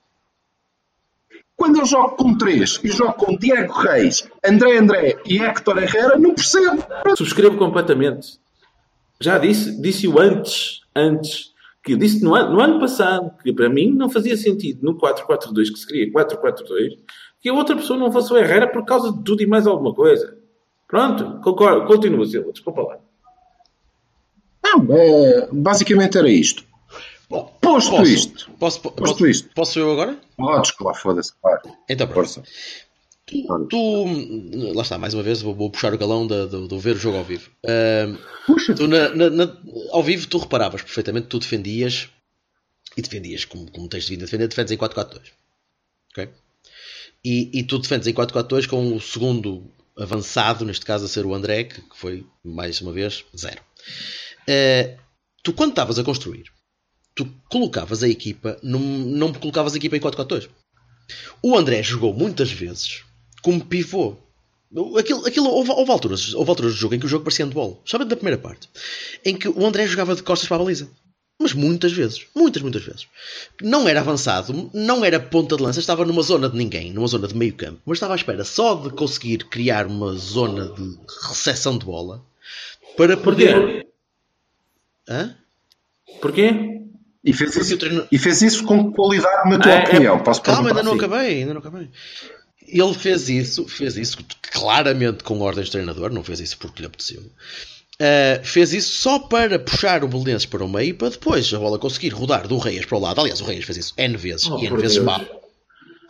Quando 1.63 1.79
eu 1.79 1.87
jogo 1.87 2.17
com 2.17 2.37
três 2.37 2.81
e 2.83 2.89
jogo 2.89 3.13
com 3.13 3.37
Diego 3.37 3.73
Reis, 3.73 4.29
André 4.45 4.79
André 4.79 5.17
e 5.25 5.39
Héctor 5.41 5.81
Herrera, 5.81 6.19
não 6.19 6.35
percebo. 6.35 6.83
Subscrevo 7.17 7.57
completamente. 7.57 8.41
Já 9.21 9.39
disse, 9.39 9.81
disse-o 9.81 10.19
antes, 10.19 10.81
antes, 10.93 11.53
que 11.85 11.93
eu 11.93 11.97
disse 11.97 12.21
no 12.25 12.35
ano, 12.35 12.55
no 12.55 12.61
ano 12.61 12.81
passado, 12.81 13.31
que 13.45 13.53
para 13.53 13.69
mim 13.69 13.93
não 13.93 14.11
fazia 14.11 14.37
sentido 14.37 14.81
no 14.83 14.99
4-4-2, 14.99 15.55
que 15.73 15.79
se 15.79 15.87
queria 15.87 16.13
4-4-2, 16.13 16.99
que 17.41 17.49
a 17.49 17.55
outra 17.55 17.77
pessoa 17.77 17.97
não 17.97 18.11
fosse 18.11 18.33
o 18.33 18.37
Herrera 18.37 18.67
por 18.67 18.85
causa 18.85 19.13
de 19.13 19.23
tudo 19.23 19.41
e 19.41 19.47
mais 19.47 19.65
alguma 19.65 19.95
coisa. 19.95 20.37
Pronto, 20.89 21.41
concordo, 21.45 21.87
continua, 21.87 22.27
Silva, 22.27 22.51
desculpa 22.51 22.83
lá. 22.83 22.99
Não, 24.65 24.97
é, 24.97 25.49
basicamente 25.53 26.19
era 26.19 26.29
isto. 26.29 26.65
Bom, 27.33 27.57
Posto 27.63 27.91
posso, 27.93 28.05
isto. 28.13 28.51
Posso, 28.59 28.81
po- 28.81 28.91
Posto 28.93 29.13
posso, 29.15 29.27
isto. 29.27 29.49
posso 29.55 29.79
eu 29.79 29.91
agora? 29.93 30.21
Podes, 30.37 30.71
claro, 30.73 30.99
foda-se, 30.99 31.33
claro. 31.41 31.63
Então, 31.89 32.07
pronto. 32.07 32.43
Tu, 33.25 33.67
tu- 33.71 34.73
lá 34.75 34.83
está, 34.83 34.99
mais 34.99 35.15
uma 35.15 35.23
vez, 35.23 35.41
vou, 35.41 35.55
vou 35.55 35.71
puxar 35.71 35.95
o 35.95 35.99
galão 35.99 36.27
do, 36.27 36.47
do, 36.47 36.69
do 36.69 36.79
ver 36.79 36.97
o 36.97 36.99
jogo 36.99 37.17
ao 37.17 37.25
vivo. 37.25 37.51
Ahm, 37.67 38.19
Puxa, 38.47 38.75
tu 38.75 38.87
na- 38.87 39.09
na- 39.15 39.31
na- 39.31 39.57
ao 39.93 40.03
vivo, 40.03 40.27
tu 40.27 40.37
reparavas 40.39 40.83
perfeitamente, 40.83 41.29
tu 41.29 41.39
defendias 41.39 42.11
e 42.97 43.01
defendias 43.01 43.47
como, 43.47 43.71
como 43.71 43.89
tens 43.89 44.07
vindo 44.07 44.23
a 44.23 44.25
defender, 44.27 44.49
defendes 44.49 44.73
em 44.73 44.77
4-4-2. 44.77 45.23
Ok? 46.11 46.29
E, 47.25 47.51
e 47.59 47.63
tu 47.63 47.79
defendes 47.79 48.07
em 48.07 48.13
4-4-2 48.13 48.67
com 48.67 48.95
o 48.95 49.01
segundo 49.01 49.65
avançado, 49.97 50.65
neste 50.67 50.85
caso 50.85 51.07
a 51.07 51.09
ser 51.09 51.25
o 51.25 51.33
André, 51.35 51.65
que, 51.65 51.81
foi, 51.95 52.27
mais 52.45 52.81
uma 52.83 52.93
vez, 52.93 53.25
zero. 53.35 53.63
Eh, 54.47 54.99
tu, 55.43 55.53
quando 55.55 55.71
estavas 55.71 55.99
a 55.99 56.05
construir, 56.05 56.53
tu 57.15 57.29
colocavas 57.49 58.03
a 58.03 58.09
equipa, 58.09 58.59
num, 58.63 58.81
não 58.81 59.33
colocavas 59.33 59.75
a 59.75 59.77
equipa 59.77 59.97
em 59.97 60.01
4-4-2. 60.01 60.49
O 61.43 61.57
André 61.57 61.83
jogou 61.83 62.15
muitas 62.15 62.51
vezes 62.51 63.03
como 63.43 63.65
pivô. 63.65 64.17
Aquilo, 64.99 65.27
aquilo, 65.27 65.49
houve, 65.51 65.71
houve, 65.71 65.91
alturas, 65.91 66.33
houve 66.33 66.49
alturas 66.49 66.73
do 66.73 66.79
jogo 66.79 66.95
em 66.95 66.99
que 66.99 67.05
o 67.05 67.09
jogo 67.09 67.25
parecia 67.25 67.45
handball. 67.45 67.83
Sabe 67.85 68.07
da 68.07 68.17
primeira 68.17 68.39
parte? 68.41 68.71
Em 69.25 69.37
que 69.37 69.49
o 69.49 69.67
André 69.67 69.87
jogava 69.87 70.15
de 70.15 70.23
costas 70.23 70.49
para 70.49 70.57
a 70.57 70.61
baliza. 70.61 70.89
Mas 71.39 71.53
muitas 71.53 71.93
vezes. 71.93 72.27
Muitas, 72.35 72.63
muitas 72.63 72.83
vezes. 72.83 73.07
Não 73.61 73.87
era 73.87 74.01
avançado, 74.01 74.71
não 74.73 75.05
era 75.05 75.21
ponta 75.21 75.57
de 75.57 75.63
lança, 75.63 75.81
estava 75.81 76.05
numa 76.07 76.23
zona 76.23 76.49
de 76.49 76.57
ninguém, 76.57 76.93
numa 76.93 77.09
zona 77.09 77.29
de 77.29 77.37
meio 77.37 77.53
campo, 77.53 77.81
mas 77.85 77.97
estava 77.97 78.15
à 78.15 78.17
espera 78.17 78.45
só 78.45 78.77
de 78.77 78.91
conseguir 78.91 79.45
criar 79.49 79.87
uma 79.87 80.15
zona 80.15 80.69
de 80.69 80.99
recepção 81.29 81.77
de 81.77 81.85
bola 81.85 82.25
para 82.97 83.17
poder. 83.17 83.55
Porquê? 83.55 83.87
Hã? 85.09 85.37
Porquê? 86.21 86.72
E 87.25 87.33
fez, 87.33 87.55
isso, 87.57 87.77
treino- 87.79 88.07
e 88.11 88.19
fez 88.19 88.43
isso 88.43 88.65
com 88.65 88.93
qualidade, 88.93 89.49
na 89.51 89.59
tua 89.59 89.73
É, 89.73 89.77
é- 89.77 89.85
opinião. 89.85 90.19
Posso 90.19 90.43
Calma, 90.43 90.71
ainda 90.71 90.83
não 90.83 90.95
acabei, 90.95 91.41
ainda 91.41 91.55
não 91.55 91.61
acabei. 91.61 91.89
Ele 92.67 92.95
fez 92.95 93.29
isso, 93.29 93.67
fez 93.69 93.97
isso 93.97 94.19
claramente 94.53 95.23
com 95.23 95.41
ordens 95.41 95.67
de 95.67 95.73
treinador, 95.73 96.11
não 96.11 96.25
fez 96.25 96.41
isso 96.41 96.57
porque 96.59 96.81
lhe 96.81 96.87
apeteceu. 96.87 97.21
Uh, 98.01 98.43
fez 98.45 98.73
isso 98.73 98.93
só 99.01 99.19
para 99.19 99.59
puxar 99.59 100.03
o 100.03 100.09
Belenenses 100.09 100.47
para 100.47 100.65
o 100.65 100.69
meio 100.69 100.95
para 100.97 101.11
depois 101.11 101.53
a 101.55 101.59
bola 101.59 101.79
conseguir 101.79 102.09
rodar 102.09 102.49
do 102.49 102.59
Reias 102.59 102.85
para 102.87 102.97
o 102.97 103.01
lado. 103.01 103.21
Aliás, 103.21 103.41
o 103.41 103.45
Reias 103.45 103.65
fez 103.65 103.77
isso 103.79 103.95
N 103.97 104.17
vezes 104.17 104.49
Oh, 104.51 104.59
e 104.59 104.67
N 104.67 104.77
vezes 104.79 104.95
Deus. 104.97 105.07
mal. 105.07 105.21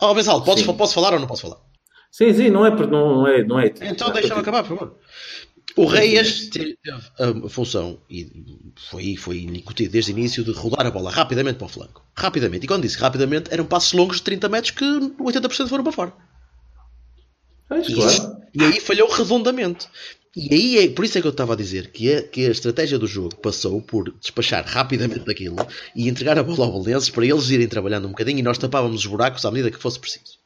Oh, 0.01 0.13
Benzal, 0.15 0.41
podes, 0.43 0.63
Sim. 0.65 0.73
posso 0.73 0.93
falar 0.93 1.13
ou 1.13 1.19
não 1.19 1.27
posso 1.27 1.43
falar? 1.43 1.57
Sim, 2.09 2.33
sim, 2.33 2.49
não 2.49 2.65
é 2.65 2.69
não, 2.71 2.87
não 3.17 3.27
é. 3.27 3.43
Não 3.43 3.59
é 3.59 3.71
Então 3.81 4.11
deixa-me 4.11 4.39
acabar, 4.39 4.63
por 4.63 4.77
favor. 4.77 4.97
O 5.75 5.85
Reias 5.85 6.47
teve 6.47 6.77
a 7.19 7.49
função, 7.49 7.99
e 8.09 8.29
foi, 8.89 9.15
foi 9.15 9.41
incutido 9.41 9.91
desde 9.91 10.11
o 10.11 10.17
início, 10.17 10.43
de 10.43 10.51
rodar 10.51 10.85
a 10.85 10.91
bola 10.91 11.09
rapidamente 11.09 11.57
para 11.57 11.65
o 11.65 11.69
flanco. 11.69 12.05
Rapidamente. 12.15 12.65
E 12.65 12.67
quando 12.67 12.83
disse 12.83 12.97
rapidamente, 12.97 13.51
eram 13.51 13.65
passos 13.65 13.93
longos 13.93 14.17
de 14.17 14.23
30 14.23 14.49
metros 14.49 14.71
que 14.71 14.85
80% 14.85 15.67
foram 15.67 15.83
para 15.83 15.93
fora. 15.93 16.13
Pois, 17.67 17.87
E, 17.87 17.93
claro. 17.95 18.37
e 18.53 18.63
aí 18.63 18.79
falhou 18.79 19.09
redondamente. 19.09 19.87
E 20.35 20.53
aí 20.53 20.77
é, 20.79 20.89
por 20.89 21.05
isso 21.05 21.17
é 21.17 21.21
que 21.21 21.27
eu 21.27 21.31
estava 21.31 21.53
a 21.53 21.55
dizer 21.55 21.91
que 21.91 22.11
a, 22.11 22.23
que 22.23 22.45
a 22.47 22.51
estratégia 22.51 22.97
do 22.97 23.05
jogo 23.05 23.35
passou 23.37 23.81
por 23.81 24.11
despachar 24.19 24.65
rapidamente 24.65 25.25
daquilo 25.25 25.57
e 25.95 26.09
entregar 26.09 26.37
a 26.39 26.43
bola 26.43 26.65
ao 26.65 26.81
Belenenses 26.81 27.09
para 27.09 27.25
eles 27.25 27.49
irem 27.51 27.67
trabalhando 27.67 28.05
um 28.05 28.11
bocadinho 28.11 28.39
e 28.39 28.43
nós 28.43 28.57
tapávamos 28.57 29.01
os 29.01 29.05
buracos 29.05 29.45
à 29.45 29.51
medida 29.51 29.69
que 29.69 29.77
fosse 29.77 29.99
preciso. 29.99 30.42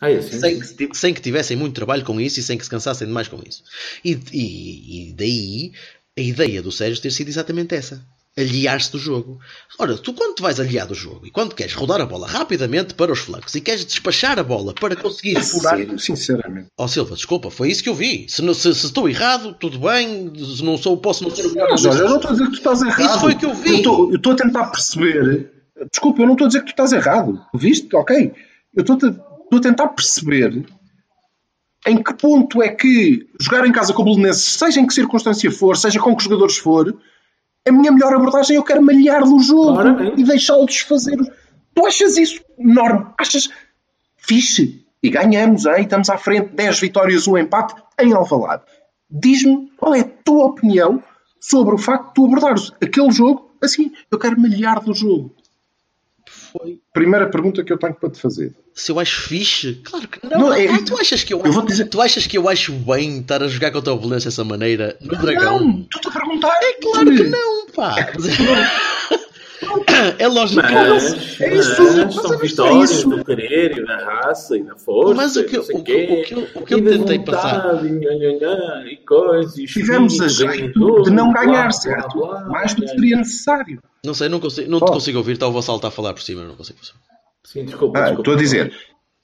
Ah, 0.00 0.10
é. 0.10 0.20
Sem 0.22 0.60
que, 0.60 0.88
sem 0.96 1.14
que 1.14 1.20
tivessem 1.20 1.56
muito 1.56 1.74
trabalho 1.74 2.04
com 2.04 2.20
isso 2.20 2.38
e 2.38 2.42
sem 2.42 2.56
que 2.56 2.64
se 2.64 2.70
cansassem 2.70 3.06
demais 3.06 3.28
com 3.28 3.40
isso. 3.46 3.62
E, 4.04 4.18
e- 4.32 5.08
e 5.10 5.12
daí 5.12 5.72
a 6.16 6.20
ideia 6.20 6.62
do 6.62 6.70
Sérgio 6.72 7.02
ter 7.02 7.10
sido 7.10 7.28
exatamente 7.28 7.74
essa. 7.74 8.04
Aliar-se 8.36 8.92
do 8.92 8.98
jogo. 9.00 9.40
Ora, 9.80 9.98
tu 9.98 10.12
quando 10.12 10.36
te 10.36 10.42
vais 10.42 10.60
aliar 10.60 10.86
do 10.86 10.94
jogo 10.94 11.26
e 11.26 11.30
quando 11.30 11.56
queres 11.56 11.72
rodar 11.74 12.00
a 12.00 12.06
bola 12.06 12.28
rapidamente 12.28 12.94
para 12.94 13.10
os 13.10 13.18
flancos 13.18 13.52
e 13.56 13.60
queres 13.60 13.84
despachar 13.84 14.38
a 14.38 14.44
bola 14.44 14.72
para 14.72 14.94
conseguir 14.94 15.42
furar 15.42 15.76
Sério, 15.76 15.98
sinceramente. 15.98 16.68
Ó 16.78 16.86
Silva, 16.86 17.16
desculpa, 17.16 17.50
foi 17.50 17.68
isso 17.68 17.82
que 17.82 17.88
eu 17.88 17.94
vi. 17.96 18.26
Se, 18.28 18.40
não- 18.40 18.54
se- 18.54 18.72
se 18.76 18.86
estou 18.86 19.08
errado, 19.08 19.56
tudo 19.58 19.80
bem. 19.80 20.32
Se 20.36 20.62
não 20.62 20.76
sou, 20.78 20.96
posso 20.96 21.24
não 21.24 21.34
ser 21.34 21.46
o 21.46 21.48
melhor. 21.52 21.70
Mas 21.72 21.84
olha, 21.84 21.98
eu 21.98 22.08
não 22.10 22.16
estou 22.16 22.30
a 22.30 22.32
dizer 22.34 22.44
que 22.44 22.50
tu 22.52 22.56
estás 22.58 22.82
errado. 22.82 23.00
Isso 23.10 23.18
foi 23.20 23.32
o 23.32 23.38
que 23.38 23.44
eu 23.46 23.54
vi. 23.54 23.68
Eu 23.70 23.76
estou, 23.78 24.10
eu 24.10 24.16
estou 24.16 24.32
a 24.32 24.36
tentar 24.36 24.66
perceber. 24.68 25.50
Desculpa, 25.90 26.22
eu 26.22 26.26
não 26.26 26.34
estou 26.34 26.44
a 26.44 26.48
dizer 26.48 26.60
que 26.60 26.66
tu 26.66 26.70
estás 26.70 26.92
errado. 26.92 27.40
Viste? 27.54 27.88
Ok. 27.96 28.32
Eu 28.72 28.82
estou 28.82 28.96
a, 28.96 29.27
estou 29.48 29.58
a 29.58 29.62
tentar 29.62 29.88
perceber 29.88 30.66
em 31.86 32.02
que 32.02 32.14
ponto 32.14 32.62
é 32.62 32.68
que 32.68 33.28
jogar 33.40 33.66
em 33.66 33.72
casa 33.72 33.92
com 33.92 34.02
o 34.02 34.04
Belenenses, 34.04 34.58
seja 34.58 34.80
em 34.80 34.86
que 34.86 34.92
circunstância 34.92 35.50
for, 35.50 35.76
seja 35.76 35.98
com 36.00 36.14
que 36.14 36.24
jogadores 36.24 36.58
for, 36.58 36.94
a 37.66 37.72
minha 37.72 37.92
melhor 37.92 38.14
abordagem 38.14 38.56
eu 38.56 38.62
quero 38.62 38.82
malhar 38.82 39.24
do 39.24 39.38
jogo 39.40 39.74
Claramente. 39.74 40.20
e 40.20 40.24
deixá-los 40.24 40.80
fazer. 40.80 41.16
Tu 41.74 41.86
achas 41.86 42.16
isso 42.16 42.42
enorme? 42.58 43.06
Achas 43.18 43.48
fixe? 44.16 44.84
E 45.02 45.10
ganhamos, 45.10 45.64
hein? 45.64 45.82
estamos 45.82 46.10
à 46.10 46.18
frente, 46.18 46.54
10 46.54 46.80
vitórias, 46.80 47.28
um 47.28 47.38
empate 47.38 47.74
em 48.00 48.12
Alvalade. 48.12 48.64
Diz-me 49.08 49.70
qual 49.76 49.94
é 49.94 50.00
a 50.00 50.04
tua 50.04 50.46
opinião 50.46 51.02
sobre 51.40 51.74
o 51.74 51.78
facto 51.78 52.08
de 52.08 52.14
tu 52.14 52.26
abordares 52.26 52.72
aquele 52.82 53.10
jogo 53.10 53.48
assim, 53.62 53.92
eu 54.10 54.18
quero 54.18 54.40
malhar 54.40 54.82
do 54.82 54.94
jogo. 54.94 55.34
Foi. 56.52 56.78
Primeira 56.92 57.28
pergunta 57.28 57.62
que 57.62 57.72
eu 57.72 57.78
tenho 57.78 57.94
para 57.94 58.10
te 58.10 58.20
fazer. 58.20 58.54
Se 58.74 58.90
eu 58.92 58.98
acho 58.98 59.22
fixe? 59.28 59.80
Claro 59.84 60.08
que 60.08 60.18
não. 60.26 60.38
Não, 60.40 60.52
é- 60.52 60.66
Ah, 60.66 60.78
tu 60.84 60.96
achas 60.98 61.22
que 61.24 61.34
eu, 61.34 61.42
eu 61.44 61.52
vou 61.52 61.64
dizer- 61.64 61.86
Tu 61.86 62.00
achas 62.00 62.26
que 62.26 62.38
eu 62.38 62.48
acho 62.48 62.72
bem 62.72 63.20
estar 63.20 63.42
a 63.42 63.48
jogar 63.48 63.70
contra 63.70 63.92
o 63.92 63.96
Belenenses 63.96 64.24
dessa 64.26 64.44
maneira 64.44 64.96
no 65.00 65.16
Dragão? 65.18 65.60
Não, 65.60 65.82
tu 65.90 66.00
te 66.00 66.08
a 66.08 66.10
perguntar. 66.10 66.56
É 66.62 66.72
Claro 66.74 67.10
que 67.14 67.24
não, 67.24 67.66
pá. 67.74 67.94
É 70.18 70.28
lógico 70.28 70.62
que 70.64 70.72
não. 70.72 70.94
Mas, 70.94 71.40
é 71.40 71.54
isso, 71.54 71.82
mas 71.82 71.96
mas 71.96 72.14
são 72.14 72.32
é 72.34 72.36
vitórias 72.38 72.90
isso. 72.92 73.08
do 73.08 73.24
querer 73.24 73.78
e 73.78 73.84
da 73.84 73.96
raça 74.04 74.56
e 74.56 74.62
da 74.62 74.76
força. 74.76 75.14
Mas 75.14 75.36
o 75.36 75.44
que- 75.44 75.62
sei 75.62 75.76
o 75.76 75.82
que- 75.82 76.06
quê, 76.06 76.12
o 76.12 76.24
que 76.24 76.34
eu- 76.34 76.48
o 76.62 76.64
que 76.64 76.74
eu 76.74 76.84
tentei 76.84 77.18
vontade, 77.18 77.24
passar- 77.24 77.84
E, 77.84 78.92
e 78.92 78.96
coisas. 78.98 79.58
E 79.58 79.66
Tivemos 79.66 80.20
a 80.20 80.28
jeito 80.28 81.02
de 81.02 81.10
não 81.10 81.32
ganhar, 81.32 81.62
blá, 81.64 81.72
certo? 81.72 82.18
blá, 82.18 82.28
blá, 82.40 82.48
Mais 82.48 82.74
do 82.74 82.82
que 82.82 82.88
seria 82.88 83.16
necessário. 83.16 83.82
Não 84.04 84.14
sei, 84.14 84.28
não, 84.28 84.38
consigo, 84.38 84.70
não 84.70 84.78
te 84.78 84.84
Oh. 84.84 84.92
consigo 84.92 85.18
ouvir. 85.18 85.32
Está 85.32 85.48
o 85.48 85.52
Vassal 85.52 85.76
está 85.76 85.88
a 85.88 85.90
falar 85.90 86.14
por 86.14 86.22
cima. 86.22 86.44
Não 86.44 86.54
consigo. 86.54 86.78
Sim, 87.44 87.64
desculpa. 87.64 87.98
Ah, 87.98 88.02
desculpa. 88.02 88.20
estou 88.22 88.34
a 88.34 88.38
dizer, 88.38 88.72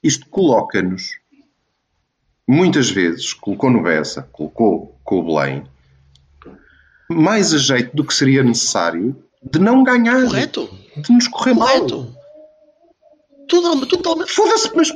isto 0.03 0.27
coloca-nos, 0.29 1.11
muitas 2.47 2.89
vezes, 2.89 3.31
colocou 3.33 3.69
no 3.69 3.81
Bessa, 3.83 4.27
colocou 4.33 4.99
com 5.03 5.19
o 5.19 5.23
Belém, 5.23 5.63
mais 7.09 7.53
a 7.53 7.57
jeito 7.57 7.95
do 7.95 8.03
que 8.03 8.13
seria 8.13 8.43
necessário 8.43 9.15
de 9.51 9.59
não 9.59 9.83
ganhar, 9.83 10.23
Correto. 10.25 10.69
de 10.97 11.11
nos 11.13 11.27
correr 11.27 11.53
mal. 11.53 11.67
Correto. 11.67 12.15
Totalmente. 13.47 13.87
totalmente. 13.89 14.31
Foda-se, 14.31 14.71
mas 14.75 14.91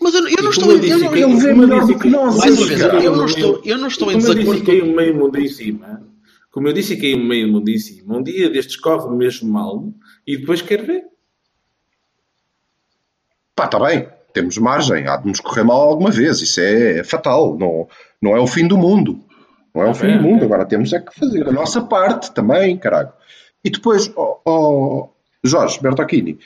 Mas 0.00 0.14
eu, 0.14 0.28
eu 0.28 0.42
não 0.42 0.50
estou. 0.50 0.64
como 0.68 0.72
Eu, 0.72 0.76
eu 0.76 0.80
disse, 0.80 0.98
não, 1.04 1.12
que- 1.12 1.18
ele 1.20 1.36
vê 1.36 1.54
melhor 1.54 1.86
do 1.86 1.98
que 1.98 2.08
nós, 2.08 2.36
mais 2.36 2.52
uma 2.52 2.60
esse 2.60 2.64
vez, 2.74 2.80
cara. 2.82 3.02
eu 3.02 3.16
não 3.16 3.24
estou, 3.26 3.62
eu 3.64 3.78
não 3.78 3.86
estou 3.88 4.10
em 4.10 4.14
Como 4.14 4.26
eu 4.26 4.34
disse 4.34 4.44
desacordo 4.44 4.60
que 4.64 4.66
com. 4.66 4.84
caiu 4.84 4.96
meio 4.96 5.16
mundo 5.16 5.38
em 5.38 5.48
cima, 5.48 6.02
como 6.50 6.68
eu 6.68 6.72
disse 6.72 6.96
que 6.96 7.02
caiu 7.02 7.18
meio 7.24 7.48
mundo 7.48 7.68
em 7.68 7.78
cima, 7.78 8.16
um 8.18 8.22
dia 8.22 8.50
destes 8.50 8.76
corre 8.76 9.08
mesmo 9.16 9.48
mal 9.50 9.92
e 10.26 10.36
depois 10.36 10.60
quer 10.60 10.84
ver. 10.84 11.04
pá, 13.54 13.66
está 13.66 13.78
bem, 13.78 14.08
temos 14.32 14.58
margem, 14.58 15.06
há 15.06 15.16
de 15.16 15.28
nos 15.28 15.40
correr 15.40 15.62
mal 15.62 15.80
alguma 15.80 16.10
vez, 16.10 16.40
isso 16.42 16.60
é, 16.60 17.04
fatal, 17.04 17.56
não, 17.56 17.86
não 18.20 18.36
é 18.36 18.40
o 18.40 18.46
fim 18.48 18.66
do 18.66 18.76
mundo. 18.76 19.20
Não 19.74 19.82
é 19.82 19.86
o 19.86 19.90
Ah, 19.90 19.94
fim 19.94 20.16
do 20.16 20.22
mundo, 20.22 20.44
agora 20.44 20.64
temos 20.64 20.92
é 20.92 21.00
que 21.00 21.18
fazer 21.18 21.48
a 21.48 21.52
nossa 21.52 21.82
parte 21.82 22.32
também, 22.32 22.76
caralho. 22.76 23.12
E 23.64 23.70
depois, 23.70 24.12
ó 24.16 24.40
ó, 24.46 25.08
Jorge 25.42 25.80
Bertocchini, 25.80 26.34
tu 26.34 26.40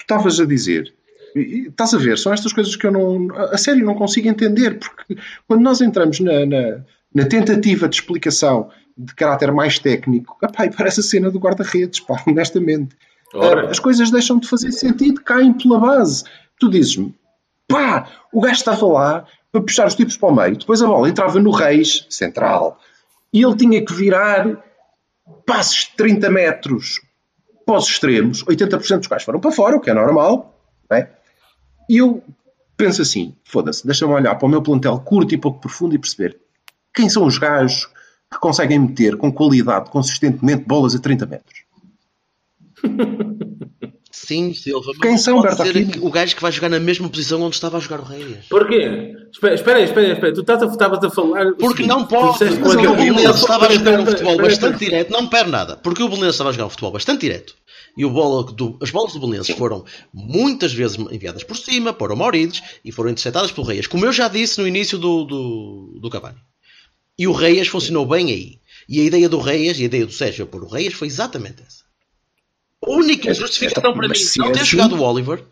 estavas 0.00 0.40
a 0.40 0.46
dizer, 0.46 0.92
estás 1.34 1.92
a 1.94 1.98
ver, 1.98 2.16
são 2.18 2.32
estas 2.32 2.52
coisas 2.52 2.74
que 2.76 2.86
eu 2.86 2.92
não, 2.92 3.28
a 3.36 3.58
sério 3.58 3.84
não 3.84 3.94
consigo 3.94 4.28
entender, 4.28 4.78
porque 4.78 5.16
quando 5.46 5.60
nós 5.62 5.80
entramos 5.80 6.18
na, 6.20 6.46
na, 6.46 6.80
na 7.14 7.24
tentativa 7.26 7.88
de 7.88 7.96
explicação 7.96 8.70
de 8.96 9.14
caráter 9.14 9.50
mais 9.52 9.78
técnico, 9.78 10.36
epá, 10.42 10.68
parece 10.76 11.00
a 11.00 11.02
cena 11.02 11.30
do 11.30 11.38
guarda-redes, 11.38 12.00
pá, 12.00 12.22
honestamente. 12.26 12.96
Ora. 13.34 13.66
Ah, 13.66 13.70
As 13.70 13.78
coisas 13.78 14.10
deixam 14.10 14.38
de 14.38 14.48
fazer 14.48 14.72
sentido, 14.72 15.20
caem 15.22 15.52
pela 15.54 15.78
base. 15.80 16.24
Tu 16.60 16.68
dizes-me, 16.70 17.14
pá, 17.66 18.06
o 18.32 18.40
gajo 18.40 18.54
estava 18.54 18.86
lá 18.86 19.24
para 19.52 19.60
puxar 19.60 19.86
os 19.86 19.94
tipos 19.94 20.16
para 20.16 20.28
o 20.30 20.34
meio, 20.34 20.56
depois 20.56 20.80
a 20.82 20.86
bola 20.86 21.08
entrava 21.08 21.38
no 21.38 21.50
Reis, 21.50 22.06
central, 22.08 22.80
e 23.32 23.44
ele 23.44 23.56
tinha 23.56 23.84
que 23.84 23.92
virar 23.92 24.64
passes 25.46 25.84
de 25.84 25.96
30 25.96 26.30
metros 26.30 27.00
para 27.64 27.76
os 27.76 27.86
extremos, 27.86 28.42
80% 28.44 28.98
dos 28.98 29.06
gajos 29.06 29.24
foram 29.24 29.40
para 29.40 29.52
fora, 29.52 29.76
o 29.76 29.80
que 29.80 29.90
é 29.90 29.94
normal, 29.94 30.58
não 30.90 30.96
é? 30.96 31.10
E 31.88 31.98
eu 31.98 32.24
penso 32.76 33.02
assim, 33.02 33.36
foda-se, 33.44 33.86
deixa-me 33.86 34.12
olhar 34.12 34.34
para 34.34 34.46
o 34.46 34.48
meu 34.48 34.62
plantel 34.62 34.98
curto 35.00 35.34
e 35.34 35.38
pouco 35.38 35.60
profundo 35.60 35.94
e 35.94 35.98
perceber 35.98 36.38
quem 36.94 37.08
são 37.08 37.24
os 37.24 37.38
gajos 37.38 37.86
que 38.30 38.38
conseguem 38.40 38.78
meter 38.78 39.16
com 39.16 39.30
qualidade, 39.30 39.90
consistentemente, 39.90 40.64
bolas 40.64 40.94
a 40.94 40.98
30 40.98 41.26
metros. 41.26 41.62
Sim, 44.10 44.52
Silva. 44.54 44.92
Quem 45.00 45.16
são, 45.18 45.40
Bertolini? 45.40 45.98
o 46.00 46.10
gajo 46.10 46.34
que 46.34 46.42
vai 46.42 46.50
jogar 46.50 46.68
na 46.68 46.80
mesma 46.80 47.08
posição 47.08 47.42
onde 47.42 47.54
estava 47.54 47.76
a 47.76 47.80
jogar 47.80 48.00
o 48.00 48.04
Reis. 48.04 48.46
Porquê? 48.48 49.14
Espera, 49.32 49.54
espera 49.54 49.78
aí, 49.78 49.84
espera 49.84 50.06
aí, 50.06 50.12
espera 50.12 50.28
aí. 50.28 50.34
Tu 50.34 50.40
estás 50.42 50.62
a- 50.62 50.66
estavas 50.66 51.02
a 51.04 51.10
falar. 51.10 51.52
Porque 51.52 51.66
seguinte, 51.82 51.88
não 51.88 52.06
pode. 52.06 52.38
Porque 52.38 52.76
que 52.82 52.86
o 52.86 52.94
Belenenses 52.96 53.40
estava 53.40 53.66
a 53.66 53.72
jogar 53.72 54.00
um 54.00 54.06
futebol 54.06 54.32
espera, 54.32 54.48
bastante 54.48 54.72
espera. 54.74 54.90
direto. 54.90 55.10
Não 55.12 55.26
perde 55.28 55.50
nada. 55.50 55.76
Porque 55.76 56.02
o 56.02 56.08
Belenenses 56.08 56.34
estava 56.34 56.50
a 56.50 56.52
jogar 56.52 56.66
um 56.66 56.70
futebol 56.70 56.92
bastante 56.92 57.20
direto. 57.22 57.54
E 57.96 58.04
o 58.04 58.10
bola 58.10 58.44
do- 58.52 58.78
as 58.82 58.90
bolas 58.90 59.12
do 59.14 59.20
Belenenses 59.20 59.56
foram 59.56 59.84
muitas 60.12 60.72
vezes 60.72 60.98
enviadas 60.98 61.42
por 61.44 61.56
cima 61.56 61.92
para 61.92 62.12
o 62.12 62.16
Maurides 62.16 62.62
e 62.84 62.92
foram 62.92 63.10
interceptadas 63.10 63.50
pelo 63.50 63.66
Reis. 63.66 63.86
Como 63.86 64.04
eu 64.04 64.12
já 64.12 64.28
disse 64.28 64.60
no 64.60 64.68
início 64.68 64.98
do, 64.98 65.24
do, 65.24 65.98
do 66.00 66.10
Cavani. 66.10 66.38
E 67.18 67.26
o 67.26 67.32
Reis 67.32 67.68
funcionou 67.68 68.06
bem 68.06 68.26
aí. 68.30 68.58
E 68.88 69.00
a 69.00 69.04
ideia 69.04 69.28
do 69.28 69.38
Reis 69.38 69.78
e 69.78 69.82
a 69.82 69.86
ideia 69.86 70.06
do 70.06 70.12
Sérgio 70.12 70.46
por 70.46 70.62
o 70.62 70.68
Reis 70.68 70.92
foi 70.94 71.08
exatamente 71.08 71.62
essa. 71.66 71.82
A 72.84 72.90
única 72.90 73.32
justificação 73.32 73.92
para 73.94 74.08
mim 74.08 74.14
não 74.38 74.46
é 74.46 74.52
ter 74.52 74.60
assim- 74.60 74.70
jogado 74.70 74.96
o 74.96 75.02
Oliver, 75.02 75.44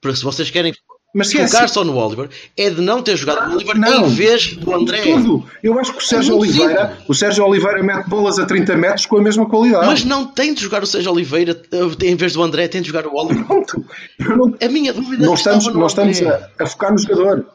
para 0.00 0.14
se 0.16 0.24
vocês 0.24 0.50
querem 0.50 0.74
Mas 1.16 1.28
se 1.28 1.38
é 1.40 1.46
focar 1.46 1.64
assim- 1.64 1.74
só 1.74 1.84
no 1.84 1.96
Oliver, 1.96 2.28
é 2.56 2.68
de 2.70 2.80
não 2.82 3.02
ter 3.02 3.16
jogado 3.16 3.50
o 3.50 3.54
Oliver 3.54 3.78
Não, 3.78 4.06
em 4.06 4.08
vez 4.10 4.54
do 4.54 4.74
André. 4.74 5.00
Tudo. 5.02 5.44
Eu 5.62 5.78
acho 5.78 5.92
que 5.92 5.98
o 5.98 6.02
Sérgio 6.06 6.34
É 6.34 6.38
Oliveira, 6.38 6.98
o 7.08 7.14
Sérgio 7.14 7.44
Oliveira 7.44 7.82
mete 7.82 8.06
bolas 8.08 8.38
a 8.38 8.44
30 8.44 8.76
metros 8.76 9.06
com 9.06 9.16
a 9.16 9.22
mesma 9.22 9.46
qualidade. 9.48 9.86
Mas 9.86 10.04
não 10.04 10.26
tem 10.26 10.52
de 10.52 10.60
jogar 10.62 10.82
o 10.82 10.86
Sérgio 10.86 11.10
Oliveira 11.10 11.58
eh, 11.72 12.06
em 12.06 12.14
vez 12.16 12.34
do 12.34 12.42
André, 12.42 12.68
tem 12.68 12.82
de 12.82 12.88
jogar 12.88 13.06
o 13.06 13.14
Oliver. 13.16 13.44
Pronto. 13.46 13.84
Não, 14.18 14.54
A 14.60 14.68
minha 14.68 14.92
dúvida 14.92 15.24
não 15.24 15.34
estava 15.34 15.56
estamos, 15.58 15.74
no 15.74 15.80
não 15.80 15.86
estamos 15.86 16.22
a, 16.22 16.50
a 16.60 16.66
focar 16.66 16.92
no 16.92 16.98
jogador. 16.98 17.46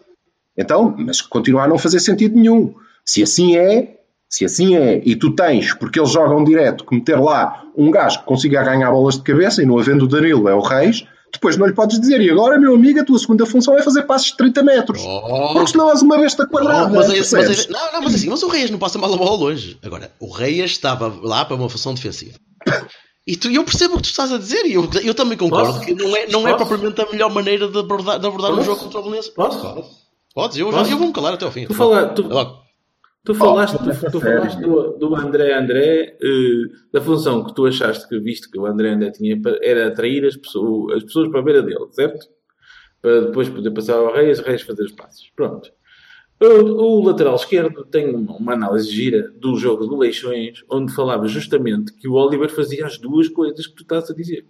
Então, 0.57 0.95
mas 0.97 1.21
continua 1.21 1.63
a 1.63 1.67
não 1.67 1.77
fazer 1.77 1.99
sentido 1.99 2.35
nenhum. 2.35 2.73
Se 3.05 3.23
assim 3.23 3.55
é, 3.57 3.97
se 4.29 4.43
assim 4.45 4.75
é, 4.75 5.01
e 5.05 5.15
tu 5.15 5.31
tens, 5.35 5.73
porque 5.73 5.99
eles 5.99 6.11
jogam 6.11 6.43
direto, 6.43 6.85
que 6.85 6.95
meter 6.95 7.19
lá 7.19 7.63
um 7.77 7.89
gajo 7.89 8.19
que 8.19 8.25
consiga 8.25 8.63
ganhar 8.63 8.91
bolas 8.91 9.15
de 9.15 9.21
cabeça 9.23 9.61
e 9.61 9.65
não 9.65 9.77
havendo 9.79 10.05
o 10.05 10.07
Danilo 10.07 10.47
é 10.49 10.53
o 10.53 10.59
Reis, 10.61 11.05
depois 11.33 11.57
não 11.57 11.65
lhe 11.67 11.73
podes 11.73 11.99
dizer, 11.99 12.19
e 12.21 12.29
agora, 12.29 12.59
meu 12.59 12.73
amigo, 12.75 12.99
a 12.99 13.05
tua 13.05 13.17
segunda 13.19 13.45
função 13.45 13.77
é 13.77 13.81
fazer 13.81 14.03
passos 14.03 14.31
de 14.31 14.37
30 14.37 14.63
metros. 14.63 15.01
Oh. 15.05 15.53
Porque 15.53 15.71
senão 15.71 15.89
és 15.89 16.01
uma 16.01 16.17
besta 16.17 16.45
quadrada. 16.45 16.89
Não, 16.89 16.95
mas, 16.95 17.09
é- 17.09 17.37
mas 17.37 17.65
é- 17.65 17.71
não, 17.71 17.93
não, 17.93 18.01
mas 18.03 18.15
assim, 18.15 18.29
mas 18.29 18.43
o 18.43 18.47
Reis 18.47 18.69
não 18.69 18.79
passa 18.79 18.97
mal 18.97 19.13
a 19.13 19.17
bola 19.17 19.37
longe. 19.37 19.77
Agora, 19.83 20.11
o 20.19 20.29
Reis 20.31 20.71
estava 20.71 21.13
lá 21.21 21.45
para 21.45 21.55
uma 21.55 21.69
função 21.69 21.93
defensiva. 21.93 22.37
E 23.25 23.37
tu, 23.37 23.49
eu 23.49 23.63
percebo 23.63 23.93
o 23.93 23.97
que 23.97 24.03
tu 24.03 24.09
estás 24.09 24.31
a 24.31 24.37
dizer 24.37 24.65
e 24.65 24.73
eu, 24.73 24.89
eu 25.03 25.13
também 25.13 25.37
concordo 25.37 25.73
Posso? 25.73 25.85
que 25.85 25.93
não 25.93 26.15
é, 26.15 26.27
não 26.27 26.47
é 26.47 26.55
propriamente 26.55 26.99
a 27.01 27.05
melhor 27.11 27.31
maneira 27.31 27.67
de 27.67 27.77
abordar, 27.77 28.19
de 28.19 28.25
abordar 28.27 28.51
um 28.51 28.63
jogo 28.63 28.79
contra 28.81 28.99
o 28.99 29.03
Belenenses. 29.03 29.31
Posso? 29.31 29.85
Podes, 30.33 30.57
eu, 30.57 30.69
Posso? 30.71 30.89
eu 30.91 30.97
vou-me 30.97 31.13
calar 31.13 31.33
até 31.33 31.45
ao 31.45 31.51
fim. 31.51 31.65
Tu, 31.67 31.73
fala, 31.73 32.07
tu, 32.07 32.23
É. 32.23 32.60
tu 33.23 33.33
falaste, 33.33 33.77
Oh, 33.79 33.83
tu, 33.83 34.11
tu 34.11 34.19
falaste 34.19 34.59
do, 34.59 34.97
do 34.97 35.15
André 35.15 35.53
André, 35.53 36.17
eh, 36.21 36.63
da 36.91 37.01
função 37.01 37.43
que 37.43 37.53
tu 37.53 37.65
achaste 37.65 38.07
que 38.07 38.19
viste 38.19 38.49
que 38.49 38.59
o 38.59 38.65
André 38.65 38.89
André 38.89 39.11
tinha 39.11 39.39
era 39.61 39.87
atrair 39.87 40.25
as 40.25 40.35
pessoas, 40.35 40.97
as 40.97 41.03
pessoas 41.03 41.29
para 41.29 41.39
a 41.39 41.43
beira 41.43 41.61
dele, 41.61 41.87
certo? 41.91 42.27
Para 43.01 43.21
depois 43.21 43.49
poder 43.49 43.71
passar 43.71 43.95
ao 43.95 44.13
Reis, 44.13 44.39
Reis 44.39 44.61
fazer 44.61 44.83
os 44.83 44.91
passos. 44.91 45.31
Pronto. 45.35 45.71
O, 46.39 46.99
o 46.99 47.05
lateral 47.05 47.35
esquerdo 47.35 47.85
tem 47.85 48.15
uma, 48.15 48.35
uma 48.35 48.53
análise 48.53 48.89
gira 48.89 49.31
do 49.37 49.55
jogo 49.57 49.85
do 49.85 49.97
Leixões, 49.97 50.63
onde 50.69 50.91
falava 50.91 51.27
justamente 51.27 51.93
que 51.93 52.07
o 52.07 52.13
Oliver 52.13 52.49
fazia 52.49 52.85
as 52.85 52.97
duas 52.97 53.29
coisas 53.29 53.67
que 53.67 53.75
tu 53.75 53.83
estás 53.83 54.09
a 54.09 54.15
dizer. 54.15 54.47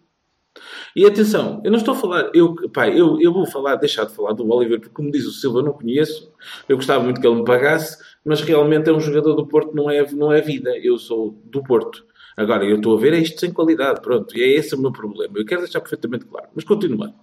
E 0.96 1.06
atenção, 1.06 1.62
eu 1.64 1.72
não 1.72 1.78
estou 1.78 1.94
a 1.94 1.98
falar, 1.98 2.32
eu, 2.34 2.56
pá, 2.70 2.90
eu, 2.90 3.20
eu 3.22 3.32
vou 3.32 3.46
falar, 3.46 3.76
deixar 3.76 4.06
de 4.06 4.14
falar 4.14 4.34
do 4.34 4.50
Oliver, 4.50 4.80
porque 4.80 4.94
como 4.94 5.12
diz 5.12 5.26
o 5.26 5.32
Silva, 5.32 5.60
eu 5.60 5.64
não 5.64 5.74
conheço, 5.74 6.32
eu 6.68 6.76
gostava 6.76 7.04
muito 7.04 7.22
que 7.22 7.28
ele 7.28 7.38
me 7.38 7.46
pagasse, 7.46 7.98
mas 8.26 8.42
realmente 8.42 8.90
é 8.90 8.94
um 8.94 9.00
jogador 9.00 9.34
do 9.34 9.46
Porto, 9.48 9.76
não 9.76 9.90
é, 9.90 10.10
não 10.12 10.32
é 10.32 10.42
vida, 10.42 10.72
eu 10.78 10.98
sou 10.98 11.36
do 11.46 11.64
Porto. 11.64 12.06
Agora, 12.38 12.64
eu 12.66 12.78
estou 12.78 12.98
a 12.98 13.00
ver 13.00 13.14
é 13.14 13.20
isto 13.20 13.40
sem 13.40 13.52
qualidade, 13.52 14.02
pronto, 14.02 14.36
e 14.38 14.42
é 14.42 14.48
esse 14.56 14.74
o 14.76 14.80
meu 14.80 14.92
problema, 14.92 15.38
eu 15.38 15.46
quero 15.46 15.62
deixar 15.62 15.82
perfeitamente 15.82 16.26
claro, 16.26 16.48
mas 16.56 16.64
continuando. 16.64 17.14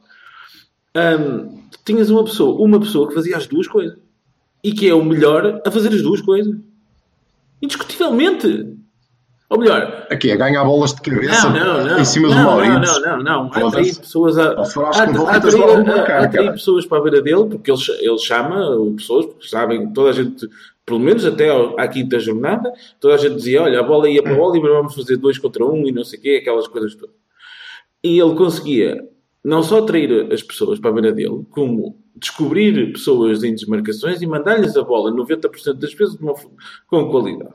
Hum, 0.97 1.63
tinhas 1.85 2.11
uma 2.11 2.25
pessoa, 2.25 2.61
uma 2.63 2.81
pessoa 2.81 3.09
que 3.09 3.15
fazia 3.15 3.37
as 3.37 3.47
duas 3.47 3.67
coisas, 3.69 3.99
e 4.63 4.73
que 4.73 4.89
é 4.89 4.95
o 4.95 5.05
melhor 5.05 5.63
a 5.65 5.71
fazer 5.71 5.89
as 5.89 6.03
duas 6.03 6.21
coisas. 6.21 6.55
Indiscutivelmente. 7.63 8.75
Ou 9.51 9.59
melhor, 9.59 10.07
Aqui 10.11 10.31
é 10.31 10.37
ganhar 10.37 10.63
bolas 10.65 10.93
de 10.95 11.01
cabeça 11.01 11.49
não, 11.49 11.79
não, 11.79 11.87
não. 11.87 12.01
em 12.01 12.05
cima 12.05 12.29
não, 12.29 12.37
do 12.37 12.43
Maurides. 12.43 13.01
Não, 13.01 13.01
não, 13.01 13.23
não. 13.23 13.51
não. 13.51 13.69
Atrair 13.69 13.97
pessoas 13.97 14.37
a, 14.37 14.53
a, 14.53 14.63
a, 14.63 15.03
a- 15.05 16.29
cara. 16.29 16.53
pessoas 16.53 16.85
para 16.85 16.99
a 16.99 17.03
beira 17.03 17.23
dele, 17.23 17.47
porque 17.47 17.71
ele, 17.71 17.81
ele 18.01 18.19
chama 18.19 18.67
pessoas, 18.97 19.27
porque 19.27 19.49
sabem, 19.49 19.91
toda 19.93 20.11
a 20.11 20.13
gente, 20.13 20.47
pelo 20.89 20.99
menos 20.99 21.23
até 21.27 21.51
à 21.77 21.87
quinta 21.87 22.19
jornada, 22.19 22.73
toda 22.99 23.15
a 23.15 23.19
gente 23.19 23.37
dizia: 23.37 23.63
olha, 23.63 23.79
a 23.79 23.83
bola 23.83 24.09
ia 24.09 24.23
para 24.23 24.35
o 24.35 24.41
Oliver, 24.41 24.73
vamos 24.73 24.95
fazer 24.95 25.19
dois 25.19 25.39
contra 25.39 25.65
um 25.65 25.87
e 25.87 25.93
não 25.93 26.03
sei 26.03 26.19
o 26.19 26.23
quê, 26.23 26.39
aquelas 26.41 26.67
coisas 26.67 26.95
todas. 26.95 27.15
E 28.03 28.19
ele 28.19 28.35
conseguia, 28.35 29.07
não 29.45 29.63
só 29.63 29.81
atrair 29.81 30.33
as 30.33 30.43
pessoas 30.43 30.81
para 30.81 30.89
a 30.89 30.93
beira 30.95 31.13
dele, 31.13 31.45
como 31.51 31.99
descobrir 32.17 32.93
pessoas 32.93 33.45
em 33.45 33.55
desmarcações 33.55 34.23
e 34.23 34.27
mandar-lhes 34.27 34.77
a 34.77 34.83
bola 34.83 35.13
90% 35.13 35.75
das 35.75 35.93
vezes 35.93 36.19
com 36.87 37.11
qualidade. 37.11 37.55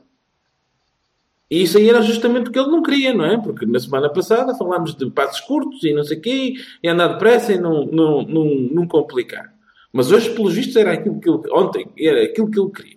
E 1.50 1.62
isso 1.62 1.76
aí 1.76 1.88
era 1.88 2.00
justamente 2.00 2.48
o 2.48 2.52
que 2.52 2.58
ele 2.58 2.70
não 2.70 2.82
queria, 2.82 3.12
não 3.12 3.24
é? 3.24 3.36
Porque 3.36 3.66
na 3.66 3.78
semana 3.78 4.08
passada 4.08 4.54
falámos 4.54 4.94
de 4.94 5.10
passos 5.10 5.40
curtos 5.40 5.82
e 5.84 5.92
não 5.92 6.04
sei 6.04 6.18
o 6.18 6.20
quê, 6.20 6.54
e 6.82 6.88
andar 6.88 7.08
depressa 7.08 7.52
e 7.52 7.58
não, 7.58 7.84
não, 7.86 8.22
não, 8.22 8.44
não 8.44 8.88
complicar. 8.88 9.52
Mas 9.92 10.10
hoje, 10.10 10.30
pelos 10.30 10.54
vistos, 10.54 10.74
era 10.74 10.92
aquilo 10.92 11.20
que 11.20 11.28
ele... 11.28 11.38
Ontem, 11.52 11.86
era 11.96 12.24
aquilo 12.24 12.50
que 12.50 12.58
ele 12.58 12.70
queria. 12.70 12.93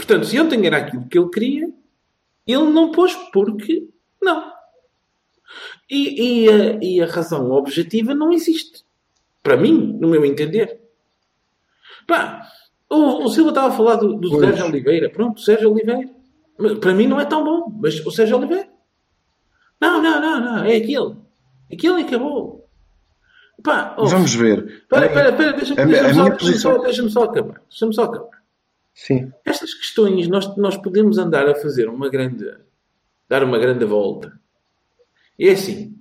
Portanto, 0.00 0.24
se 0.24 0.40
ontem 0.40 0.66
era 0.66 0.78
aquilo 0.78 1.06
que 1.06 1.18
ele 1.18 1.28
queria, 1.28 1.70
ele 2.46 2.70
não 2.70 2.90
pôs 2.90 3.14
porque 3.30 3.86
não. 4.20 4.50
E, 5.90 6.44
e, 6.44 6.48
a, 6.48 6.78
e 6.82 7.02
a 7.02 7.06
razão 7.06 7.50
objetiva 7.50 8.14
não 8.14 8.32
existe. 8.32 8.82
Para 9.42 9.58
mim, 9.58 9.98
no 10.00 10.08
meu 10.08 10.24
entender. 10.24 10.80
Pá, 12.06 12.40
o, 12.88 13.24
o 13.24 13.28
Silva 13.28 13.50
estava 13.50 13.68
a 13.68 13.76
falar 13.76 13.96
do, 13.96 14.14
do 14.14 14.40
Sérgio 14.40 14.64
Oliveira. 14.64 15.10
Pronto, 15.10 15.40
Sérgio 15.42 15.70
Oliveira. 15.70 16.08
Para 16.80 16.94
mim 16.94 17.06
não 17.06 17.20
é 17.20 17.26
tão 17.26 17.44
bom, 17.44 17.78
mas 17.82 18.00
o 18.04 18.10
Sérgio 18.10 18.38
Oliveira. 18.38 18.70
Não, 19.78 20.02
não, 20.02 20.18
não, 20.18 20.40
não, 20.40 20.64
é 20.64 20.76
aquele. 20.76 21.14
Aquele 21.70 22.02
acabou. 22.02 22.66
Pá, 23.62 23.94
oh, 23.98 24.06
Vamos 24.06 24.34
ver. 24.34 24.82
Espera, 24.82 25.28
espera, 25.30 25.52
deixa-me 25.52 25.84
deixa 25.84 26.14
só, 26.14 26.30
posição... 26.30 26.80
deixa 26.80 27.08
só 27.10 27.24
acabar. 27.24 27.60
Deixa-me 27.68 27.94
só 27.94 28.04
acabar. 28.04 28.39
Sim. 28.94 29.32
Estas 29.44 29.72
questões 29.74 30.28
nós, 30.28 30.56
nós 30.56 30.76
podemos 30.76 31.18
andar 31.18 31.48
a 31.48 31.54
fazer 31.54 31.88
uma 31.88 32.08
grande. 32.08 32.46
dar 33.28 33.42
uma 33.44 33.58
grande 33.58 33.84
volta. 33.84 34.38
É 35.38 35.50
assim. 35.50 35.96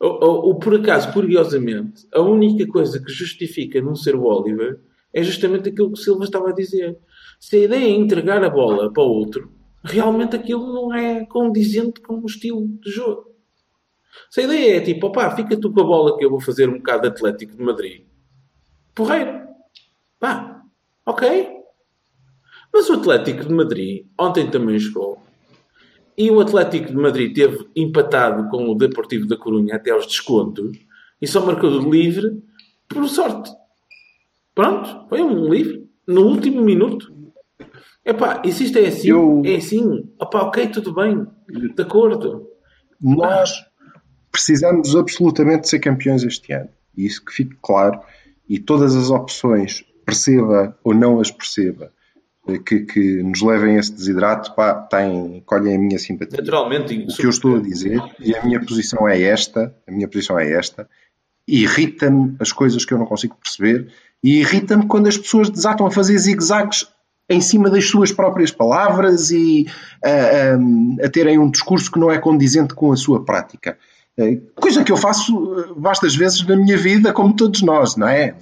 Ou, 0.00 0.58
por 0.58 0.74
acaso, 0.74 1.12
curiosamente, 1.12 2.08
a 2.12 2.22
única 2.22 2.66
coisa 2.66 2.98
que 2.98 3.12
justifica 3.12 3.82
não 3.82 3.94
ser 3.94 4.16
o 4.16 4.24
Oliver 4.24 4.80
é 5.12 5.22
justamente 5.22 5.68
aquilo 5.68 5.92
que 5.92 6.00
o 6.00 6.02
Silva 6.02 6.24
estava 6.24 6.48
a 6.48 6.54
dizer. 6.54 6.98
Se 7.38 7.56
a 7.56 7.64
ideia 7.64 7.84
é 7.84 7.90
entregar 7.90 8.42
a 8.42 8.48
bola 8.48 8.90
para 8.90 9.02
o 9.02 9.08
outro, 9.08 9.52
realmente 9.84 10.34
aquilo 10.34 10.72
não 10.72 10.94
é 10.94 11.26
condizente 11.26 12.00
com 12.00 12.14
o 12.18 12.26
estilo 12.26 12.66
de 12.66 12.90
jogo. 12.90 13.30
Se 14.30 14.40
a 14.40 14.44
ideia 14.44 14.76
é 14.78 14.80
tipo, 14.80 15.08
opá, 15.08 15.36
fica 15.36 15.58
tu 15.58 15.70
com 15.70 15.80
a 15.80 15.84
bola 15.84 16.16
que 16.16 16.24
eu 16.24 16.30
vou 16.30 16.40
fazer 16.40 16.68
um 16.68 16.78
bocado 16.78 17.02
de 17.02 17.08
Atlético 17.08 17.56
de 17.56 17.62
Madrid. 17.62 18.02
Porreiro. 18.94 19.48
Pá, 20.18 20.62
ok. 21.04 21.59
Mas 22.72 22.88
o 22.88 22.94
Atlético 22.94 23.44
de 23.44 23.52
Madrid 23.52 24.06
ontem 24.18 24.50
também 24.50 24.78
jogou. 24.78 25.22
E 26.16 26.30
o 26.30 26.40
Atlético 26.40 26.88
de 26.88 26.96
Madrid 26.96 27.34
teve 27.34 27.66
empatado 27.74 28.48
com 28.50 28.68
o 28.68 28.74
Deportivo 28.74 29.26
da 29.26 29.36
Corunha 29.36 29.76
até 29.76 29.90
aos 29.90 30.06
descontos 30.06 30.78
e 31.20 31.26
só 31.26 31.44
marcou 31.44 31.80
de 31.80 31.88
livre 31.88 32.42
por 32.88 33.08
sorte. 33.08 33.50
Pronto, 34.54 35.08
foi 35.08 35.22
um 35.22 35.48
livre 35.48 35.88
no 36.06 36.26
último 36.26 36.62
minuto. 36.62 37.12
Epá, 38.04 38.42
e 38.44 38.52
se 38.52 38.64
isto 38.64 38.78
é 38.78 38.86
assim, 38.86 39.08
eu... 39.08 39.42
é 39.44 39.56
assim, 39.56 40.10
opá, 40.20 40.42
ok, 40.42 40.68
tudo 40.68 40.94
bem, 40.94 41.26
de 41.48 41.82
acordo. 41.82 42.48
Nós 43.00 43.64
precisamos 44.30 44.94
absolutamente 44.94 45.62
de 45.62 45.68
ser 45.68 45.78
campeões 45.78 46.22
este 46.22 46.52
ano. 46.52 46.68
E 46.96 47.06
isso 47.06 47.24
que 47.24 47.32
fique 47.32 47.56
claro. 47.62 48.00
E 48.48 48.58
todas 48.58 48.96
as 48.96 49.10
opções, 49.10 49.84
perceba 50.04 50.76
ou 50.82 50.94
não 50.94 51.20
as 51.20 51.30
perceba, 51.30 51.92
que, 52.64 52.80
que 52.80 53.22
nos 53.22 53.42
levem 53.42 53.76
a 53.76 53.80
esse 53.80 53.92
desidrato, 53.92 54.54
pá, 54.54 54.74
têm, 54.74 55.42
colhem 55.46 55.76
a 55.76 55.78
minha 55.78 55.98
simpatia. 55.98 56.38
Naturalmente. 56.38 57.06
O 57.08 57.14
que 57.14 57.26
eu 57.26 57.30
estou 57.30 57.56
a 57.56 57.60
dizer, 57.60 58.02
e 58.18 58.34
a 58.34 58.44
minha 58.44 58.60
posição 58.60 59.08
é 59.08 59.20
esta, 59.22 59.74
a 59.86 59.92
minha 59.92 60.08
posição 60.08 60.38
é 60.38 60.52
esta, 60.52 60.88
irrita-me 61.46 62.36
as 62.38 62.52
coisas 62.52 62.84
que 62.84 62.94
eu 62.94 62.98
não 62.98 63.06
consigo 63.06 63.36
perceber 63.36 63.88
e 64.22 64.40
irrita-me 64.40 64.86
quando 64.86 65.08
as 65.08 65.18
pessoas 65.18 65.50
desatam 65.50 65.86
a 65.86 65.90
fazer 65.90 66.16
zigue-zagues 66.18 66.86
em 67.28 67.40
cima 67.40 67.70
das 67.70 67.86
suas 67.86 68.10
próprias 68.10 68.50
palavras 68.50 69.30
e 69.30 69.66
a, 70.04 70.08
a, 70.08 71.06
a, 71.06 71.10
terem 71.10 71.38
um 71.38 71.50
discurso 71.50 71.90
que 71.90 71.98
não 71.98 72.10
é 72.10 72.18
condizente 72.18 72.74
com 72.74 72.92
a 72.92 72.96
sua 72.96 73.24
prática. 73.24 73.78
Eh, 74.18 74.40
coisa 74.56 74.82
que 74.82 74.90
eu 74.90 74.96
faço 74.96 75.74
vastas 75.76 76.14
eh, 76.14 76.18
vezes 76.18 76.44
na 76.44 76.56
minha 76.56 76.76
vida, 76.76 77.12
como 77.12 77.34
todos 77.34 77.62
nós, 77.62 77.96
não 77.96 78.08
é? 78.08 78.34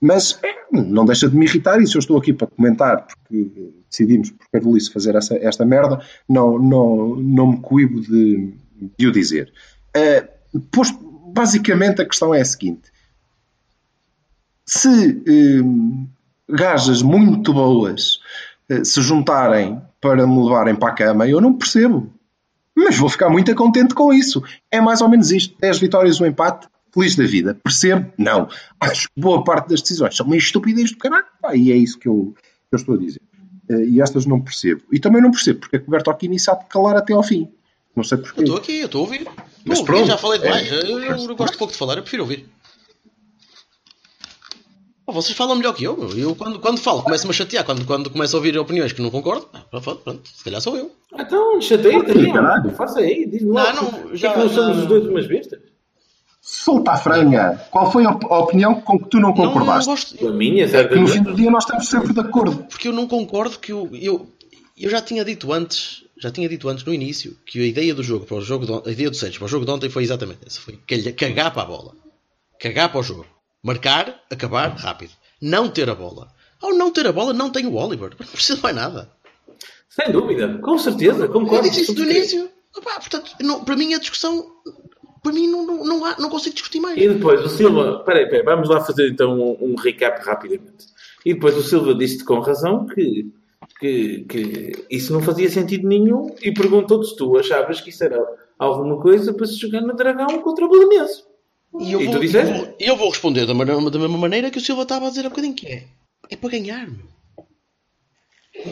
Mas 0.00 0.38
eh, 0.42 0.54
não 0.72 1.04
deixa 1.04 1.28
de 1.28 1.36
me 1.36 1.44
irritar, 1.44 1.80
e 1.80 1.86
se 1.86 1.96
eu 1.96 1.98
estou 1.98 2.16
aqui 2.16 2.32
para 2.32 2.46
comentar, 2.46 3.06
porque 3.06 3.72
decidimos 3.90 4.30
por 4.30 4.46
Carolice 4.52 4.92
fazer 4.92 5.14
essa, 5.16 5.36
esta 5.36 5.64
merda, 5.64 6.00
não, 6.28 6.58
não, 6.58 7.16
não 7.16 7.52
me 7.52 7.60
coibo 7.60 8.00
de, 8.00 8.54
de 8.96 9.06
o 9.06 9.12
dizer. 9.12 9.52
Uh, 9.96 10.60
basicamente, 11.32 12.00
a 12.00 12.06
questão 12.06 12.34
é 12.34 12.40
a 12.40 12.44
seguinte: 12.44 12.92
se 14.64 14.88
uh, 14.88 16.08
gajas 16.48 17.02
muito 17.02 17.52
boas 17.52 18.20
uh, 18.70 18.84
se 18.84 19.00
juntarem 19.02 19.80
para 20.00 20.26
me 20.26 20.42
levarem 20.42 20.76
para 20.76 20.92
a 20.92 20.94
cama, 20.94 21.26
eu 21.26 21.40
não 21.40 21.54
percebo. 21.54 22.12
Mas 22.76 22.96
vou 22.96 23.08
ficar 23.08 23.28
muito 23.28 23.52
contente 23.56 23.92
com 23.92 24.12
isso. 24.12 24.40
É 24.70 24.80
mais 24.80 25.00
ou 25.00 25.08
menos 25.08 25.32
isto: 25.32 25.56
10 25.58 25.78
vitórias, 25.80 26.20
um 26.20 26.26
empate, 26.26 26.68
feliz 26.92 27.16
da 27.16 27.24
vida. 27.24 27.58
Percebo? 27.62 28.12
Não. 28.18 28.48
Acho 28.80 29.08
que 29.08 29.20
boa 29.20 29.44
parte 29.44 29.68
das 29.68 29.82
decisões 29.82 30.16
são 30.16 30.26
meio 30.26 30.38
estupidez 30.38 30.90
do 30.90 30.98
caralho. 30.98 31.26
e 31.54 31.72
é 31.72 31.76
isso 31.76 31.98
que 31.98 32.08
eu, 32.08 32.34
que 32.36 32.74
eu 32.74 32.76
estou 32.76 32.94
a 32.94 32.98
dizer. 32.98 33.20
Uh, 33.70 33.84
e 33.84 34.00
estas 34.00 34.26
não 34.26 34.40
percebo. 34.40 34.82
E 34.92 34.98
também 34.98 35.20
não 35.20 35.30
percebo 35.30 35.60
porque 35.60 35.76
é 35.76 35.78
que 35.78 35.86
o 35.86 35.90
Bertolini 35.90 36.38
sabe 36.38 36.64
calar 36.68 36.96
até 36.96 37.12
ao 37.12 37.22
fim. 37.22 37.50
Não 37.94 38.04
sei 38.04 38.18
porquê. 38.18 38.40
Eu 38.40 38.44
estou 38.44 38.56
aqui, 38.56 38.78
eu 38.80 38.86
estou 38.86 39.00
a 39.00 39.04
ouvir. 39.04 39.28
Mas 39.64 39.82
pronto. 39.82 40.06
Já 40.06 40.16
falei 40.16 40.38
demais. 40.38 40.70
É, 40.70 40.90
eu, 40.90 40.98
eu, 40.98 41.16
eu 41.16 41.36
gosto 41.36 41.58
pouco 41.58 41.72
de 41.72 41.78
falar, 41.78 41.96
eu 41.96 42.02
prefiro 42.02 42.22
ouvir. 42.22 42.48
Oh, 45.10 45.12
vocês 45.12 45.34
falam 45.34 45.56
melhor 45.56 45.74
que 45.74 45.84
eu. 45.84 45.96
Eu, 46.16 46.34
quando, 46.34 46.58
quando 46.58 46.78
falo, 46.78 47.02
começo-me 47.02 47.30
a 47.30 47.32
chatear. 47.32 47.64
Quando, 47.64 47.86
quando 47.86 48.10
começo 48.10 48.36
a 48.36 48.38
ouvir 48.38 48.58
opiniões 48.58 48.92
que 48.92 49.00
não 49.00 49.10
concordo, 49.10 49.48
pronto, 49.70 49.96
pronto 49.96 50.28
se 50.28 50.44
calhar 50.44 50.60
sou 50.60 50.76
eu. 50.76 50.92
Então, 51.18 51.58
chateia 51.62 52.04
também. 52.04 52.30
Faça 52.76 53.00
aí, 53.00 53.26
diz-me 53.26 53.52
lá. 53.52 53.72
Não, 53.72 53.90
não, 53.90 54.14
já, 54.16 54.34
que 54.34 54.38
nós 54.38 54.52
somos 54.52 54.78
os 54.78 54.86
dois 54.86 55.06
umas 55.06 55.26
bestas. 55.26 55.60
Solta 56.40 56.92
a 56.92 56.96
franha. 56.96 57.60
Qual 57.70 57.90
foi 57.90 58.04
a 58.04 58.10
opinião 58.10 58.80
com 58.80 58.98
que 58.98 59.10
tu 59.10 59.20
não 59.20 59.34
concordaste? 59.34 59.86
Não, 59.86 59.94
não 59.94 60.00
gosto... 60.00 60.28
A 60.28 60.32
minha, 60.32 60.64
é 60.64 60.84
que 60.84 60.94
no 60.94 61.06
fim 61.06 61.22
do 61.22 61.34
dia 61.34 61.50
nós 61.50 61.64
estamos 61.64 61.88
sempre 61.88 62.12
de 62.12 62.20
acordo. 62.20 62.64
Porque 62.64 62.88
eu 62.88 62.92
não 62.92 63.06
concordo 63.06 63.58
que 63.58 63.72
eu, 63.72 63.88
eu, 63.92 64.28
eu 64.76 64.90
já 64.90 65.00
tinha 65.00 65.24
dito 65.24 65.52
antes, 65.52 66.04
já 66.16 66.30
tinha 66.30 66.48
dito 66.48 66.68
antes 66.68 66.84
no 66.84 66.94
início, 66.94 67.36
que 67.44 67.60
a 67.60 67.66
ideia 67.66 67.94
do 67.94 68.02
jogo 68.02 68.24
para 68.24 68.36
o 68.36 68.40
jogo 68.40 68.64
de, 68.64 68.88
a 68.88 68.92
ideia 68.92 69.10
do 69.10 69.16
Santos 69.16 69.36
para 69.36 69.44
o 69.44 69.48
jogo 69.48 69.64
de 69.64 69.70
ontem 69.70 69.90
foi 69.90 70.02
exatamente 70.02 70.40
essa, 70.46 70.60
foi 70.60 70.78
cagar 71.12 71.52
para 71.52 71.62
a 71.62 71.66
bola. 71.66 71.92
Cagar 72.58 72.90
para 72.90 73.00
o 73.00 73.02
jogo. 73.02 73.26
Marcar, 73.62 74.14
acabar, 74.30 74.70
rápido 74.76 75.12
não 75.40 75.68
ter 75.68 75.88
a 75.88 75.94
bola. 75.94 76.28
Ao 76.60 76.74
não 76.74 76.90
ter 76.90 77.06
a 77.06 77.12
bola, 77.12 77.32
não 77.32 77.50
tem 77.50 77.66
o 77.66 77.74
Oliver. 77.74 78.10
Não 78.18 78.26
precisa 78.26 78.60
mais 78.60 78.74
nada. 78.74 79.10
Sem 79.88 80.12
dúvida, 80.12 80.58
com 80.58 80.78
certeza, 80.78 81.28
concordo. 81.28 81.56
Eu 81.66 81.70
disse 81.70 81.82
isso 81.82 81.94
do 81.94 82.04
início. 82.04 82.50
Opa, 82.76 82.94
portanto, 82.94 83.32
não, 83.40 83.64
para 83.64 83.76
mim 83.76 83.94
a 83.94 83.98
discussão. 83.98 84.52
Para 85.22 85.32
mim 85.32 85.48
não, 85.48 85.66
não, 85.66 85.84
não, 85.84 86.04
há, 86.04 86.16
não 86.18 86.30
consigo 86.30 86.54
discutir 86.54 86.80
mais. 86.80 86.96
E 86.96 87.08
depois 87.08 87.44
o 87.44 87.48
Silva. 87.48 88.02
Peraí, 88.04 88.26
peraí, 88.28 88.44
vamos 88.44 88.68
lá 88.68 88.80
fazer 88.80 89.10
então 89.10 89.38
um, 89.38 89.72
um 89.72 89.74
recap 89.74 90.24
rapidamente. 90.24 90.86
E 91.24 91.34
depois 91.34 91.56
o 91.56 91.62
Silva 91.62 91.94
disse 91.94 92.24
com 92.24 92.38
razão 92.40 92.86
que, 92.86 93.32
que, 93.80 94.24
que 94.24 94.72
isso 94.90 95.12
não 95.12 95.20
fazia 95.20 95.50
sentido 95.50 95.88
nenhum 95.88 96.34
e 96.42 96.52
perguntou-te 96.52 97.08
se 97.08 97.16
tu 97.16 97.36
achavas 97.36 97.80
que 97.80 97.90
isso 97.90 98.04
era 98.04 98.24
alguma 98.58 99.00
coisa 99.00 99.32
para 99.32 99.46
se 99.46 99.56
jogar 99.56 99.80
no 99.80 99.94
Dragão 99.94 100.40
contra 100.40 100.64
o 100.64 100.70
Belenense. 100.70 101.24
E 101.80 101.92
eu, 101.92 102.00
e 102.00 102.06
vou, 102.06 102.22
eu, 102.22 102.54
vou, 102.54 102.74
eu 102.78 102.96
vou 102.96 103.10
responder 103.10 103.46
da, 103.46 103.52
da 103.52 103.98
mesma 103.98 104.18
maneira 104.18 104.50
que 104.50 104.58
o 104.58 104.60
Silva 104.60 104.82
estava 104.82 105.06
a 105.06 105.10
dizer 105.10 105.26
há 105.26 105.28
bocadinho 105.28 105.54
que 105.54 105.66
é. 105.66 105.84
É 106.30 106.36
para 106.36 106.50
ganhar, 106.50 106.86
meu. 106.86 107.17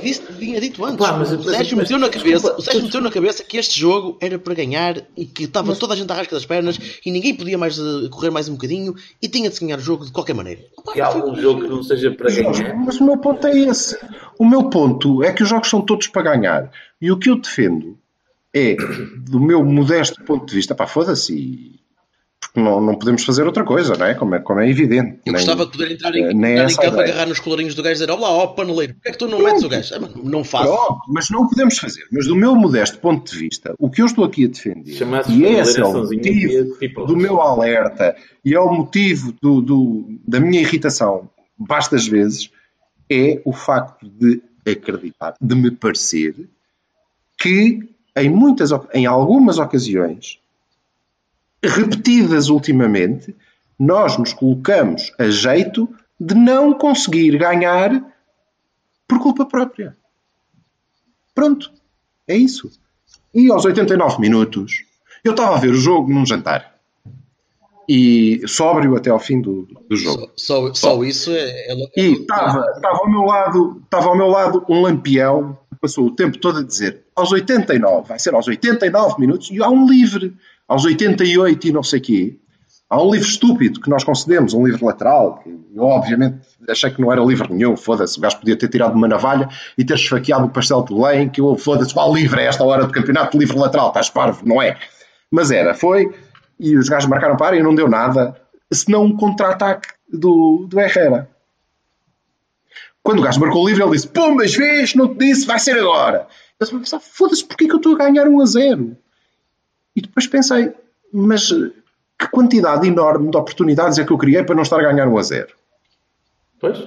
Disse, 0.02 0.22
vinha 0.32 0.60
dito 0.60 0.84
antes. 0.84 0.96
Claro, 0.96 1.18
mas, 1.18 1.32
o 1.32 1.42
Sérgio 1.42 1.76
meteu 1.76 1.98
na 1.98 2.08
cabeça, 2.08 2.56
o 2.56 2.60
Sérgio 2.60 2.82
meteu 2.84 3.00
na 3.00 3.10
cabeça 3.10 3.44
que 3.44 3.56
este 3.56 3.78
jogo 3.78 4.16
era 4.20 4.38
para 4.38 4.52
ganhar 4.54 5.02
e 5.16 5.24
que 5.24 5.44
estava 5.44 5.68
mas, 5.68 5.78
toda 5.78 5.94
a 5.94 5.96
gente 5.96 6.10
à 6.10 6.14
rasca 6.14 6.34
das 6.34 6.44
pernas 6.44 6.78
e 7.04 7.10
ninguém 7.10 7.34
podia 7.34 7.56
mais 7.56 7.78
uh, 7.78 8.08
correr 8.10 8.30
mais 8.30 8.48
um 8.48 8.54
bocadinho 8.54 8.94
e 9.22 9.28
tinha 9.28 9.48
de 9.48 9.60
ganhar 9.60 9.78
o 9.78 9.82
jogo 9.82 10.04
de 10.04 10.10
qualquer 10.10 10.34
maneira. 10.34 10.60
E 10.94 11.00
há 11.00 11.06
algum 11.06 11.36
jogo 11.36 11.62
que 11.62 11.68
não 11.68 11.82
seja 11.82 12.10
para 12.10 12.30
ganhar? 12.30 12.76
Mas 12.76 13.00
o 13.00 13.04
meu 13.04 13.18
ponto 13.18 13.46
é 13.46 13.58
esse. 13.58 13.96
O 14.38 14.44
meu 14.44 14.68
ponto 14.68 15.22
é 15.22 15.32
que 15.32 15.42
os 15.42 15.48
jogos 15.48 15.70
são 15.70 15.80
todos 15.80 16.08
para 16.08 16.22
ganhar. 16.22 16.70
E 17.00 17.12
o 17.12 17.18
que 17.18 17.30
eu 17.30 17.40
defendo 17.40 17.96
é, 18.54 18.74
do 19.18 19.38
meu 19.38 19.64
modesto 19.64 20.22
ponto 20.24 20.46
de 20.46 20.54
vista, 20.54 20.74
pá, 20.74 20.86
foda-se 20.86 21.78
não, 22.56 22.80
não 22.80 22.94
podemos 22.94 23.24
fazer 23.24 23.44
outra 23.44 23.64
coisa, 23.64 23.96
não 23.96 24.06
é? 24.06 24.14
Como 24.14 24.34
é, 24.34 24.38
como 24.38 24.60
é 24.60 24.68
evidente. 24.68 25.20
Eu 25.26 25.32
nem, 25.32 25.34
gostava 25.34 25.66
de 25.66 25.72
poder 25.72 25.92
entrar 25.92 26.14
em, 26.14 26.34
nem 26.34 26.58
entrar 26.58 26.70
em 26.70 26.76
campo, 26.76 27.00
agarrar 27.00 27.26
nos 27.26 27.38
colorinhos 27.38 27.74
do 27.74 27.82
gajo 27.82 27.92
e 27.92 27.94
dizer: 27.94 28.10
Olá, 28.10 28.30
ó 28.30 28.46
paneleiro, 28.48 28.94
porquê 28.94 29.08
é 29.08 29.12
que 29.12 29.18
tu 29.18 29.28
não 29.28 29.42
metes 29.42 29.62
o 29.62 29.68
gajo? 29.68 29.94
Ah, 29.94 30.10
não 30.22 30.42
faço. 30.42 30.72
Pronto, 30.72 31.00
mas 31.08 31.30
não 31.30 31.42
o 31.42 31.48
podemos 31.48 31.78
fazer. 31.78 32.04
Mas 32.10 32.26
do 32.26 32.34
meu 32.34 32.54
modesto 32.56 32.98
ponto 32.98 33.30
de 33.30 33.38
vista, 33.38 33.74
o 33.78 33.90
que 33.90 34.00
eu 34.00 34.06
estou 34.06 34.24
aqui 34.24 34.44
a 34.44 34.48
defender, 34.48 34.96
e 35.28 35.44
esse 35.44 35.80
é 35.80 35.84
o 35.84 35.92
motivo 35.92 37.06
do 37.06 37.16
meu 37.16 37.40
alerta, 37.40 38.16
e 38.44 38.54
é 38.54 38.60
o 38.60 38.72
motivo 38.72 39.34
do, 39.40 39.60
do, 39.60 40.18
da 40.26 40.40
minha 40.40 40.60
irritação, 40.60 41.28
bastas 41.58 42.06
vezes, 42.06 42.50
é 43.10 43.40
o 43.44 43.52
facto 43.52 44.08
de 44.08 44.42
acreditar, 44.66 45.34
de 45.40 45.54
me 45.54 45.70
parecer 45.70 46.34
que 47.38 47.80
em 48.16 48.30
muitas, 48.30 48.70
em 48.94 49.04
algumas 49.04 49.58
ocasiões 49.58 50.40
repetidas 51.66 52.48
ultimamente, 52.48 53.34
nós 53.78 54.16
nos 54.16 54.32
colocamos 54.32 55.12
a 55.18 55.28
jeito 55.28 55.88
de 56.18 56.34
não 56.34 56.72
conseguir 56.72 57.36
ganhar 57.38 58.02
por 59.06 59.18
culpa 59.18 59.44
própria. 59.44 59.96
Pronto. 61.34 61.70
É 62.26 62.36
isso. 62.36 62.70
E 63.34 63.50
aos 63.50 63.64
89 63.64 64.20
minutos, 64.20 64.84
eu 65.22 65.32
estava 65.32 65.56
a 65.56 65.58
ver 65.58 65.70
o 65.70 65.76
jogo 65.76 66.12
num 66.12 66.24
jantar. 66.24 66.74
E 67.88 68.42
sóbrio 68.48 68.96
até 68.96 69.10
ao 69.10 69.20
fim 69.20 69.40
do, 69.40 69.68
do 69.88 69.94
jogo. 69.94 70.32
Só, 70.34 70.66
só, 70.68 70.74
só 70.74 71.04
isso 71.04 71.30
é. 71.30 71.48
é 71.48 71.74
e 71.96 72.12
estava, 72.14 72.64
ao 72.82 73.08
meu 73.08 73.22
lado, 73.22 73.80
ao 73.92 74.16
meu 74.16 74.26
lado 74.26 74.64
um 74.68 74.82
lampião 74.82 75.56
que 75.70 75.78
passou 75.80 76.06
o 76.06 76.10
tempo 76.10 76.38
todo 76.38 76.58
a 76.58 76.64
dizer 76.64 77.06
aos 77.16 77.32
89, 77.32 78.08
vai 78.08 78.18
ser 78.18 78.34
aos 78.34 78.46
89 78.46 79.18
minutos, 79.18 79.50
e 79.50 79.62
há 79.62 79.68
um 79.70 79.88
livre, 79.88 80.36
aos 80.68 80.84
88 80.84 81.68
e 81.68 81.72
não 81.72 81.82
sei 81.82 82.00
quê. 82.00 82.38
Há 82.88 83.02
um 83.02 83.10
livro 83.10 83.26
estúpido 83.26 83.80
que 83.80 83.90
nós 83.90 84.04
concedemos, 84.04 84.54
um 84.54 84.64
livro 84.64 84.86
lateral, 84.86 85.40
que 85.40 85.50
eu 85.74 85.82
obviamente 85.82 86.38
achei 86.68 86.88
que 86.90 87.00
não 87.00 87.12
era 87.12 87.20
livro 87.20 87.52
nenhum, 87.52 87.76
foda-se, 87.76 88.16
o 88.16 88.20
gajo 88.20 88.38
podia 88.38 88.56
ter 88.56 88.68
tirado 88.68 88.94
uma 88.94 89.08
navalha 89.08 89.48
e 89.76 89.84
ter 89.84 89.94
esfaqueado 89.94 90.46
o 90.46 90.50
pastel 90.50 90.84
de 90.84 90.94
Belém, 90.94 91.28
que 91.28 91.40
eu, 91.40 91.56
foda-se, 91.56 91.92
qual 91.92 92.14
livro 92.14 92.38
é 92.38 92.46
esta 92.46 92.62
hora 92.62 92.86
do 92.86 92.92
campeonato 92.92 93.36
livro 93.36 93.58
lateral, 93.58 93.88
estás 93.88 94.08
parvo, 94.08 94.46
não 94.46 94.62
é? 94.62 94.78
Mas 95.30 95.50
era, 95.50 95.74
foi, 95.74 96.14
e 96.60 96.76
os 96.76 96.88
gajos 96.88 97.08
marcaram 97.08 97.36
para 97.36 97.56
e 97.56 97.62
não 97.62 97.74
deu 97.74 97.88
nada, 97.88 98.40
senão 98.72 99.04
um 99.04 99.16
contra-ataque 99.16 99.88
do, 100.12 100.66
do 100.68 100.80
Herrera. 100.80 101.28
Quando 103.02 103.18
o 103.18 103.22
gajo 103.22 103.40
marcou 103.40 103.64
o 103.64 103.68
livro, 103.68 103.84
ele 103.84 103.92
disse: 103.92 104.08
Pô, 104.08 104.34
mas 104.34 104.54
vês, 104.54 104.94
não 104.94 105.08
te 105.08 105.18
disse, 105.26 105.46
vai 105.46 105.58
ser 105.58 105.78
agora. 105.78 106.26
Eu 106.58 106.66
pensei, 106.66 106.98
foda-se, 107.00 107.44
porquê 107.44 107.66
que 107.66 107.72
eu 107.72 107.76
estou 107.76 107.94
a 107.94 107.98
ganhar 107.98 108.26
1 108.26 108.40
a 108.40 108.46
0? 108.46 108.96
E 109.96 110.00
depois 110.02 110.26
pensei, 110.26 110.72
mas 111.12 111.48
que 111.48 112.28
quantidade 112.30 112.86
enorme 112.86 113.30
de 113.30 113.36
oportunidades 113.36 113.98
é 113.98 114.04
que 114.04 114.12
eu 114.12 114.18
criei 114.18 114.44
para 114.44 114.54
não 114.54 114.62
estar 114.62 114.78
a 114.78 114.82
ganhar 114.92 115.08
1 115.08 115.18
a 115.18 115.22
0? 115.22 115.54
Pois. 116.60 116.78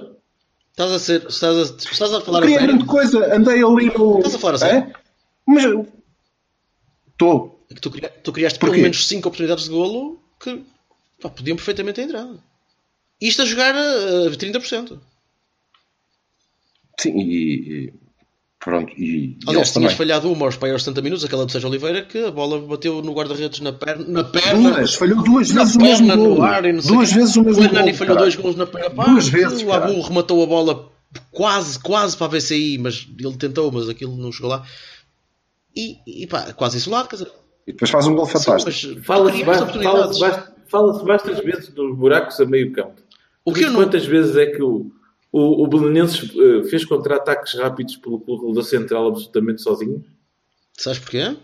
Estás 0.72 0.91
a 0.91 0.99
ser. 0.99 1.26
Estás 1.28 1.57
a, 1.57 1.62
estás 1.76 2.14
a 2.14 2.22
falar 2.22 2.39
eu 2.41 2.45
a 2.45 2.49
sério? 2.51 2.68
grande 2.68 2.86
coisa, 2.86 3.36
andei 3.36 3.64
ali 3.64 3.86
no. 3.97 4.18
Estás 4.20 4.36
a 4.36 4.39
falar 4.39 4.55
a 4.55 4.57
sério? 4.60 4.80
É? 4.89 4.93
Mas. 5.45 5.64
Estou. 7.12 7.66
É 7.70 7.74
que 7.76 7.82
tu, 7.82 7.91
cria- 7.91 8.10
tu 8.10 8.32
criaste 8.32 8.57
pelo 8.60 8.72
Porquê? 8.72 8.82
menos 8.84 9.05
5 9.07 9.28
oportunidades 9.28 9.66
de 9.66 9.70
golo 9.72 10.20
que 10.39 10.64
pá, 11.22 11.30
podiam 11.30 11.55
perfeitamente 11.57 11.99
entrar. 12.01 12.28
Isto 13.22 13.41
a 13.41 13.45
jogar 13.45 13.76
a 13.76 14.32
30%. 14.32 14.97
Sim, 16.99 17.20
e. 17.20 17.93
Pronto, 18.62 18.91
e. 18.97 19.03
e 19.03 19.38
Aliás, 19.47 19.72
tinhas 19.72 19.74
também. 19.74 19.89
falhado 19.95 20.30
uma 20.32 20.45
aos 20.45 20.57
pai 20.57 20.72
aos 20.72 20.84
70 20.84 21.01
minutos, 21.01 21.24
aquela 21.24 21.45
do 21.45 21.51
Sérgio 21.51 21.70
Oliveira, 21.70 22.01
que 22.03 22.18
a 22.26 22.30
bola 22.32 22.60
bateu 22.60 23.01
no 23.01 23.14
guarda-redes 23.14 23.62
na 23.62 23.72
perna. 23.72 24.05
Na 24.07 24.24
perna 24.26 24.72
Duas, 24.72 24.95
falhou 24.95 25.24
duas 25.24 25.49
vezes 25.49 25.76
o 25.76 25.82
mesmo 25.82 26.07
perna, 26.07 26.22
gol. 26.22 26.36
no 26.36 26.43
ar 26.43 26.66
e 26.66 26.74
não 26.74 26.82
sei 26.82 26.91
Duas 26.93 27.12
vezes 27.14 27.36
o 27.38 27.43
mesmo 27.43 27.62
O 27.62 27.66
Hernani 27.66 27.91
gol, 27.91 27.97
falhou 27.97 28.18
dois 28.18 28.36
gols 28.36 28.55
na 28.57 28.66
primeira 28.66 28.93
parte. 28.93 29.12
Duas 29.12 29.28
vezes, 29.30 29.62
O. 29.64 29.72
Abu 29.72 30.01
rematou 30.01 30.43
a 30.43 30.45
bola 30.45 30.91
quase, 31.32 31.80
quase 31.80 32.18
para 32.18 32.28
a 32.28 32.30
VCI, 32.38 32.78
mas 32.80 33.07
ele 33.18 33.38
tentou, 33.38 33.72
mas 33.72 33.88
aquilo 33.88 34.18
não 34.18 34.32
chegou 34.32 34.49
lá. 34.49 34.66
E, 35.76 35.97
e 36.24 36.28
pá, 36.28 36.51
quase 36.53 36.78
isolado, 36.78 37.07
quer 37.07 37.16
dizer. 37.16 37.32
E 37.66 37.72
depois 37.72 37.89
faz 37.89 38.07
um 38.07 38.16
gol 38.16 38.26
fantástico. 38.26 38.66
mas 38.97 39.05
Fala-se 39.05 39.43
fala-se 40.68 41.03
bastas 41.05 41.39
vezes 41.39 41.70
dos 41.70 41.95
buracos 41.95 42.39
a 42.39 42.45
meio 42.45 42.72
campo. 42.74 43.01
O 43.45 43.53
que 43.53 43.66
não- 43.66 43.76
Quantas 43.76 44.05
vezes 44.05 44.36
é 44.36 44.47
que 44.47 44.62
o, 44.62 44.91
o, 45.32 45.63
o 45.63 45.67
Belenenses 45.67 46.32
eh, 46.36 46.63
fez 46.69 46.86
contra-ataques 46.86 47.53
rápidos 47.55 47.97
pelo 47.97 48.19
corredor 48.19 48.63
central 48.63 49.07
absolutamente 49.09 49.61
sozinho? 49.61 50.03
Sabes 50.77 50.99
porquê? 50.99 51.36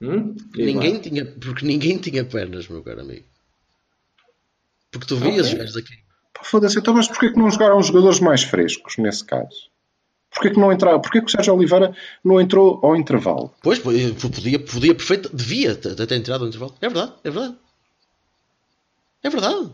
Hum? 0.00 0.34
Ninguém 0.54 0.94
lá. 0.94 1.00
tinha, 1.00 1.26
porque 1.26 1.66
ninguém 1.66 1.98
tinha 1.98 2.24
pernas, 2.24 2.68
meu 2.68 2.82
caro 2.82 3.00
amigo. 3.00 3.26
Porque 4.90 5.06
tu 5.06 5.16
vias 5.16 5.46
os 5.46 5.52
Ok. 5.52 5.58
gajos 5.58 5.76
aqui. 5.76 5.94
Pá, 6.32 6.44
Foda-se, 6.44 6.78
então, 6.78 6.94
mas 6.94 7.08
porquê 7.08 7.30
que 7.30 7.38
não 7.38 7.50
jogaram 7.50 7.78
os 7.78 7.86
jogadores 7.88 8.20
mais 8.20 8.42
frescos 8.42 8.96
nesse 8.96 9.24
caso? 9.24 9.68
Porquê 10.30 10.50
que 10.50 10.60
não 10.60 10.72
entraram? 10.72 11.00
Porquê 11.00 11.20
que 11.20 11.26
o 11.26 11.30
Sérgio 11.30 11.54
Oliveira 11.54 11.94
não 12.22 12.40
entrou 12.40 12.78
ao 12.82 12.94
intervalo? 12.94 13.52
Pois, 13.62 13.78
podia, 13.78 14.14
podia, 14.14 14.58
podia 14.58 14.94
perfeito, 14.94 15.34
devia 15.34 15.74
ter 15.74 15.94
ter 15.94 16.12
entrado 16.14 16.42
no 16.42 16.48
intervalo. 16.48 16.74
É 16.80 16.88
verdade, 16.88 17.12
é 17.24 17.30
verdade. 17.30 17.56
É 19.22 19.30
verdade. 19.30 19.70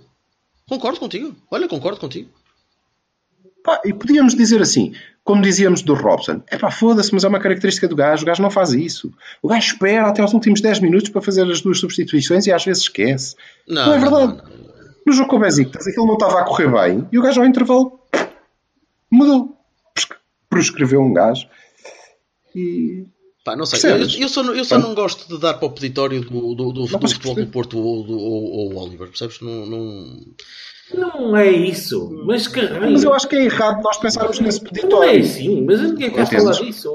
Concordo 0.68 0.98
contigo. 0.98 1.36
Olha, 1.50 1.68
concordo 1.68 2.00
contigo. 2.00 2.30
Pá, 3.64 3.80
e 3.84 3.92
podíamos 3.94 4.34
dizer 4.34 4.60
assim, 4.62 4.92
como 5.24 5.40
dizíamos 5.42 5.80
do 5.82 5.94
Robson, 5.94 6.42
é 6.48 6.56
pá, 6.58 6.70
foda-se, 6.70 7.12
mas 7.14 7.24
é 7.24 7.28
uma 7.28 7.40
característica 7.40 7.88
do 7.88 7.96
gajo, 7.96 8.22
o 8.22 8.26
gajo 8.26 8.42
não 8.42 8.50
faz 8.50 8.72
isso. 8.74 9.10
O 9.42 9.48
gajo 9.48 9.66
espera 9.72 10.06
até 10.06 10.20
aos 10.22 10.34
últimos 10.34 10.60
10 10.60 10.80
minutos 10.80 11.08
para 11.08 11.22
fazer 11.22 11.50
as 11.50 11.62
duas 11.62 11.80
substituições 11.80 12.46
e 12.46 12.52
às 12.52 12.62
vezes 12.64 12.82
esquece. 12.82 13.34
Não, 13.66 13.86
Não 13.86 13.94
é 13.94 13.98
verdade. 13.98 14.26
não, 14.26 14.36
não. 14.36 14.64
No 15.06 15.12
jogo 15.12 15.28
com 15.30 15.36
o 15.36 15.40
Besiktas, 15.40 15.86
aquilo 15.86 16.06
não 16.06 16.14
estava 16.14 16.40
a 16.40 16.44
correr 16.44 16.70
bem 16.70 17.08
e 17.10 17.18
o 17.18 17.22
gajo 17.22 17.40
ao 17.40 17.46
intervalo 17.46 17.98
mudou. 19.10 19.56
Prescreveu 20.48 21.00
um 21.00 21.12
gajo 21.12 21.46
e 22.54 23.06
Pá, 23.44 23.54
não 23.56 23.66
sei. 23.66 23.78
Eu, 23.78 23.98
Percebes? 23.98 24.20
eu 24.22 24.28
só, 24.28 24.42
não- 24.42 24.54
eu 24.54 24.64
só 24.64 24.78
não 24.78 24.94
gosto 24.94 25.28
de 25.28 25.38
dar 25.38 25.54
para 25.54 25.66
o 25.66 25.70
peditório 25.70 26.20
do, 26.22 26.54
do, 26.54 26.72
do, 26.72 26.86
do 26.86 26.88
futebol 26.88 27.34
do. 27.34 27.46
Porto 27.48 27.78
ou 27.78 28.02
do 28.02 28.18
ou, 28.18 28.76
Oliver. 28.76 29.08
Percebes? 29.08 29.40
Não, 29.42 29.66
não... 29.66 30.20
Não 30.92 31.36
é 31.36 31.50
isso. 31.50 32.10
Mas 32.26 32.46
caralho. 32.46 32.92
Mas 32.92 33.04
eu 33.04 33.14
acho 33.14 33.26
que 33.28 33.36
é 33.36 33.44
errado 33.44 33.82
nós 33.82 33.96
pensarmos 33.96 34.38
nesse 34.40 34.60
Não 34.62 34.68
é 34.68 34.72
peditório. 34.72 35.20
assim. 35.20 35.64
Mas 35.64 35.80
ninguém 35.80 36.10
quer 36.10 36.22
Entendes? 36.22 36.42
falar 36.44 36.52
disso. 36.52 36.92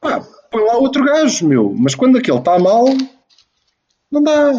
Pá, 0.00 0.20
põe 0.50 0.62
lá 0.64 0.76
outro 0.76 1.04
gajo, 1.04 1.48
meu. 1.48 1.72
Mas 1.76 1.94
quando 1.94 2.18
aquele 2.18 2.38
está 2.38 2.58
mal, 2.58 2.84
não 4.10 4.22
dá. 4.22 4.52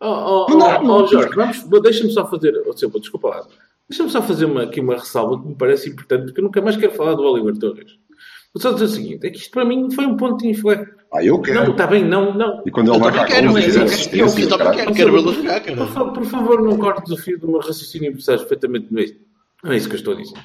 Oh, 0.00 0.46
oh, 0.46 0.50
Não 0.50 0.58
dá, 0.58 0.78
oh, 0.80 0.84
não. 0.84 0.94
oh, 1.02 1.06
Jorge, 1.06 1.34
vamos, 1.34 1.64
deixa-me 1.82 2.10
só 2.12 2.26
fazer. 2.26 2.54
Oh, 2.66 2.98
desculpa 2.98 3.28
lá. 3.28 3.46
Deixa-me 3.88 4.10
só 4.10 4.20
fazer 4.22 4.44
uma, 4.44 4.64
aqui 4.64 4.80
uma 4.80 4.94
ressalva 4.94 5.40
que 5.40 5.48
me 5.48 5.54
parece 5.54 5.88
importante, 5.90 6.26
porque 6.26 6.40
eu 6.40 6.44
nunca 6.44 6.60
mais 6.60 6.76
quero 6.76 6.92
falar 6.92 7.14
do 7.14 7.22
Oliver 7.22 7.56
Torres. 7.58 7.92
Vou 8.56 8.62
só 8.62 8.72
dizer 8.72 8.84
o 8.86 8.88
seguinte: 8.88 9.26
é 9.26 9.30
que 9.30 9.36
isto 9.36 9.50
para 9.50 9.66
mim 9.66 9.90
foi 9.90 10.06
um 10.06 10.16
ponto 10.16 10.38
de 10.38 10.48
inflexão. 10.48 10.86
Ah, 11.12 11.22
eu 11.22 11.38
quero. 11.42 11.62
Não, 11.64 11.70
está 11.72 11.86
bem, 11.86 12.02
não, 12.02 12.32
não. 12.34 12.62
E 12.66 12.70
quando 12.70 12.90
ele 12.94 13.04
a 13.04 13.24
quero, 13.26 13.52
mas 13.52 13.76
eu- 13.76 13.82
assistência, 13.84 14.16
eu- 14.16 14.26
eu 14.44 14.48
também 14.48 14.58
caralho. 14.58 14.76
quero. 14.78 14.94
Quero 14.94 15.12
vê-lo 15.12 15.32
jogar, 15.34 15.60
cara. 15.60 15.76
Por, 15.76 15.88
fa- 15.88 16.04
por 16.10 16.24
favor, 16.24 16.62
não 16.62 16.78
cortes 16.78 17.12
o 17.12 17.16
fio 17.18 17.38
do 17.38 17.48
meu 17.48 17.58
raciocínio, 17.60 18.10
porque 18.12 18.24
sabes 18.24 18.40
perfeitamente 18.42 18.86
não 18.90 19.00
é 19.00 19.04
isso. 19.04 19.16
Não 19.62 19.72
é 19.72 19.76
isso 19.76 19.88
que 19.88 19.94
eu 19.94 19.98
estou 19.98 20.14
a 20.14 20.16
dizer. 20.16 20.38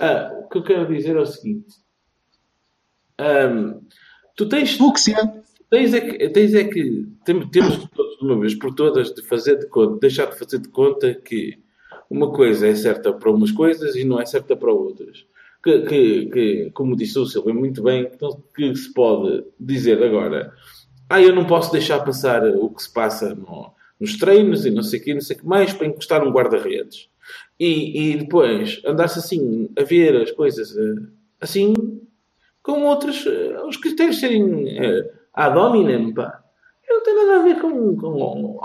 Ah, 0.00 0.32
o 0.44 0.48
que 0.48 0.58
eu 0.58 0.62
quero 0.64 0.92
dizer 0.92 1.16
é 1.16 1.20
o 1.20 1.26
seguinte: 1.26 1.66
Ahm, 3.18 3.80
tu 4.36 4.48
tens, 4.48 4.74
Fúcsia. 4.76 5.16
tens, 5.70 5.94
é 5.94 6.00
que, 6.00 6.28
tens 6.30 6.54
é 6.54 6.64
que 6.64 7.06
tem- 7.24 7.48
temos 7.48 7.88
todos, 7.94 8.18
de 8.18 8.24
uma 8.24 8.38
vez 8.40 8.54
por 8.54 8.74
todas, 8.74 9.12
de 9.14 9.22
fazer 9.22 9.56
de 9.58 9.66
conta, 9.68 9.98
deixar 10.00 10.26
de 10.26 10.38
fazer 10.38 10.58
de 10.58 10.68
conta 10.68 11.14
que 11.14 11.58
uma 12.10 12.30
coisa 12.32 12.66
é 12.66 12.74
certa 12.74 13.12
para 13.12 13.30
umas 13.30 13.50
coisas 13.50 13.96
e 13.96 14.04
não 14.04 14.20
é 14.20 14.26
certa 14.26 14.54
para 14.56 14.72
outras. 14.72 15.24
Que, 15.66 15.80
que, 15.82 16.26
que, 16.26 16.70
como 16.70 16.94
disse 16.94 17.18
o 17.18 17.26
Silvio 17.26 17.52
muito 17.52 17.82
bem, 17.82 18.08
que, 18.08 18.22
não- 18.22 18.40
que 18.54 18.72
se 18.76 18.94
pode 18.94 19.42
dizer 19.58 20.00
agora, 20.00 20.52
ah, 21.10 21.20
eu 21.20 21.34
não 21.34 21.44
posso 21.44 21.72
deixar 21.72 22.04
passar 22.04 22.44
o 22.46 22.70
que 22.70 22.82
se 22.84 22.92
passa 22.92 23.34
no- 23.34 23.72
nos 23.98 24.16
treinos 24.16 24.64
e 24.64 24.70
não 24.70 24.84
sei 24.84 25.00
o 25.00 25.02
que, 25.02 25.14
não 25.14 25.20
sei 25.20 25.34
o 25.36 25.40
que 25.40 25.46
mais, 25.46 25.72
para 25.72 25.88
encostar 25.88 26.22
um 26.22 26.30
guarda-redes. 26.30 27.08
E, 27.58 28.12
e 28.12 28.16
depois 28.18 28.80
andar-se 28.86 29.18
assim 29.18 29.68
a 29.76 29.82
ver 29.82 30.14
as 30.22 30.30
coisas 30.30 30.76
eh, 30.76 31.02
assim, 31.40 31.74
com 32.62 32.84
outros, 32.84 33.26
eh, 33.26 33.60
os 33.66 33.76
critérios 33.76 34.20
serem 34.20 34.68
eh, 34.78 35.10
ad 35.34 35.58
hominem, 35.58 36.14
pá. 36.14 36.44
Eu 36.88 36.98
não 36.98 37.02
tem 37.02 37.14
nada 37.16 37.40
a 37.40 37.42
ver 37.42 37.60
com. 37.60 37.96
com- 37.96 38.58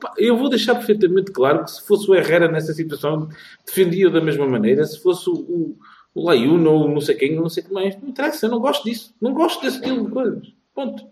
pá, 0.00 0.12
eu 0.18 0.36
vou 0.36 0.48
deixar 0.48 0.74
perfeitamente 0.74 1.30
claro 1.30 1.62
que 1.64 1.70
se 1.70 1.86
fosse 1.86 2.10
o 2.10 2.14
Herrera 2.16 2.48
nessa 2.50 2.72
situação, 2.72 3.28
defendia 3.64 4.10
da 4.10 4.20
mesma 4.20 4.46
maneira. 4.48 4.84
Se 4.84 5.00
fosse 5.00 5.30
o, 5.30 5.76
o, 6.14 6.20
o 6.20 6.24
Layuno 6.26 6.70
ou 6.70 6.88
não 6.88 7.00
sei 7.00 7.14
quem, 7.14 7.34
não 7.36 7.48
sei 7.48 7.62
o 7.62 7.66
que 7.66 7.72
mais, 7.72 8.00
não 8.00 8.08
interessa, 8.08 8.46
eu 8.46 8.50
não 8.50 8.58
gosto 8.60 8.84
disso. 8.84 9.14
Não 9.20 9.32
gosto 9.32 9.60
desse 9.62 9.76
estilo 9.78 10.06
de 10.06 10.12
coisas. 10.12 10.52
Ponto. 10.74 11.06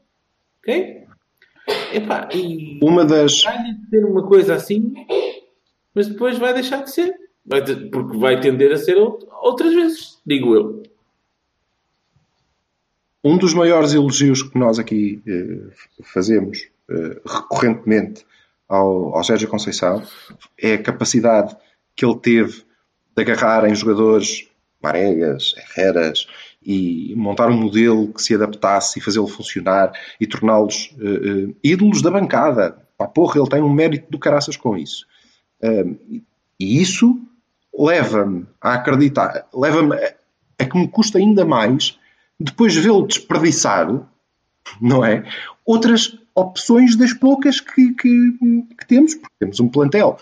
Ok? 0.60 1.04
Epá, 1.92 2.28
e 2.34 2.78
Uma 2.82 3.04
das. 3.04 3.42
vai 3.42 3.58
ter 3.90 4.04
uma 4.04 4.26
coisa 4.26 4.54
assim, 4.54 4.92
mas 5.94 6.08
depois 6.08 6.36
vai 6.38 6.52
deixar 6.54 6.82
de 6.82 6.90
ser. 6.90 7.14
Vai 7.46 7.62
ter- 7.64 7.88
porque 7.90 8.16
vai 8.18 8.40
tender 8.40 8.72
a 8.72 8.76
ser 8.76 8.96
out- 8.98 9.26
outras 9.42 9.72
vezes, 9.74 10.18
digo 10.26 10.54
eu. 10.54 10.82
Um 13.22 13.36
dos 13.36 13.52
maiores 13.52 13.92
elogios 13.92 14.42
que 14.42 14.58
nós 14.58 14.78
aqui 14.78 15.22
eh, 15.26 15.70
fazemos 16.04 16.68
eh, 16.90 17.20
recorrentemente 17.26 18.24
ao, 18.68 19.14
ao 19.16 19.22
Sérgio 19.24 19.48
Conceição 19.48 20.02
é 20.58 20.74
a 20.74 20.82
capacidade 20.82 21.54
que 21.94 22.04
ele 22.04 22.16
teve 22.18 22.62
de 23.14 23.22
agarrar 23.22 23.68
em 23.68 23.74
jogadores 23.74 24.48
Maregas, 24.82 25.54
Herreras 25.56 26.26
e 26.62 27.14
montar 27.16 27.48
um 27.48 27.56
modelo 27.56 28.12
que 28.12 28.22
se 28.22 28.34
adaptasse 28.34 28.98
e 28.98 29.02
fazê-lo 29.02 29.26
funcionar 29.26 29.92
e 30.20 30.26
torná-los 30.26 30.94
eh, 31.00 31.04
eh, 31.04 31.54
ídolos 31.64 32.02
da 32.02 32.10
bancada. 32.10 32.76
Pá, 32.98 33.06
porra, 33.06 33.40
ele 33.40 33.48
tem 33.48 33.62
um 33.62 33.72
mérito 33.72 34.10
do 34.10 34.18
caraças 34.18 34.56
com 34.56 34.76
isso. 34.76 35.06
Um, 35.62 36.22
e 36.58 36.80
isso 36.80 37.18
leva-me 37.76 38.46
a 38.60 38.74
acreditar, 38.74 39.46
leva-me 39.54 39.94
a, 39.94 40.14
a 40.58 40.64
que 40.64 40.76
me 40.76 40.88
custa 40.88 41.18
ainda 41.18 41.44
mais 41.44 41.98
depois 42.40 42.74
vê-lo 42.74 43.06
desperdiçar, 43.06 43.86
não 44.80 45.04
é? 45.04 45.24
Outras 45.64 46.16
opções 46.34 46.96
das 46.96 47.12
poucas 47.12 47.60
que, 47.60 47.92
que, 47.94 48.38
que 48.78 48.86
temos, 48.86 49.14
porque 49.14 49.34
temos 49.38 49.60
um 49.60 49.68
plantel 49.68 50.18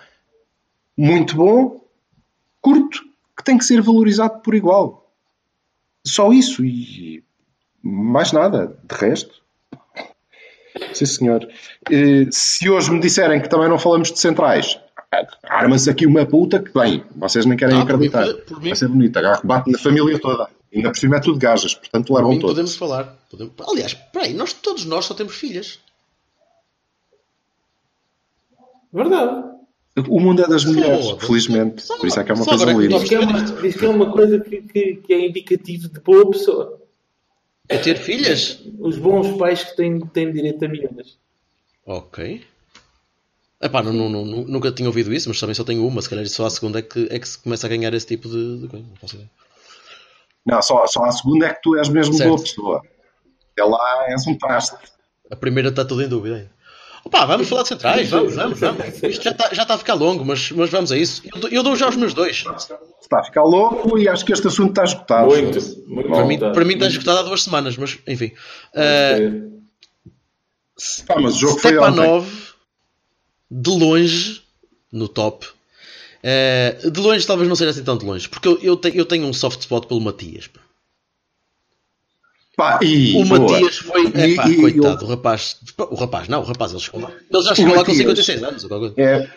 muito 0.96 1.36
bom, 1.36 1.80
curto, 2.60 3.04
que 3.38 3.44
tem 3.44 3.56
que 3.56 3.64
ser 3.64 3.80
valorizado 3.80 4.40
por 4.40 4.54
igual. 4.54 5.10
Só 6.04 6.32
isso 6.32 6.62
e 6.64 7.24
mais 7.82 8.32
nada. 8.32 8.78
De 8.84 8.94
resto, 8.96 9.40
sim 10.92 11.06
senhor. 11.06 11.48
Eh, 11.90 12.26
Se 12.30 12.68
hoje 12.68 12.90
me 12.90 13.00
disserem 13.00 13.40
que 13.40 13.48
também 13.48 13.68
não 13.68 13.78
falamos 13.78 14.10
de 14.12 14.18
centrais, 14.18 14.78
arma-se 15.44 15.88
aqui 15.88 16.04
uma 16.06 16.26
puta 16.26 16.60
que 16.62 16.72
bem, 16.72 17.04
vocês 17.16 17.46
nem 17.46 17.56
querem 17.56 17.80
Ah, 17.80 17.86
por 17.86 17.96
mim, 17.98 18.06
acreditar. 18.08 18.42
por- 18.44 18.60
mim. 18.60 18.68
Vai 18.68 18.76
ser 18.76 18.88
bonito, 18.88 19.16
agarro, 19.18 19.40
bate 19.46 19.70
na 19.70 19.78
família 19.78 20.18
toda. 20.20 20.48
Ainda 20.74 20.90
por 20.90 20.98
cima 20.98 21.16
é 21.16 21.20
tudo 21.20 21.38
gajas, 21.38 21.74
portanto 21.74 22.12
levam 22.12 22.32
todos. 22.38 22.50
podemos 22.50 22.76
falar. 22.76 23.16
Podemos- 23.30 23.54
Aliás, 23.68 23.94
peraí, 23.94 24.34
nós, 24.34 24.52
todos 24.52 24.84
nós 24.84 25.06
só 25.06 25.14
temos 25.14 25.34
filhas. 25.34 25.78
Verdade. 28.92 29.57
O 30.08 30.20
mundo 30.20 30.42
é 30.42 30.48
das 30.48 30.64
mulheres, 30.64 31.06
felizmente. 31.20 31.82
Só 31.82 31.96
Por 31.96 32.06
isso 32.06 32.20
é 32.20 32.24
que 32.24 32.30
é 32.30 32.34
uma 32.34 32.44
coisa 32.44 32.62
agora 32.64 32.76
é 32.76 32.80
lírica. 32.80 33.00
Diz 33.00 33.08
que 33.08 33.14
é 33.14 33.20
uma, 33.20 33.42
diz 33.42 33.76
que 33.76 33.84
é 33.84 33.88
uma 33.88 34.12
coisa 34.12 34.40
que, 34.40 34.62
que, 34.62 34.94
que 34.96 35.12
é 35.12 35.26
indicativo 35.26 35.88
de 35.88 36.00
boa 36.00 36.30
pessoa. 36.30 36.80
É 37.68 37.76
ter 37.78 37.96
filhas? 37.96 38.60
Os 38.78 38.98
bons 38.98 39.36
pais 39.36 39.64
que 39.64 39.76
têm, 39.76 40.00
têm 40.00 40.32
direito 40.32 40.64
a 40.64 40.68
miúdas. 40.68 41.18
Ok. 41.84 42.42
Epá, 43.60 43.82
não, 43.82 43.92
não, 43.92 44.08
não, 44.08 44.24
nunca 44.24 44.70
tinha 44.70 44.88
ouvido 44.88 45.12
isso, 45.12 45.28
mas 45.28 45.40
também 45.40 45.54
só 45.54 45.64
tenho 45.64 45.86
uma. 45.86 46.00
Se 46.00 46.08
calhar 46.08 46.26
só 46.28 46.46
a 46.46 46.50
segunda 46.50 46.78
é 46.78 46.82
que, 46.82 47.08
é 47.10 47.18
que 47.18 47.28
se 47.28 47.38
começa 47.38 47.66
a 47.66 47.70
ganhar 47.70 47.92
esse 47.92 48.06
tipo 48.06 48.28
de, 48.28 48.60
de 48.60 48.68
coisa. 48.68 48.86
Não 48.86 48.96
faço 48.96 49.16
ideia. 49.16 49.30
Não, 50.46 50.62
só, 50.62 50.86
só 50.86 51.04
a 51.04 51.12
segunda 51.12 51.46
é 51.46 51.52
que 51.52 51.60
tu 51.60 51.76
és 51.76 51.88
mesmo 51.88 52.14
Certo. 52.14 52.28
boa 52.28 52.40
pessoa. 52.40 52.82
Até 53.52 53.64
lá 53.64 54.06
és 54.08 54.26
um 54.26 54.38
traste. 54.38 54.76
A 55.30 55.36
primeira 55.36 55.68
está 55.68 55.84
tudo 55.84 56.02
em 56.02 56.08
dúvida 56.08 56.36
ainda. 56.36 56.50
Opa, 57.04 57.24
vamos 57.26 57.48
falar 57.48 57.62
de 57.62 57.68
centrais, 57.68 58.08
vamos, 58.10 58.34
vamos, 58.34 58.58
vamos. 58.60 59.02
Isto 59.02 59.24
já 59.24 59.30
está 59.30 59.54
já 59.54 59.62
está 59.62 59.74
a 59.74 59.78
ficar 59.78 59.94
longo, 59.94 60.24
mas, 60.24 60.50
mas 60.52 60.68
vamos 60.70 60.92
a 60.92 60.96
isso. 60.98 61.22
Eu, 61.32 61.40
dou- 61.40 61.50
eu 61.50 61.62
dou 61.62 61.76
já 61.76 61.88
os 61.88 61.96
meus 61.96 62.12
dois. 62.14 62.44
Está 63.00 63.20
a 63.20 63.24
ficar 63.24 63.42
louco 63.44 63.98
e 63.98 64.08
acho 64.08 64.24
que 64.24 64.32
este 64.32 64.46
assunto 64.48 64.70
está 64.70 64.84
esgotado. 64.84 65.26
Muito. 65.28 65.58
muito 65.86 66.08
Para 66.10 66.24
mim, 66.24 66.34
vontade. 66.36 66.54
para 66.54 66.64
mim 66.64 66.74
está 66.74 66.86
esgotado 66.86 67.18
há 67.20 67.22
duas 67.22 67.42
semanas, 67.42 67.76
mas 67.76 67.98
enfim. 68.06 68.32
Uh, 68.74 69.58
Ah, 71.08 71.20
mas 71.20 71.34
o 71.36 71.38
jogo 71.38 71.58
foi 71.58 71.76
ontem. 71.78 71.92
Stepanov, 71.92 72.28
de 73.50 73.70
longe, 73.70 74.42
no 74.92 75.08
top. 75.08 75.46
Uh, 76.22 76.90
de 76.90 77.00
longe, 77.00 77.26
talvez 77.26 77.48
não 77.48 77.56
seja 77.56 77.70
assim 77.70 77.82
tão 77.84 77.96
de 77.96 78.04
longe, 78.04 78.28
porque 78.28 78.46
eu, 78.48 78.58
eu, 78.62 78.76
te- 78.76 78.96
eu 78.96 79.04
tenho 79.04 79.26
um 79.26 79.32
soft 79.32 79.60
spot 79.60 79.86
pelo 79.86 80.00
Matias. 80.00 80.46
pá. 80.46 80.60
Pá, 82.58 82.80
e, 82.82 83.14
O 83.16 83.24
boa. 83.24 83.52
Matias 83.52 83.76
foi. 83.78 84.06
E- 84.08 84.32
Epá, 84.32 84.48
e- 84.48 84.56
coitado, 84.56 85.04
o 85.04 85.08
rapaz. 85.08 85.56
O 85.78 85.94
rapaz, 85.94 86.26
não, 86.26 86.40
o 86.40 86.44
rapaz, 86.44 86.72
ele 86.72 86.80
chegou 86.80 87.00
lá. 87.02 87.12
Ele 87.32 87.42
já 87.44 87.54
chegou 87.54 87.70
lá 87.76 87.84
com 87.84 87.92
Matias. 87.92 87.98
56 87.98 88.42
anos. 88.42 88.64
ou 88.64 88.68
qualquer 88.68 88.94
coisa. 88.96 89.30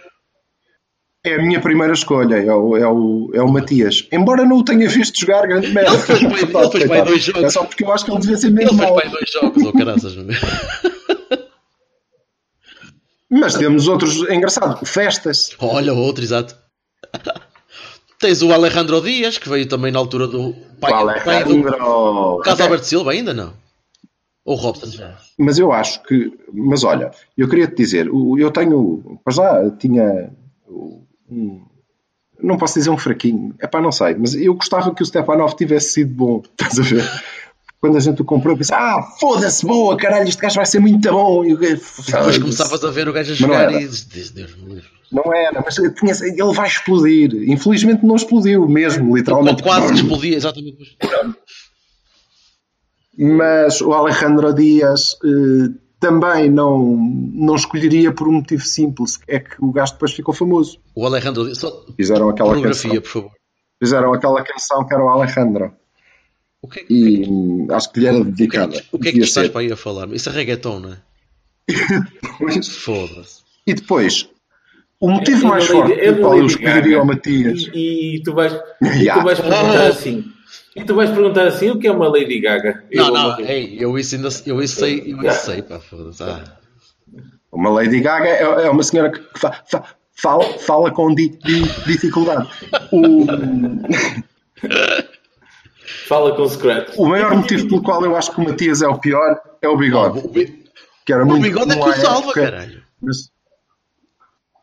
É, 1.23 1.29
é 1.29 1.35
a 1.35 1.37
minha 1.43 1.61
primeira 1.61 1.93
escolha, 1.93 2.37
é 2.37 2.51
o, 2.51 2.75
é 2.75 2.87
o, 2.87 3.29
é 3.35 3.41
o 3.43 3.47
Matias. 3.47 4.07
Embora 4.11 4.43
não 4.43 4.57
o 4.57 4.65
tenha 4.65 4.89
visto 4.89 5.19
jogar 5.19 5.45
grande 5.47 5.67
merda. 5.67 5.91
Ele 5.91 5.99
fez 6.01 6.19
bem- 6.19 6.31
ele 6.31 6.71
fez 6.71 6.89
bem 6.89 7.03
dois 7.05 7.23
jogos. 7.23 7.43
É 7.43 7.49
só 7.51 7.63
porque 7.63 7.83
eu 7.83 7.91
acho 7.93 8.05
que 8.05 8.11
ele 8.11 8.19
devia 8.21 8.37
ser 8.37 8.47
Ele 8.47 8.55
mesmo 8.55 8.77
fez 8.79 8.89
mau. 8.89 8.99
bem 8.99 9.09
dois 9.11 9.31
jogos, 9.31 9.63
ou 9.63 9.71
caraças. 9.73 10.15
Mas 13.29 13.53
temos 13.55 13.87
outros 13.87 14.17
engraçado. 14.29 14.83
Festas. 14.85 15.55
Olha, 15.59 15.93
outro, 15.93 16.23
exato. 16.23 16.55
Tens 18.21 18.41
o 18.43 18.53
Alejandro 18.53 19.01
Dias, 19.01 19.37
que 19.37 19.49
veio 19.49 19.67
também 19.67 19.91
na 19.91 19.97
altura 19.99 20.27
do 20.27 20.53
pai, 20.79 20.91
é? 20.91 21.19
pai 21.21 21.43
do 21.43 21.51
Alejandro. 21.53 22.37
Caso 22.43 22.63
Alberto 22.63 22.85
Silva, 22.85 23.11
ainda 23.11 23.33
não? 23.33 23.53
Ou 24.45 24.55
Robson 24.55 24.87
já? 24.91 25.17
Mas 25.37 25.57
eu 25.59 25.71
acho 25.71 26.01
que. 26.03 26.31
Mas 26.53 26.83
olha, 26.83 27.11
eu 27.37 27.47
queria 27.49 27.67
te 27.67 27.75
dizer, 27.75 28.07
eu 28.07 28.51
tenho. 28.51 29.19
Para 29.23 29.33
já 29.33 29.71
tinha. 29.71 30.31
um- 31.29 31.61
não 32.41 32.57
posso 32.57 32.73
dizer 32.75 32.89
um 32.89 32.97
fraquinho. 32.97 33.53
É 33.59 33.67
pá, 33.67 33.79
não 33.81 33.91
sei. 33.91 34.15
Mas 34.15 34.33
eu 34.33 34.53
gostava 34.55 34.93
que 34.95 35.03
o 35.03 35.05
Stepanov 35.05 35.53
tivesse 35.55 35.93
sido 35.93 36.13
bom. 36.13 36.41
Estás 36.59 36.79
a 36.79 36.81
ver? 36.81 37.07
Quando 37.79 37.97
a 37.97 37.99
gente 37.99 38.21
o 38.21 38.25
comprou, 38.25 38.53
eu 38.53 38.57
pensei, 38.57 38.75
ah, 38.75 39.01
foda-se, 39.19 39.65
boa, 39.65 39.97
caralho, 39.97 40.27
este 40.27 40.39
gajo 40.41 40.55
vai 40.57 40.65
ser 40.67 40.79
muito 40.79 41.09
bom. 41.11 41.43
E 41.43 41.55
Depois 41.55 42.37
começavas 42.37 42.83
a 42.83 42.91
ver 42.91 43.09
o 43.09 43.13
gajo 43.13 43.31
a 43.31 43.35
jogar 43.35 43.73
e 43.73 43.79
dizes, 43.79 44.29
Deus 44.31 44.55
me 44.55 44.75
livre. 44.75 45.00
Não 45.11 45.33
era, 45.33 45.61
mas 45.63 45.75
tinha, 45.75 46.13
ele 46.23 46.53
vai 46.53 46.67
explodir. 46.67 47.33
Infelizmente 47.49 48.05
não 48.05 48.15
explodiu 48.15 48.67
mesmo, 48.67 49.09
Ou 49.09 49.17
literalmente. 49.17 49.61
quase 49.61 49.87
que 49.93 49.99
explodia, 49.99 50.35
exatamente. 50.37 50.97
Mas 53.17 53.81
o 53.81 53.91
Alejandro 53.93 54.53
Dias 54.53 55.17
eh, 55.23 55.73
também 55.99 56.49
não, 56.49 56.79
não 56.95 57.55
escolheria 57.55 58.11
por 58.13 58.27
um 58.27 58.33
motivo 58.33 58.63
simples, 58.65 59.19
é 59.27 59.39
que 59.39 59.55
o 59.59 59.71
gajo 59.71 59.93
depois 59.93 60.13
ficou 60.13 60.33
famoso. 60.33 60.79
O 60.95 61.05
Alejandro 61.05 61.43
Dias, 61.45 61.57
só 61.57 61.85
Fizeram 61.95 62.29
aquela 62.29 62.59
canção. 62.61 62.91
por 62.91 63.03
favor. 63.07 63.31
Fizeram 63.83 64.13
aquela 64.13 64.43
canção 64.43 64.87
que 64.87 64.93
era 64.93 65.03
o 65.03 65.09
Alejandro. 65.09 65.73
O 66.61 66.67
que, 66.67 66.79
é- 66.79 66.85
E 66.89 67.27
hum, 67.27 67.67
acho 67.71 67.91
que 67.91 67.99
lhe 67.99 68.07
era 68.07 68.15
que, 68.17 68.21
é 68.21 68.25
dedicada. 68.25 68.81
que- 68.81 68.87
o 68.91 68.99
que 68.99 69.09
é 69.09 69.11
que 69.11 69.19
tu 69.19 69.23
estás 69.25 69.49
para 69.49 69.61
aí 69.61 69.71
a 69.71 69.75
falar? 69.75 70.07
Isso 70.13 70.29
é 70.29 70.31
reggaeton, 70.31 70.79
não 70.79 70.93
é? 70.93 70.97
Foda-se. 72.63 73.41
E 73.67 73.73
depois, 73.73 74.29
o 75.01 75.09
motivo 75.09 75.47
mais 75.47 75.65
forte 75.67 75.95
pelo 75.95 76.15
da 76.15 76.21
qual 76.21 76.37
eu 76.37 76.45
escolheria 76.45 76.81
Gaga. 76.97 77.01
o 77.01 77.05
Matias. 77.07 77.59
E, 77.73 78.15
e 78.17 78.23
tu 78.23 78.33
vais, 78.33 78.53
e 78.53 78.85
Yeah. 79.03 79.21
tu 79.21 79.25
vais 79.25 79.39
perguntar 79.39 79.87
assim. 79.87 80.25
E 80.75 80.83
tu 80.85 80.95
vais 80.95 81.09
perguntar 81.09 81.47
assim 81.47 81.69
o 81.71 81.77
que 81.79 81.87
é 81.87 81.91
uma 81.91 82.07
Lady 82.07 82.39
Gaga? 82.39 82.83
Eu 82.89 83.03
Não, 83.05 83.11
vou 83.11 83.31
não, 83.31 83.39
ei, 83.41 83.75
eu 83.79 83.97
isso 83.99 84.15
ainda 84.15 84.29
eu 84.45 84.61
isso 84.61 84.79
sei, 84.79 85.03
eu 85.13 85.21
isso 85.29 85.45
sei, 85.45 85.61
pá, 85.61 85.79
foda-se. 85.79 86.23
Ah. 86.23 86.43
Uma 87.51 87.69
Lady 87.69 87.99
Gaga 87.99 88.27
é, 88.29 88.41
é 88.43 88.69
uma 88.69 88.81
senhora 88.83 89.11
que 89.11 89.21
fa- 89.37 89.61
fa- 89.69 89.83
fala, 90.13 90.43
fala 90.59 90.91
com 90.91 91.13
di- 91.13 91.37
di- 91.43 91.67
dificuldade. 91.85 92.47
O, 92.93 93.25
Fala 96.07 96.35
com 96.35 96.47
scratch. 96.47 96.93
o 96.97 97.05
maior 97.07 97.35
motivo 97.35 97.67
pelo 97.67 97.81
qual 97.83 98.03
eu 98.05 98.15
acho 98.15 98.33
que 98.33 98.39
o 98.41 98.43
Matias 98.45 98.81
é 98.81 98.87
o 98.87 98.97
pior 98.99 99.39
é 99.61 99.67
o 99.67 99.77
bigode. 99.77 100.19
O, 100.19 100.29
bi- 100.29 100.63
Que 101.05 101.13
era 101.13 101.23
o 101.23 101.27
muito 101.27 101.43
bigode 101.43 101.71
é 101.71 101.75
que 101.75 101.89
o 101.89 101.93
salva, 101.93 102.27
época. 102.29 102.41
caralho. 102.41 102.81
Mas- 103.01 103.29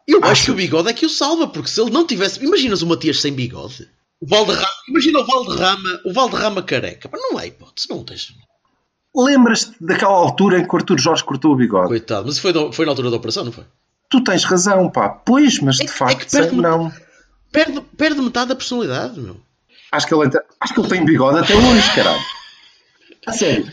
Eu 0.09 0.19
acho 0.21 0.31
Achas? 0.33 0.45
que 0.47 0.51
o 0.51 0.55
bigode 0.55 0.89
é 0.89 0.93
que 0.95 1.05
o 1.07 1.11
salva, 1.11 1.47
porque 1.47 1.69
se 1.69 1.81
ele 1.81 1.91
não 1.91 2.07
tivesse. 2.07 2.43
Imaginas 2.43 2.81
o 2.83 2.87
Matias 2.87 3.21
sem 3.21 3.33
bigode? 3.33 3.87
O 4.21 4.27
Valderrama, 4.27 4.67
imagina 4.89 5.19
o 5.21 5.25
Valderrama, 5.27 6.01
o 6.07 6.13
Valderrama 6.13 6.63
careca. 6.63 7.09
Mas 7.13 7.21
não 7.21 7.39
é 7.39 7.47
hipótese, 7.47 7.89
não 7.91 8.03
tens. 8.03 8.33
Lembras-te 9.15 9.73
daquela 9.81 10.13
altura 10.15 10.59
em 10.59 10.67
que 10.67 10.75
o 10.75 10.79
Arthur 10.79 10.99
Jorge 10.99 11.23
cortou 11.25 11.53
o 11.53 11.57
bigode? 11.57 11.89
Coitado, 11.89 12.27
mas 12.27 12.39
foi, 12.39 12.53
do- 12.53 12.73
foi 12.73 12.85
na 12.87 12.93
altura 12.93 13.11
da 13.11 13.17
operação, 13.17 13.45
não 13.45 13.53
foi? 13.53 13.65
Tu 14.11 14.23
tens 14.25 14.45
razão, 14.45 14.89
pá. 14.91 15.09
Pois, 15.11 15.61
mas 15.61 15.77
É 15.77 15.81
de 15.81 15.87
que- 15.87 15.93
é 15.93 15.97
facto, 15.97 16.25
que 16.27 16.31
perde- 16.33 16.57
não. 16.57 16.93
Perde, 17.53 17.81
perde 17.97 18.21
metade 18.21 18.49
da 18.49 18.57
personalidade, 18.57 19.21
meu. 19.21 19.37
Acho 19.93 20.07
que, 20.07 20.15
ele, 20.15 20.31
acho 20.61 20.75
que 20.75 20.81
ele 20.81 20.89
tem 20.89 21.05
bigode 21.05 21.39
até 21.39 21.55
hoje, 21.55 21.95
caralho. 21.95 22.21
A 23.27 23.33
sério. 23.33 23.71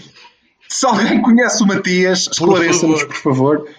Se 0.67 0.85
alguém 0.85 1.21
conhece 1.21 1.61
o 1.63 1.67
Matias, 1.67 2.27
esclareça-nos, 2.31 3.01
favor. 3.01 3.07
por 3.07 3.15
favor. 3.21 3.69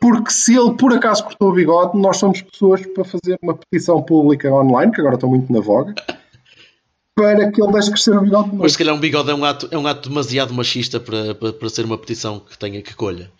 Porque 0.00 0.30
se 0.30 0.54
ele 0.56 0.74
por 0.74 0.92
acaso 0.92 1.24
cortou 1.24 1.50
o 1.50 1.52
bigode, 1.54 1.98
nós 1.98 2.18
somos 2.18 2.42
pessoas 2.42 2.84
para 2.86 3.04
fazer 3.04 3.38
uma 3.42 3.54
petição 3.56 4.02
pública 4.02 4.52
online, 4.52 4.92
que 4.92 5.00
agora 5.00 5.14
estão 5.16 5.30
muito 5.30 5.50
na 5.52 5.60
voga, 5.60 5.94
para 7.14 7.50
que 7.50 7.62
ele 7.62 7.72
deixe 7.72 7.90
crescer 7.90 8.16
o 8.16 8.20
bigode 8.20 8.44
de 8.44 8.50
novo. 8.52 8.62
Mas 8.62 8.72
se 8.72 8.78
calhar 8.78 8.94
um 8.94 9.00
bigode 9.00 9.30
é 9.30 9.34
um 9.34 9.44
ato, 9.44 9.68
é 9.70 9.78
um 9.78 9.86
ato 9.86 10.08
demasiado 10.08 10.52
machista 10.52 11.00
para, 11.00 11.34
para, 11.34 11.52
para 11.52 11.68
ser 11.70 11.84
uma 11.86 11.96
petição 11.96 12.38
que 12.40 12.58
tenha 12.58 12.82
que 12.82 12.94
colha. 12.94 13.30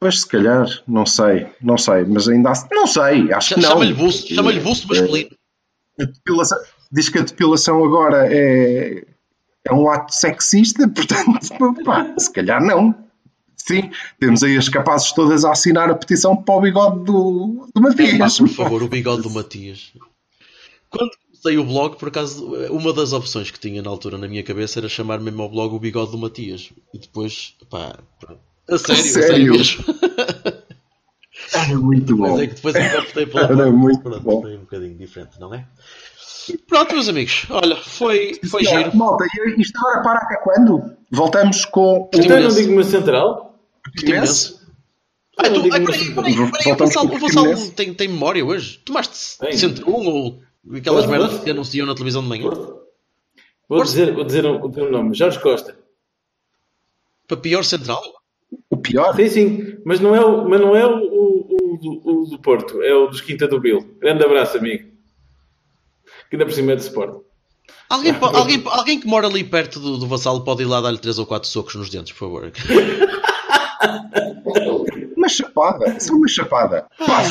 Pois 0.00 0.20
se 0.20 0.26
calhar, 0.28 0.66
não 0.86 1.04
sei, 1.04 1.48
não 1.60 1.76
sei, 1.76 2.04
mas 2.04 2.28
ainda 2.28 2.50
há... 2.50 2.68
Não 2.72 2.86
sei, 2.86 3.32
acho 3.32 3.54
que 3.54 3.60
não. 3.60 3.70
Chama-lhe 3.70 3.92
busto, 3.92 4.32
chama-lhe 4.32 4.60
busto 4.60 4.88
masculino. 4.88 5.30
A 6.00 6.04
depilação- 6.04 6.58
diz 6.90 7.08
que 7.08 7.18
a 7.18 7.22
depilação 7.22 7.84
agora 7.84 8.26
é, 8.32 9.04
é 9.64 9.74
um 9.74 9.90
ato 9.90 10.14
sexista, 10.14 10.88
portanto, 10.88 11.84
pá, 11.84 12.14
se 12.16 12.32
calhar 12.32 12.64
não. 12.64 12.94
Sim, 13.66 13.90
temos 14.18 14.42
aí 14.42 14.56
as 14.56 14.68
capazes 14.68 15.12
todas 15.12 15.44
a 15.44 15.52
assinar 15.52 15.90
a 15.90 15.94
petição 15.94 16.36
para 16.36 16.54
o 16.54 16.60
bigode 16.60 17.04
do, 17.04 17.68
do 17.74 17.78
É, 17.78 17.80
Matias. 17.80 18.38
por 18.38 18.48
favor, 18.48 18.82
o 18.82 18.88
bigode 18.88 19.22
do 19.22 19.30
Matias. 19.30 19.92
Quando 20.88 21.10
comecei 21.26 21.58
o 21.58 21.64
blog, 21.64 21.96
por 21.96 22.08
acaso, 22.08 22.44
uma 22.70 22.92
das 22.92 23.12
opções 23.12 23.50
que 23.50 23.60
tinha 23.60 23.82
na 23.82 23.90
altura 23.90 24.18
na 24.18 24.26
minha 24.28 24.42
cabeça 24.42 24.80
era 24.80 24.88
chamar 24.88 25.20
mesmo 25.20 25.42
ao 25.42 25.48
blog 25.50 25.74
o 25.74 25.78
bigode 25.78 26.10
do 26.10 26.18
Matias. 26.18 26.70
E 26.94 26.98
depois, 26.98 27.54
pá, 27.68 27.98
pronto. 28.18 28.40
a 28.68 28.78
sério, 28.78 29.00
a 29.00 29.04
sério 29.04 29.26
sério? 29.28 29.52
mesmo. 29.52 29.84
Era 31.52 31.78
muito 31.78 32.16
bom. 32.16 32.30
Mas 32.30 32.40
é 32.40 32.46
que 32.46 32.54
depois 32.54 32.74
eu 32.74 33.00
optei 33.00 33.26
pela 33.26 33.44
Era 33.44 33.56
parte, 33.56 33.72
muito 33.72 34.00
pronto, 34.02 34.20
bom. 34.20 34.42
foi 34.42 34.56
um 34.56 34.60
bocadinho 34.60 34.96
diferente, 34.96 35.38
não 35.40 35.54
é? 35.54 35.66
Pronto, 36.68 36.94
meus 36.94 37.08
amigos, 37.08 37.46
olha, 37.50 37.76
foi, 37.76 38.40
foi 38.50 38.66
Olha, 38.66 38.78
giro. 38.84 38.96
Malta, 38.96 39.24
e 39.24 39.60
isto 39.60 39.78
agora 39.78 40.02
para 40.02 40.18
até 40.20 40.36
quando? 40.36 40.96
Voltamos 41.10 41.64
com 41.64 42.02
o 42.02 42.10
Então 42.12 42.36
eu 42.38 42.48
não 42.48 42.54
digo 42.54 42.72
uma 42.72 42.82
central? 42.82 43.49
Portimonense? 43.84 44.60
Ah, 45.38 45.48
tu, 45.48 45.62
digo 45.62 45.74
ah, 45.74 45.78
uma 45.78 45.86
peraí, 45.86 46.04
central. 46.04 46.24
peraí, 46.24 46.50
peraí, 46.52 46.72
o 46.72 47.08
Portimonense. 47.20 47.70
tem, 47.72 47.94
tem 47.94 48.08
memória 48.08 48.44
hoje? 48.44 48.78
Tomaste 48.84 49.38
Tem. 49.38 49.52
centro 49.56 49.88
1 49.88 50.06
ou 50.06 50.42
aquelas 50.76 51.06
merdas 51.06 51.40
que 51.42 51.50
anunciam 51.50 51.86
na 51.86 51.94
televisão 51.94 52.22
de 52.22 52.28
manhã? 52.28 52.50
Vou 53.68 53.82
dizer, 53.84 54.12
vou 54.12 54.24
dizer 54.24 54.44
o, 54.44 54.56
o 54.64 54.70
teu 54.70 54.90
nome. 54.90 55.14
Jorge 55.14 55.38
Costa. 55.38 55.78
Para 57.26 57.36
pior 57.36 57.62
central? 57.64 58.02
O 58.68 58.76
pior. 58.76 59.14
Sim, 59.14 59.28
sim, 59.28 59.76
mas 59.84 60.00
não 60.00 60.14
é 60.14 60.24
o, 60.24 60.48
mas 60.48 60.60
não 60.60 60.74
é 60.76 60.84
o, 60.84 60.98
o, 60.98 61.74
o 61.74 61.78
do- 61.78 62.02
o 62.04 62.24
do 62.26 62.38
Porto, 62.40 62.82
é 62.82 62.92
o 62.94 63.06
dos 63.06 63.20
Quinta 63.20 63.46
do 63.46 63.60
Bill. 63.60 63.96
Grande 64.00 64.24
abraço, 64.24 64.58
amigo. 64.58 64.90
Que 66.28 66.34
ainda 66.36 66.44
por 66.44 66.52
cima 66.52 66.72
é 66.72 66.76
de 66.76 66.82
Sport. 66.82 67.22
Alguém, 67.88 68.12
alguém, 68.20 68.62
alguém 68.66 69.00
que 69.00 69.06
mora 69.06 69.28
ali 69.28 69.44
perto 69.44 69.78
do, 69.78 69.96
do 69.96 70.06
vassalo 70.08 70.42
pode 70.44 70.62
ir 70.62 70.66
lá 70.66 70.80
dar-lhe 70.80 70.98
3 70.98 71.18
ou 71.20 71.26
4 71.26 71.48
socos 71.48 71.76
nos 71.76 71.88
dentes, 71.88 72.12
por 72.12 72.18
favor. 72.18 72.52
Uma 75.16 75.28
chapada, 75.28 76.00
só 76.00 76.14
uma 76.14 76.28
chapada. 76.28 76.86
Pá, 76.98 77.22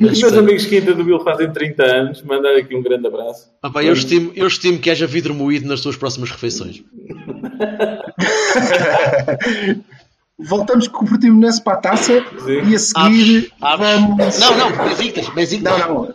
Os 0.00 0.20
meus 0.20 0.32
amigos 0.32 0.66
Quinta 0.66 0.94
do 0.94 1.04
Bill 1.04 1.20
fazem 1.20 1.52
30 1.52 1.84
anos, 1.84 2.22
mandar 2.22 2.56
aqui 2.56 2.74
um 2.74 2.82
grande 2.82 3.06
abraço. 3.06 3.50
Ah, 3.62 3.70
pá, 3.70 3.82
eu, 3.82 3.92
estimo, 3.92 4.32
eu 4.34 4.46
estimo 4.46 4.78
que 4.78 4.90
haja 4.90 5.06
vidro 5.06 5.34
moído 5.34 5.68
nas 5.68 5.80
tuas 5.80 5.96
próximas 5.96 6.30
refeições. 6.30 6.82
voltamos 10.40 10.88
com 10.88 11.04
o 11.04 11.08
Portimonense 11.08 11.62
para 11.62 11.74
a 11.74 11.80
taça 11.80 12.24
Sim. 12.38 12.70
e 12.70 12.74
a 12.74 12.78
seguir 12.78 13.52
Aves, 13.60 14.00
vamos. 14.00 14.38
Não, 14.38 14.56
não, 14.56 14.88
Besiktas, 14.88 15.28
Besiktas. 15.30 15.78
Não, 15.78 15.94
não. 15.94 16.14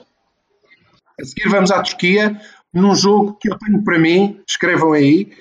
A 1.20 1.24
seguir 1.24 1.50
vamos 1.50 1.72
à 1.72 1.82
Turquia 1.82 2.40
num 2.74 2.94
jogo 2.94 3.38
que 3.40 3.50
eu 3.50 3.58
tenho 3.58 3.82
para 3.84 3.98
mim, 3.98 4.40
escrevam 4.48 4.92
aí, 4.92 5.32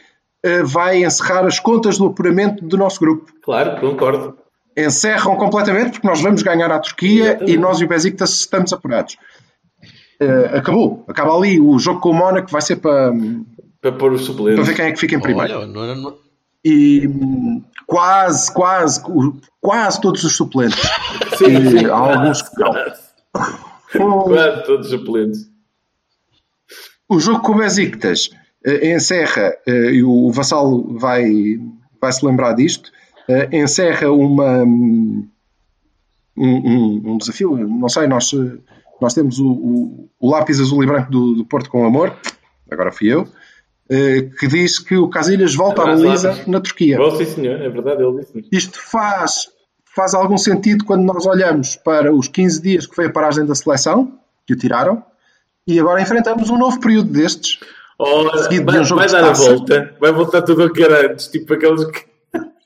vai 0.65 1.05
encerrar 1.05 1.47
as 1.47 1.59
contas 1.59 1.99
do 1.99 2.07
apuramento 2.07 2.65
do 2.65 2.77
nosso 2.77 3.01
grupo. 3.01 3.33
Claro, 3.43 3.81
concordo. 3.81 4.37
Encerram 4.77 5.37
completamente 5.37 5.93
porque 5.93 6.07
nós 6.07 6.21
vamos 6.21 6.43
ganhar 6.43 6.71
à 6.71 6.79
Turquia 6.79 7.25
Exatamente. 7.31 7.53
e 7.53 7.57
nós 7.59 7.81
e 7.81 7.85
o 7.85 7.89
Besiktas 7.89 8.31
estamos 8.41 8.73
apurados. 8.73 9.17
Eh, 10.21 10.51
acabou. 10.59 11.05
Acaba 11.09 11.37
ali 11.37 11.61
o 11.61 11.79
jogo 11.79 12.01
com 12.01 12.11
o 12.11 12.15
Mónaco, 12.15 12.51
vai 12.51 12.61
ser 12.63 12.77
para, 12.77 13.13
Para 13.81 13.93
pôr 13.93 14.13
os 14.13 14.23
para 14.23 14.33
suplentes. 14.35 14.67
ver 14.67 14.75
quem 14.75 14.87
é 14.87 14.93
que 14.93 14.99
fica 14.99 15.15
em 15.15 15.21
primeiro. 15.21 15.55
Olha, 15.59 15.67
não 15.67 15.95
não- 15.97 16.17
E 16.65 17.09
quase, 17.87 18.53
quase, 18.53 19.01
o- 19.09 19.37
quase 19.61 20.01
todos 20.01 20.25
os 20.25 20.35
suplentes. 20.37 20.79
Sim, 21.39 21.71
sim, 21.79 21.87
há 21.87 21.95
alguns 21.95 22.43
que 22.43 22.61
não. 22.61 22.71
O- 24.07 24.25
Quase 24.25 24.65
todos 24.65 24.87
os 24.93 24.99
suplentes. 24.99 25.41
O 27.09 27.21
jogo 27.21 27.41
com 27.43 27.53
o 27.53 27.57
Besiktas 27.59 28.31
eh, 28.33 28.39
encerra, 28.95 29.53
eh, 29.67 29.93
e 29.95 30.05
o 30.05 30.31
Vassal 30.33 30.83
vai, 30.97 31.25
vai 32.01 32.13
se 32.13 32.25
lembrar 32.25 32.53
disto, 32.55 32.91
eh, 33.29 33.49
encerra 33.53 34.11
uma, 34.11 34.63
um, 34.63 35.29
um- 36.37 37.03
um 37.13 37.19
desafio. 37.19 37.57
Não 37.57 37.89
sei, 37.89 38.07
nós, 38.07 38.33
eh, 38.33 38.59
nós 39.01 39.15
temos 39.15 39.39
o, 39.39 39.47
o- 39.51 40.09
o 40.21 40.31
lápis 40.31 40.61
azul 40.61 40.83
e 40.83 40.87
branco 40.87 41.11
do, 41.11 41.35
do 41.35 41.45
Porto 41.45 41.69
com 41.71 41.85
Amor, 41.85 42.17
agora 42.71 42.91
fui 42.93 43.09
eu, 43.13 43.29
eh, 43.91 44.31
que 44.39 44.47
diz 44.47 44.79
que 44.79 44.97
o 44.97 45.09
Casilhas 45.09 45.55
volta 45.55 45.83
à 45.83 45.85
Abraço, 45.85 46.03
baliza 46.05 46.29
Lápis. 46.31 46.47
na 46.47 46.61
Turquia. 46.61 46.97
Bom, 46.97 47.11
sim, 47.17 47.25
senhor, 47.27 47.61
é 47.61 47.69
verdade, 47.69 48.03
ele 48.03 48.19
disse-nos. 48.21 48.49
Isto 48.51 48.79
faz, 48.81 49.49
faz 49.95 50.15
algum 50.15 50.39
sentido 50.39 50.85
quando 50.85 51.03
nós 51.05 51.27
olhamos 51.27 51.77
para 51.77 52.13
os 52.15 52.29
15 52.29 52.63
dias 52.63 52.87
que 52.87 52.95
foi 52.95 53.07
a 53.07 53.11
paragem 53.13 53.45
da 53.45 53.55
seleção, 53.55 54.19
que 54.47 54.55
o 54.55 54.57
tiraram, 54.57 55.03
e 55.67 55.79
agora 55.79 56.01
enfrentamos 56.03 56.51
um 56.51 56.59
novo 56.59 56.81
período 56.81 57.11
destes. 57.13 57.59
Ora, 57.99 58.43
Seguido 58.43 58.67
de 58.67 58.73
vai, 58.73 58.81
um 58.81 58.85
jogo 58.85 59.01
vai 59.01 59.11
dar 59.11 59.25
a 59.25 59.33
volta, 59.33 59.95
vai 60.01 60.13
voltar 60.13 60.43
tudo 60.43 60.63
ao 60.65 60.71
que 60.71 60.83
era 60.83 61.13
antes, 61.13 61.29
tipo 61.29 61.53
aqueles 61.55 61.85
que. 61.85 62.05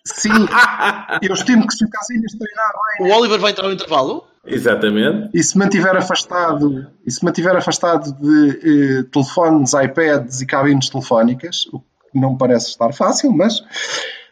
Sim, 0.04 0.30
eu 1.22 1.34
estimo 1.34 1.66
que 1.66 1.74
se 1.74 1.84
o 1.84 1.90
Casilhas 1.90 2.32
treinar 2.32 2.72
bem 2.98 3.12
O 3.12 3.18
Oliver 3.18 3.38
vai 3.38 3.50
entrar 3.50 3.66
no 3.66 3.74
intervalo? 3.74 4.24
Exatamente. 4.46 5.30
e 5.34 5.42
se 5.42 5.58
mantiver 5.58 5.94
afastado, 5.94 6.86
e 7.06 7.10
se 7.10 7.22
mantiver 7.22 7.54
afastado 7.54 8.12
de 8.12 9.00
eh, 9.00 9.02
telefones, 9.12 9.74
iPads 9.74 10.40
e 10.40 10.46
cabines 10.46 10.88
telefónicas, 10.88 11.66
o 11.72 11.80
que 11.80 12.18
não 12.18 12.34
parece 12.34 12.70
estar 12.70 12.90
fácil, 12.94 13.30
mas 13.30 13.62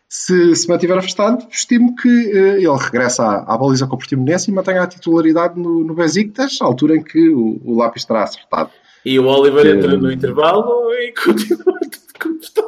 se 0.09 0.57
se 0.57 0.69
mantiver 0.69 0.97
afastado, 0.97 1.47
estimo 1.51 1.95
que 1.97 2.09
eh, 2.09 2.57
ele 2.57 2.79
regressa 2.79 3.23
à, 3.25 3.55
à 3.55 3.59
baliza 3.59 3.87
com 3.87 3.97
o 3.97 3.99
Portimonense 3.99 4.51
e 4.51 4.55
mantenha 4.55 4.83
a 4.83 4.87
titularidade 4.87 5.61
no, 5.61 5.85
no 5.85 5.95
Besiktas, 5.95 6.59
à 6.63 6.65
altura 6.65 6.97
em 6.97 7.03
que 7.03 7.29
o, 7.29 7.61
o 7.63 7.77
lápis 7.77 8.03
estará 8.03 8.23
acertado. 8.23 8.71
E 9.07 9.19
o 9.21 9.27
Oliver 9.27 9.63
Que- 9.63 9.71
entra 9.71 9.97
no 9.97 10.11
intervalo 10.11 10.93
e 10.95 11.13
continua 11.25 11.79
tudo 11.81 12.13
como 12.21 12.41
está. 12.41 12.63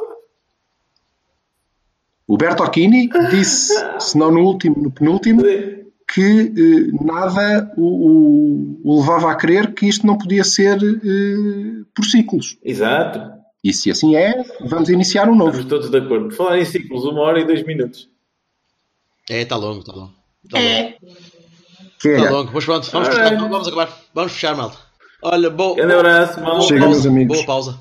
O 2.27 2.37
Bertocchini 2.37 3.09
disse, 3.31 3.73
se 3.99 4.17
não 4.17 4.31
no 4.31 4.41
último, 4.41 4.81
no 4.81 4.91
penúltimo, 4.91 5.41
que 6.07 6.21
eh, 6.21 7.03
nada 7.03 7.71
o, 7.75 7.83
o- 7.83 8.81
o 8.83 8.99
levava 9.01 9.31
a 9.31 9.35
crer 9.35 9.73
que 9.73 9.87
isto 9.87 10.05
não 10.07 10.17
podia 10.17 10.43
ser 10.43 10.77
eh, 10.81 11.83
por 11.93 12.05
ciclos. 12.05 12.57
Exato. 12.63 13.19
E 13.63 13.73
se 13.73 13.91
assim 13.91 14.15
é, 14.15 14.41
vamos 14.61 14.89
iniciar 14.89 15.27
um 15.27 15.35
novo. 15.35 15.59
Estamos 15.59 15.69
todos 15.69 15.89
de 15.91 15.97
acordo. 15.97 16.31
Falar 16.33 16.59
em 16.59 16.65
ciclos, 16.65 17.03
uma 17.03 17.21
hora 17.21 17.41
e 17.41 17.45
dois 17.45 17.65
minutos. 17.65 18.07
É, 19.29 19.41
está 19.41 19.55
longo, 19.57 19.79
está 19.79 19.91
longo. 19.91 20.13
Está 20.45 20.57
longo. 20.59 20.93
Que 21.99 22.07
Está 22.09 22.25
é, 22.25 22.29
longo. 22.29 22.51
Mas 22.53 22.63
pronto, 22.65 22.89
vamos, 22.91 23.07
fechar, 23.09 23.35
vamos 23.37 23.67
acabar. 23.67 24.01
Vamos 24.13 24.31
fechar, 24.31 24.55
malta. 24.55 24.77
Olha, 25.21 25.49
boa, 25.49 25.75
Grande 25.75 25.93
abraço. 25.93 26.33
Chega, 26.33 26.45
pausa, 26.51 26.73
meus 26.79 27.05
amigos. 27.05 27.35
boa 27.37 27.45
pausa. 27.45 27.79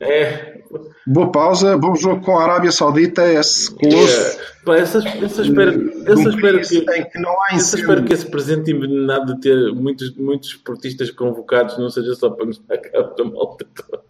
É. 0.00 0.60
boa 1.06 1.30
pausa, 1.30 1.78
bom 1.78 1.94
jogo 1.94 2.24
com 2.24 2.36
a 2.36 2.42
Arábia 2.42 2.72
Saudita, 2.72 3.24
esse 3.32 3.72
colosso. 3.72 4.40
é. 4.40 4.52
Pá, 4.64 4.78
eu 4.78 4.86
só, 4.86 4.98
eu 4.98 5.28
só 5.28 5.42
espero, 5.42 5.72
um 5.72 6.28
espero 6.28 6.60
que. 6.60 7.04
que 7.04 7.18
não 7.20 7.30
há 7.30 7.54
Eu 7.54 7.60
só 7.60 7.76
espero 7.76 8.04
que 8.04 8.12
esse 8.12 8.26
presente 8.26 8.72
envenenado 8.72 9.34
de 9.34 9.40
ter 9.40 9.72
muitos, 9.72 10.14
muitos 10.16 10.50
esportistas 10.50 11.10
convocados 11.10 11.78
não 11.78 11.88
seja 11.88 12.14
só 12.14 12.30
para 12.30 12.46
nos 12.46 12.58
dar 12.58 12.78
cabo 12.78 13.14
da 13.14 13.24
malta 13.24 13.66
toda. 13.74 14.02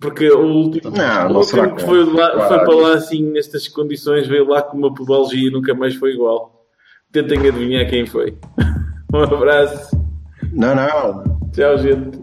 Porque 0.00 0.30
o 0.30 0.46
último, 0.46 0.90
Não, 0.96 1.30
o 1.30 1.32
não 1.34 1.42
será 1.42 1.62
último 1.62 1.76
que 1.76 1.84
foi, 1.84 2.04
lá, 2.04 2.48
foi 2.48 2.58
para 2.58 2.74
lá 2.74 2.94
assim, 2.94 3.22
nestas 3.32 3.66
condições, 3.68 4.26
veio 4.28 4.48
lá 4.48 4.62
com 4.62 4.76
uma 4.76 4.94
pubalgia 4.94 5.48
e 5.48 5.52
nunca 5.52 5.74
mais 5.74 5.94
foi 5.96 6.12
igual. 6.12 6.66
Tentem 7.12 7.38
adivinhar 7.38 7.88
quem 7.88 8.06
foi. 8.06 8.36
Um 9.10 9.22
abraço. 9.22 9.96
Não, 10.58 10.74
não. 10.74 11.22
Tchau, 11.52 11.78
gente. 11.78 12.18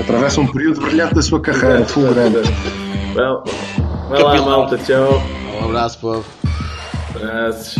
Atravessa 0.00 0.40
um 0.40 0.48
período 0.48 0.80
brilhante 0.80 1.14
da 1.14 1.22
sua 1.22 1.40
carreira, 1.40 1.84
fulgurante. 1.84 2.38
Vai, 3.14 4.20
vai 4.22 4.22
lá, 4.22 4.42
malta. 4.42 4.76
Tchau. 4.78 5.22
Um 5.60 5.66
abraço, 5.66 6.00
povo. 6.00 6.24
Abraços. 7.14 7.76